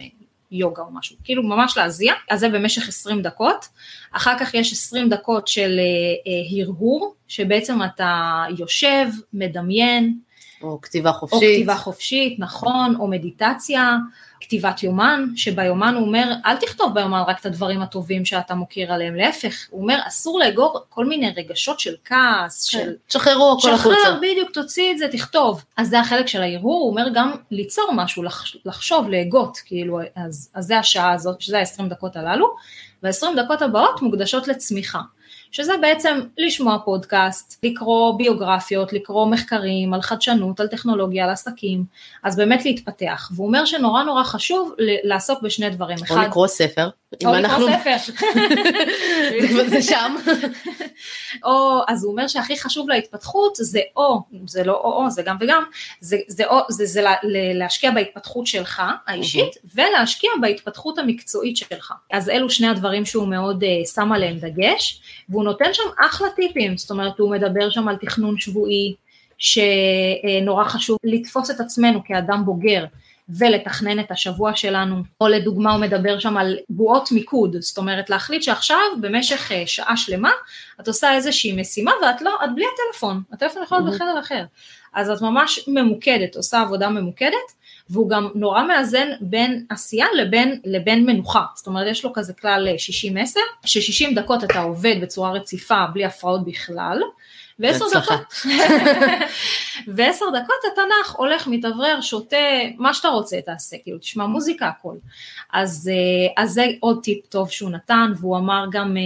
יוגה 0.51 0.81
או 0.81 0.91
משהו, 0.91 1.15
כאילו 1.23 1.43
ממש 1.43 1.77
להזיע, 1.77 2.13
אז 2.29 2.39
זה 2.39 2.49
במשך 2.49 2.87
20 2.87 3.21
דקות, 3.21 3.67
אחר 4.11 4.39
כך 4.39 4.53
יש 4.53 4.71
20 4.71 5.09
דקות 5.09 5.47
של 5.47 5.79
אה, 5.79 6.31
אה, 6.31 6.63
הרהור, 6.63 7.13
שבעצם 7.27 7.83
אתה 7.83 8.43
יושב, 8.57 9.07
מדמיין, 9.33 10.19
או 10.65 10.81
כתיבה 10.81 11.09
או 11.09 11.13
חופשית. 11.13 11.39
כתיבה 11.55 11.75
חופשית, 11.75 12.39
נכון, 12.39 12.95
או 12.99 13.07
מדיטציה, 13.07 13.97
כתיבת 14.41 14.83
יומן, 14.83 15.25
שביומן 15.35 15.95
הוא 15.95 16.05
אומר, 16.07 16.33
אל 16.45 16.55
תכתוב 16.57 16.93
ביומן 16.93 17.23
רק 17.27 17.39
את 17.41 17.45
הדברים 17.45 17.81
הטובים 17.81 18.25
שאתה 18.25 18.55
מוקיר 18.55 18.93
עליהם, 18.93 19.15
להפך, 19.15 19.55
הוא 19.69 19.81
אומר, 19.81 19.99
אסור 20.07 20.39
לאגור 20.39 20.79
כל 20.89 21.05
מיני 21.05 21.33
רגשות 21.37 21.79
של 21.79 21.93
כעס, 22.05 22.63
של... 22.63 22.93
תשחררו 23.07 23.57
הכל 23.59 23.73
החוצה. 23.73 23.95
שחרר, 24.03 24.17
בדיוק, 24.21 24.49
תוציא 24.53 24.91
את 24.91 24.97
זה, 24.97 25.07
תכתוב. 25.11 25.63
אז 25.77 25.89
זה 25.89 25.99
החלק 25.99 26.27
של 26.27 26.41
ההרהור, 26.41 26.81
הוא 26.83 26.91
אומר 26.91 27.05
גם 27.13 27.31
ליצור 27.51 27.91
משהו, 27.95 28.23
לח- 28.23 28.55
לחשוב, 28.65 29.09
להגות, 29.09 29.57
כאילו, 29.65 29.99
אז, 30.15 30.49
אז 30.53 30.65
זה 30.65 30.79
השעה 30.79 31.11
הזאת, 31.11 31.41
שזה 31.41 31.59
ה-20 31.59 31.83
דקות 31.89 32.15
הללו, 32.15 32.55
וה-20 33.03 33.25
דקות 33.43 33.61
הבאות 33.61 34.01
מוקדשות 34.01 34.47
לצמיחה. 34.47 34.99
שזה 35.55 35.73
בעצם 35.81 36.19
לשמוע 36.37 36.77
פודקאסט, 36.85 37.59
לקרוא 37.63 38.17
ביוגרפיות, 38.17 38.93
לקרוא 38.93 39.27
מחקרים 39.27 39.93
על 39.93 40.01
חדשנות, 40.01 40.59
על 40.59 40.67
טכנולוגיה, 40.67 41.23
על 41.23 41.29
עסקים, 41.29 41.83
אז 42.23 42.35
באמת 42.37 42.65
להתפתח. 42.65 43.31
והוא 43.35 43.47
אומר 43.47 43.65
שנורא 43.65 44.03
נורא 44.03 44.23
חשוב 44.23 44.73
לעסוק 45.03 45.41
בשני 45.41 45.69
דברים. 45.69 45.97
או 46.09 46.15
לקרוא 46.21 46.47
ספר. 46.47 46.89
או 47.13 47.17
לקרוא 47.19 47.37
אנחנו- 47.37 47.67
ספר. 47.67 47.95
זה 49.51 49.69
זה 49.69 49.81
שם. 49.81 50.15
או, 51.45 51.79
אז 51.87 52.03
הוא 52.03 52.11
אומר 52.11 52.27
שהכי 52.27 52.57
חשוב 52.57 52.89
להתפתחות 52.89 53.55
זה 53.55 53.79
או, 53.95 54.21
זה 54.47 54.63
לא 54.63 54.73
או 54.73 55.03
או, 55.03 55.09
זה 55.09 55.21
גם 55.21 55.37
וגם, 55.41 55.63
זה, 56.01 56.17
זה, 56.27 56.45
או, 56.45 56.59
זה, 56.69 56.85
זה 56.85 57.01
לה- 57.01 57.15
להשקיע 57.53 57.91
בהתפתחות 57.91 58.47
שלך 58.47 58.81
האישית, 59.07 59.55
ולהשקיע 59.75 60.29
בהתפתחות 60.41 60.97
המקצועית 60.97 61.57
שלך. 61.57 61.93
אז 62.11 62.29
אלו 62.29 62.49
שני 62.49 62.67
הדברים 62.67 63.05
שהוא 63.05 63.27
מאוד 63.27 63.63
uh, 63.63 63.87
שם 63.93 64.11
עליהם 64.11 64.37
דגש, 64.37 65.01
והוא 65.29 65.43
נותן 65.45 65.73
שם 65.73 65.83
אחלה 65.99 66.27
טיפים, 66.35 66.77
זאת 66.77 66.91
אומרת 66.91 67.19
הוא 67.19 67.31
מדבר 67.31 67.69
שם 67.69 67.87
על 67.87 67.95
תכנון 67.95 68.37
שבועי, 68.39 68.95
שנורא 69.37 70.63
חשוב 70.63 70.97
לתפוס 71.03 71.51
את 71.51 71.59
עצמנו 71.59 72.01
כאדם 72.05 72.45
בוגר. 72.45 72.85
ולתכנן 73.29 73.99
את 73.99 74.11
השבוע 74.11 74.55
שלנו, 74.55 74.95
או 75.21 75.27
לדוגמה 75.27 75.73
הוא 75.73 75.81
מדבר 75.81 76.19
שם 76.19 76.37
על 76.37 76.57
בועות 76.69 77.11
מיקוד, 77.11 77.55
זאת 77.59 77.77
אומרת 77.77 78.09
להחליט 78.09 78.43
שעכשיו 78.43 78.77
במשך 79.01 79.51
אה, 79.51 79.63
שעה 79.65 79.97
שלמה 79.97 80.31
את 80.81 80.87
עושה 80.87 81.13
איזושהי 81.13 81.61
משימה 81.61 81.91
ואת 82.01 82.21
לא, 82.21 82.31
את 82.43 82.49
בלי 82.55 82.65
הטלפון, 82.73 83.21
הטלפון 83.31 83.63
יכול 83.63 83.77
להיות 83.77 83.89
Mhm. 83.89 83.95
בחדר 83.95 84.19
אחר, 84.19 84.43
אז 84.93 85.09
את 85.09 85.21
ממש 85.21 85.59
ממוקדת, 85.67 86.35
עושה 86.35 86.61
עבודה 86.61 86.89
ממוקדת, 86.89 87.51
והוא 87.89 88.09
גם 88.09 88.29
נורא 88.35 88.63
מאזן 88.63 89.07
בין 89.21 89.65
עשייה 89.69 90.05
לבין, 90.17 90.59
לבין 90.65 91.05
מנוחה, 91.05 91.43
זאת 91.55 91.67
אומרת 91.67 91.87
יש 91.91 92.03
לו 92.05 92.13
כזה 92.13 92.33
כלל 92.33 92.67
אה, 92.67 92.75
60-10, 92.75 93.37
ש-60 93.65 94.15
דקות 94.15 94.43
אתה 94.43 94.59
עובד 94.61 94.95
בצורה 95.01 95.31
רציפה 95.31 95.85
בלי 95.93 96.05
הפרעות 96.05 96.45
בכלל, 96.45 97.01
ועשר. 97.59 97.85
דקות, 97.93 98.33
ועשר 99.95 100.25
דקות 100.29 100.55
אתה 100.73 100.81
נח, 101.01 101.15
הולך, 101.15 101.47
מתאוורר, 101.47 102.01
שותה, 102.01 102.37
מה 102.77 102.93
שאתה 102.93 103.07
רוצה 103.07 103.37
תעשה, 103.45 103.77
כאילו 103.83 103.97
תשמע 103.97 104.25
מוזיקה 104.25 104.67
הכל. 104.67 104.95
אז, 105.53 105.91
אה, 105.93 106.43
אז 106.43 106.51
זה 106.53 106.65
עוד 106.79 106.99
טיפ 107.03 107.25
טוב 107.25 107.49
שהוא 107.49 107.69
נתן, 107.69 108.11
והוא 108.19 108.37
אמר 108.37 108.65
גם 108.71 108.97
אה, 108.97 109.01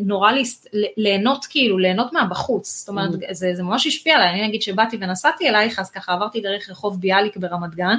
נורא 0.00 0.32
להסת- 0.32 0.66
ליהנות 0.96 1.46
כאילו, 1.50 1.78
ליהנות 1.78 2.12
מהבחוץ, 2.12 2.78
זאת 2.78 2.88
אומרת 2.88 3.10
Mm. 3.14 3.32
זה, 3.34 3.50
זה 3.54 3.62
ממש 3.62 3.86
השפיע 3.86 4.14
עליי, 4.16 4.30
אני 4.30 4.48
נגיד 4.48 4.62
שבאתי 4.62 4.96
ונסעתי 5.00 5.48
אלייך, 5.48 5.78
אז 5.78 5.90
ככה 5.90 6.12
עברתי 6.12 6.40
דרך 6.40 6.70
רחוב 6.70 7.00
ביאליק 7.00 7.36
ברמת 7.36 7.74
גן, 7.74 7.98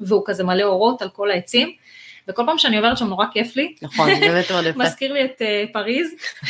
והוא 0.00 0.22
כזה 0.26 0.44
מלא 0.44 0.62
אורות 0.64 1.02
על 1.02 1.08
כל 1.08 1.30
העצים, 1.30 1.72
וכל 2.28 2.42
פעם 2.46 2.58
שאני 2.58 2.76
עוברת 2.76 2.98
שם 2.98 3.06
נורא 3.06 3.26
כיף 3.32 3.56
לי, 3.56 3.74
נכון, 3.82 4.10
באמת 4.20 4.50
מאוד 4.50 4.64
יפה. 4.66 4.78
מזכיר 4.84 5.12
לי 5.12 5.24
את 5.24 5.42
אה, 5.42 5.64
פריז, 5.72 6.08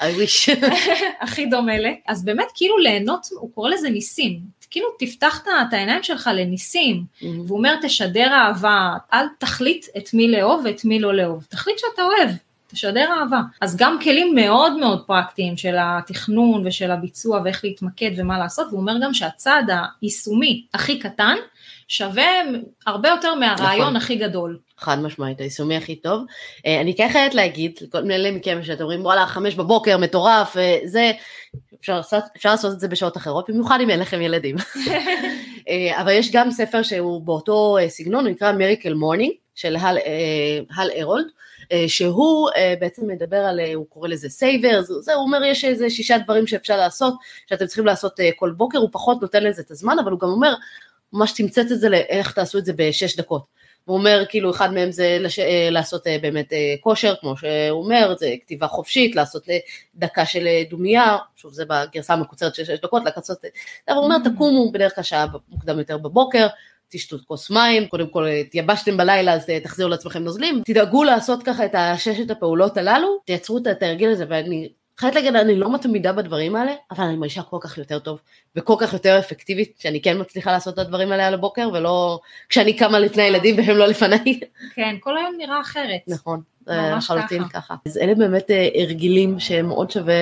I 0.00 0.20
wish. 0.20 0.50
הכי 1.20 1.46
דומה 1.46 1.78
לי, 1.78 2.00
אז 2.08 2.24
באמת 2.24 2.46
כאילו 2.54 2.78
ליהנות, 2.78 3.26
הוא 3.30 3.50
קורא 3.54 3.70
לזה 3.70 3.90
ניסים, 3.90 4.40
כאילו 4.70 4.86
תפתח 4.98 5.40
את- 5.42 5.48
את 5.68 5.72
העיניים 5.72 6.02
שלך 6.02 6.30
לניסים, 6.34 7.04
והוא 7.22 7.58
אומר 7.58 7.74
תשדר 7.82 8.32
אהבה, 8.32 8.92
אל 9.12 9.24
תחליט 9.38 9.86
את 9.96 10.14
מי 10.14 10.28
לאהוב 10.28 10.62
ואת 10.64 10.84
מי 10.84 10.98
לא 11.00 11.14
לאהוב, 11.14 11.44
תחליט 11.48 11.76
שאתה 11.78 12.02
אוהב, 12.02 12.30
תשדר 12.70 13.06
אהבה. 13.20 13.40
אז 13.60 13.76
גם 13.76 13.98
כלים 14.02 14.34
מאוד 14.34 14.76
מאוד 14.76 15.04
פרקטיים 15.06 15.56
של 15.56 15.74
התכנון 15.78 16.66
ושל 16.66 16.90
הביצוע 16.90 17.40
ואיך 17.44 17.64
להתמקד 17.64 18.10
ומה 18.16 18.38
לעשות, 18.38 18.66
והוא 18.66 18.80
אומר 18.80 18.94
גם 19.02 19.14
שהצעד 19.14 19.70
היישומי 20.02 20.64
הכי 20.74 20.98
קטן 20.98 21.36
שווה 21.88 22.24
הרבה 22.86 23.08
יותר 23.08 23.34
מהרעיון 23.34 23.80
נכון. 23.80 23.96
הכי 23.96 24.16
גדול. 24.16 24.58
חד 24.78 24.98
משמעית, 24.98 25.40
היישומי 25.40 25.76
הכי 25.76 25.96
טוב. 25.96 26.22
אה, 26.66 26.80
אני 26.80 26.96
כן 26.96 27.08
חייבת 27.12 27.34
להגיד, 27.34 27.78
לכל 27.80 28.02
מיני 28.02 28.30
מכם 28.30 28.58
שאתם 28.62 28.82
אומרים 28.82 29.04
וואלה 29.04 29.26
חמש 29.26 29.54
בבוקר 29.54 29.98
מטורף, 29.98 30.56
אה, 30.56 30.78
זה, 30.84 31.12
אפשר 31.80 32.00
אפשר 32.36 32.50
לעשות 32.50 32.72
את 32.72 32.80
זה 32.80 32.88
בשעות 32.88 33.16
אחרות, 33.16 33.50
במיוחד 33.50 33.78
אם 33.82 33.90
אין 33.90 34.00
לכם 34.00 34.22
ילדים. 34.22 34.56
אה, 35.68 36.00
אבל 36.00 36.12
יש 36.12 36.32
גם 36.32 36.50
ספר 36.50 36.82
שהוא 36.82 37.22
באותו 37.22 37.76
סגנון, 37.88 38.24
הוא 38.24 38.32
נקרא 38.32 38.52
Miracle 38.52 38.94
Morning, 38.94 39.32
של 39.54 39.76
הל, 39.76 39.98
הל 40.76 40.90
הרולד, 41.00 41.26
אה, 41.72 41.84
שהוא 41.88 42.50
בעצם 42.80 43.08
מדבר 43.08 43.36
על, 43.36 43.60
הוא 43.74 43.86
קורא 43.88 44.08
לזה 44.08 44.28
סייבר, 44.28 44.80
זה, 44.82 45.14
הוא 45.14 45.24
אומר 45.24 45.44
יש 45.44 45.64
איזה 45.64 45.90
שישה 45.90 46.18
דברים 46.18 46.46
שאפשר 46.46 46.76
לעשות, 46.76 47.14
שאתם 47.46 47.66
צריכים 47.66 47.86
לעשות 47.86 48.20
כל 48.36 48.50
בוקר, 48.50 48.78
הוא 48.78 48.88
פחות 48.92 49.22
נותן 49.22 49.44
לזה 49.44 49.62
את 49.62 49.70
הזמן, 49.70 49.98
אבל 49.98 50.12
הוא 50.12 50.20
גם 50.20 50.28
אומר, 50.28 50.54
ממש 51.12 51.32
תמצת 51.32 51.72
את 51.72 51.80
זה 51.80 51.88
לאיך 51.88 52.32
תעשו 52.32 52.58
את 52.58 52.64
זה 52.64 52.72
בשש 52.76 53.16
דקות. 53.16 53.58
הוא 53.88 53.96
אומר 53.96 54.24
כאילו 54.28 54.50
אחד 54.50 54.72
מהם 54.74 54.92
זה 54.92 55.16
לש... 55.20 55.38
אה, 55.38 55.68
לעשות 55.70 56.06
אה, 56.06 56.16
באמת 56.22 56.52
אה, 56.52 56.74
כושר 56.80 57.14
כמו 57.20 57.36
שהוא 57.36 57.82
אומר 57.84 58.14
זה 58.18 58.34
כתיבה 58.40 58.66
חופשית 58.66 59.16
לעשות 59.16 59.46
דקה 59.94 60.26
של 60.26 60.48
דומייה 60.70 61.16
שוב 61.36 61.52
זה 61.52 61.64
בגרסה 61.64 62.12
המקוצרת 62.12 62.54
של 62.54 62.64
שש 62.64 62.80
דקות 62.82 63.02
לעשות 63.04 63.38
אבל 63.88 63.96
הוא 63.96 64.04
אומר 64.04 64.16
Mm. 64.16 64.34
תקומו 64.34 64.72
בדרך 64.72 64.94
כלל 64.94 65.04
שעה 65.04 65.26
מוקדם 65.48 65.78
יותר 65.78 65.98
בבוקר 65.98 66.46
תשתו 66.88 67.16
כוס 67.26 67.50
מים 67.50 67.86
קודם 67.86 68.08
כל 68.08 68.26
התייבשתם 68.26 68.96
בלילה 68.96 69.32
אז 69.32 69.46
תחזירו 69.62 69.90
לעצמכם 69.90 70.24
נוזלים 70.24 70.62
תדאגו 70.64 71.04
לעשות 71.04 71.42
ככה 71.42 71.64
את 71.64 71.74
הששת 71.74 72.30
הפעולות 72.30 72.76
הללו 72.76 73.18
תייצרו 73.24 73.58
את 73.58 73.66
התרגיל 73.66 74.10
הזה 74.10 74.24
ואני 74.28 74.68
חייבת 74.98 75.14
להגיד 75.14 75.36
אני 75.36 75.56
לא 75.56 75.74
מתמידה 75.74 76.12
בדברים 76.12 76.56
האלה 76.56 76.72
אבל 76.90 77.04
אני 77.04 77.16
מרגישה 77.16 77.42
כל 77.42 77.56
כך 77.60 77.78
יותר 77.78 77.98
טוב 77.98 78.20
וכל 78.56 78.74
כך 78.78 78.92
יותר 78.92 79.18
אפקטיבית 79.18 79.74
שאני 79.78 80.02
כן 80.02 80.20
מצליחה 80.20 80.52
לעשות 80.52 80.74
את 80.74 80.78
הדברים 80.78 81.12
האלה 81.12 81.26
על 81.26 81.34
הבוקר 81.34 81.68
ולא 81.72 82.20
כשאני 82.48 82.76
קמה 82.76 82.98
לפני 82.98 83.22
הילדים 83.22 83.58
והם 83.58 83.76
לא 83.76 83.86
לפניי. 83.86 84.40
כן, 84.74 84.96
כל 85.00 85.18
היום 85.18 85.34
נראה 85.38 85.60
אחרת. 85.60 86.00
נכון. 86.06 86.40
לחלוטין 86.66 87.48
ככה. 87.48 87.60
ככה. 87.60 87.74
אז 87.86 87.98
אלה 87.98 88.14
באמת 88.14 88.50
אה, 88.50 88.68
הרגילים 88.74 89.40
שמאוד 89.40 89.90
שווה 89.90 90.14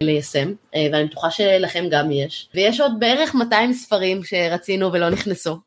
ליישם, 0.00 0.52
אה, 0.74 0.86
ואני 0.92 1.04
בטוחה 1.04 1.30
שלכם 1.30 1.84
גם 1.90 2.10
יש. 2.10 2.48
ויש 2.54 2.80
עוד 2.80 2.92
בערך 2.98 3.34
200 3.34 3.72
ספרים 3.72 4.24
שרצינו 4.24 4.92
ולא 4.92 5.10
נכנסו. 5.10 5.58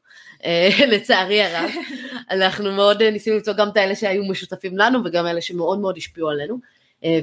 אה, 0.46 0.70
לצערי 0.92 1.44
הרב, 1.44 1.70
אנחנו 2.32 2.72
מאוד 2.72 3.04
ניסינו 3.04 3.36
למצוא 3.36 3.54
גם 3.54 3.70
את 3.70 3.78
האלה 3.78 3.96
שהיו 3.96 4.24
משותפים 4.24 4.78
לנו 4.78 5.00
וגם 5.06 5.28
אלה 5.28 5.42
שמאוד 5.42 5.80
מאוד 5.80 5.98
השפיעו 5.98 6.30
עלינו, 6.30 6.58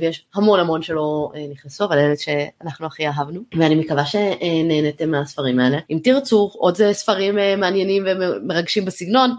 ויש 0.01 0.24
המון 0.35 0.61
המון 0.61 0.83
שלא 0.83 1.33
אה, 1.35 1.47
נכנסו, 1.51 1.85
אבל 1.85 1.99
אלה 1.99 2.14
שאנחנו 2.16 2.87
הכי 2.87 3.07
אהבנו, 3.07 3.41
ואני 3.59 3.74
מקווה 3.74 4.05
שנהנתם 4.07 5.11
מהספרים 5.11 5.61
האלה. 5.61 5.78
אם 5.91 5.99
תרצו 6.03 6.51
עוד 6.55 6.81
אה, 6.81 6.95
ספרים 6.95 7.39
אה, 7.39 7.57
מעניינים 7.57 8.07
ומרגשים 8.07 8.85
בסגנון, 8.85 9.31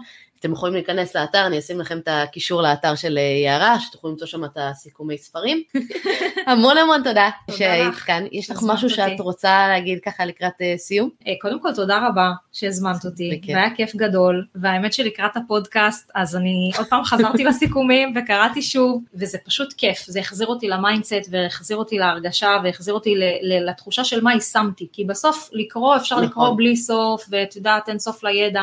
אתם 0.42 0.52
יכולים 0.52 0.74
להיכנס 0.74 1.16
לאתר, 1.16 1.46
אני 1.46 1.58
אשים 1.58 1.80
לכם 1.80 1.98
את 1.98 2.08
הקישור 2.10 2.62
לאתר 2.62 2.94
של 2.94 3.18
אה, 3.18 3.22
יערה, 3.22 3.80
שתוכלו 3.80 4.10
למצוא 4.10 4.26
שם 4.26 4.44
את 4.44 4.58
הסיכומי 4.60 5.18
ספרים. 5.18 5.62
המון 6.46 6.78
המון 6.78 7.02
תודה 7.02 7.30
שהיית 7.50 7.94
כאן. 7.94 8.24
יש 8.32 8.50
לך 8.50 8.58
משהו 8.66 8.90
שאת. 8.90 9.20
רוצה 9.20 9.68
להגיד 9.68 9.98
ככה 10.04 10.24
לקראת 10.24 10.52
אה, 10.62 10.74
סיום? 10.76 11.10
אה, 11.26 11.32
קודם 11.40 11.62
כל 11.62 11.74
תודה 11.74 12.08
רבה 12.08 12.30
שהזמנת 12.52 13.04
אותי. 13.04 13.40
והיה 13.48 13.74
כיף 13.74 13.96
גדול, 13.96 14.46
והאמת 14.54 14.92
שלקראת 14.92 15.36
הפודקאסט 15.36 16.10
אז 16.14 16.36
אני 16.36 16.70
עוד 16.78 16.86
פעם 16.86 17.04
חזרתי 17.04 17.44
לסיכומים 17.48 18.14
וקראתי 18.16 18.62
שוב, 18.62 19.02
וזה 19.14 19.38
פשוט 19.44 19.72
כיף, 19.72 20.04
זה 20.06 20.20
החזיר 20.20 20.46
אותי 20.46 20.68
ל 20.68 20.76
mindset 20.76 21.28
והחזיר 21.30 21.76
אותי 21.76 21.98
להרגשה 21.98 22.56
והחזיר 22.64 22.94
אותי 22.94 23.14
לתחושה 23.42 24.04
של 24.04 24.20
מה 24.20 24.34
יישמתי, 24.34 24.88
כי 24.92 25.04
בסוף 25.04 25.50
לקרוא 25.52 25.96
אפשר 25.96 26.14
נכון. 26.14 26.28
לקרוא 26.28 26.56
בלי 26.56 26.76
סוף, 26.76 27.26
ואת 27.30 27.56
יודעת 27.56 27.88
אין 27.88 27.98
סוף 27.98 28.24
לידע, 28.24 28.62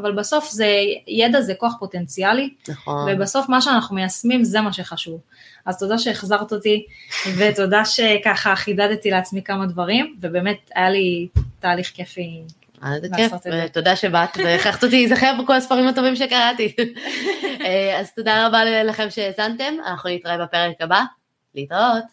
אבל 0.00 0.12
בסוף 0.12 0.50
זה, 0.50 0.68
ידע 1.06 1.40
זה 1.40 1.54
כוח 1.54 1.74
פוטנציאלי, 1.78 2.50
נכון. 2.68 3.10
ובסוף 3.12 3.48
מה 3.48 3.60
שאנחנו 3.60 3.94
מיישמים 3.94 4.44
זה 4.44 4.60
מה 4.60 4.72
שחשוב. 4.72 5.20
אז 5.66 5.78
תודה 5.78 5.98
שהחזרת 5.98 6.52
אותי, 6.52 6.86
ותודה 7.38 7.84
שככה 7.84 8.56
חידדתי 8.56 9.10
לעצמי 9.10 9.42
כמה 9.42 9.66
דברים, 9.66 10.16
ובאמת 10.20 10.70
היה 10.74 10.90
לי 10.90 11.28
תהליך 11.60 11.90
כיפי. 11.94 12.42
זה 13.00 13.08
כיף. 13.16 13.32
ותודה 13.64 13.96
שבאת 13.96 14.36
והכרחת 14.44 14.84
אותי 14.84 14.96
להיזכר 14.96 15.32
בכל 15.42 15.56
הספרים 15.56 15.88
הטובים 15.88 16.16
שקראתי. 16.16 16.74
אה, 17.64 18.00
אז 18.00 18.12
תודה 18.16 18.46
רבה 18.46 18.84
לכם 18.84 19.10
שהאזנתם, 19.10 19.74
אנחנו 19.86 20.10
נתראה 20.10 20.38
בפרק 20.38 20.76
הבא, 20.80 21.02
להתראות. 21.54 22.04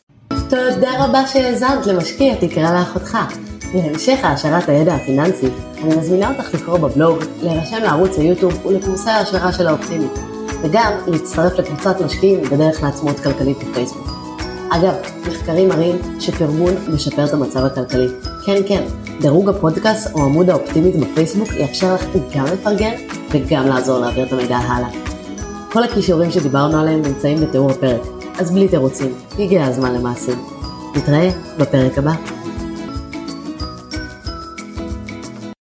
תודה 0.49 1.05
רבה 1.05 1.27
שהאזנת 1.27 1.87
למשקיע 1.87 2.35
תקרא 2.35 2.79
לאחותך. 2.79 3.17
להמשך 3.73 4.19
העשרת 4.23 4.69
הידע 4.69 4.95
הפיננסי, 4.95 5.47
אני 5.83 5.95
מזמינה 5.95 6.31
אותך 6.31 6.53
לקרוא 6.53 6.77
בבלוג, 6.77 7.17
להירשם 7.41 7.77
לערוץ 7.83 8.17
היוטיוב 8.17 8.65
ולקורסי 8.65 9.09
ההשערה 9.09 9.53
של 9.53 9.67
האופטימית, 9.67 10.11
וגם 10.61 10.91
להצטרף 11.07 11.59
לקבוצת 11.59 12.01
משקיעים 12.01 12.41
בדרך 12.41 12.83
לעצמאות 12.83 13.19
כלכלית 13.19 13.57
בפייסבוק. 13.57 14.07
אגב, 14.69 14.93
מחקרים 15.27 15.69
מראים 15.69 15.95
שפרגון 16.19 16.73
משפר 16.93 17.25
את 17.25 17.33
המצב 17.33 17.65
הכלכלי. 17.65 18.07
כן, 18.45 18.61
כן, 18.67 18.83
דירוג 19.21 19.49
הפודקאסט 19.49 20.13
או 20.13 20.23
עמוד 20.23 20.49
האופטימית 20.49 20.95
בפייסבוק 20.95 21.49
יאפשר 21.53 21.93
לך 21.93 22.05
גם 22.35 22.45
לפרגן 22.45 22.93
וגם 23.31 23.67
לעזור 23.67 23.99
להעביר 23.99 24.25
את 24.25 24.33
המידע 24.33 24.57
הלאה. 24.57 24.89
כל 25.71 25.83
הכישורים 25.83 26.31
שדיברנו 26.31 26.79
עליהם 26.79 27.01
נמצאים 27.01 27.41
בתיאור 27.41 27.71
הפרק, 27.71 28.01
אז 28.39 28.51
בלי 28.51 28.67
תירוצים, 28.67 29.13
הגיע 29.39 29.65
הזמן 29.65 29.93
למעשים. 29.93 30.45
נתראה 30.95 31.29
בפרק 31.57 31.97
הבא. 31.97 32.44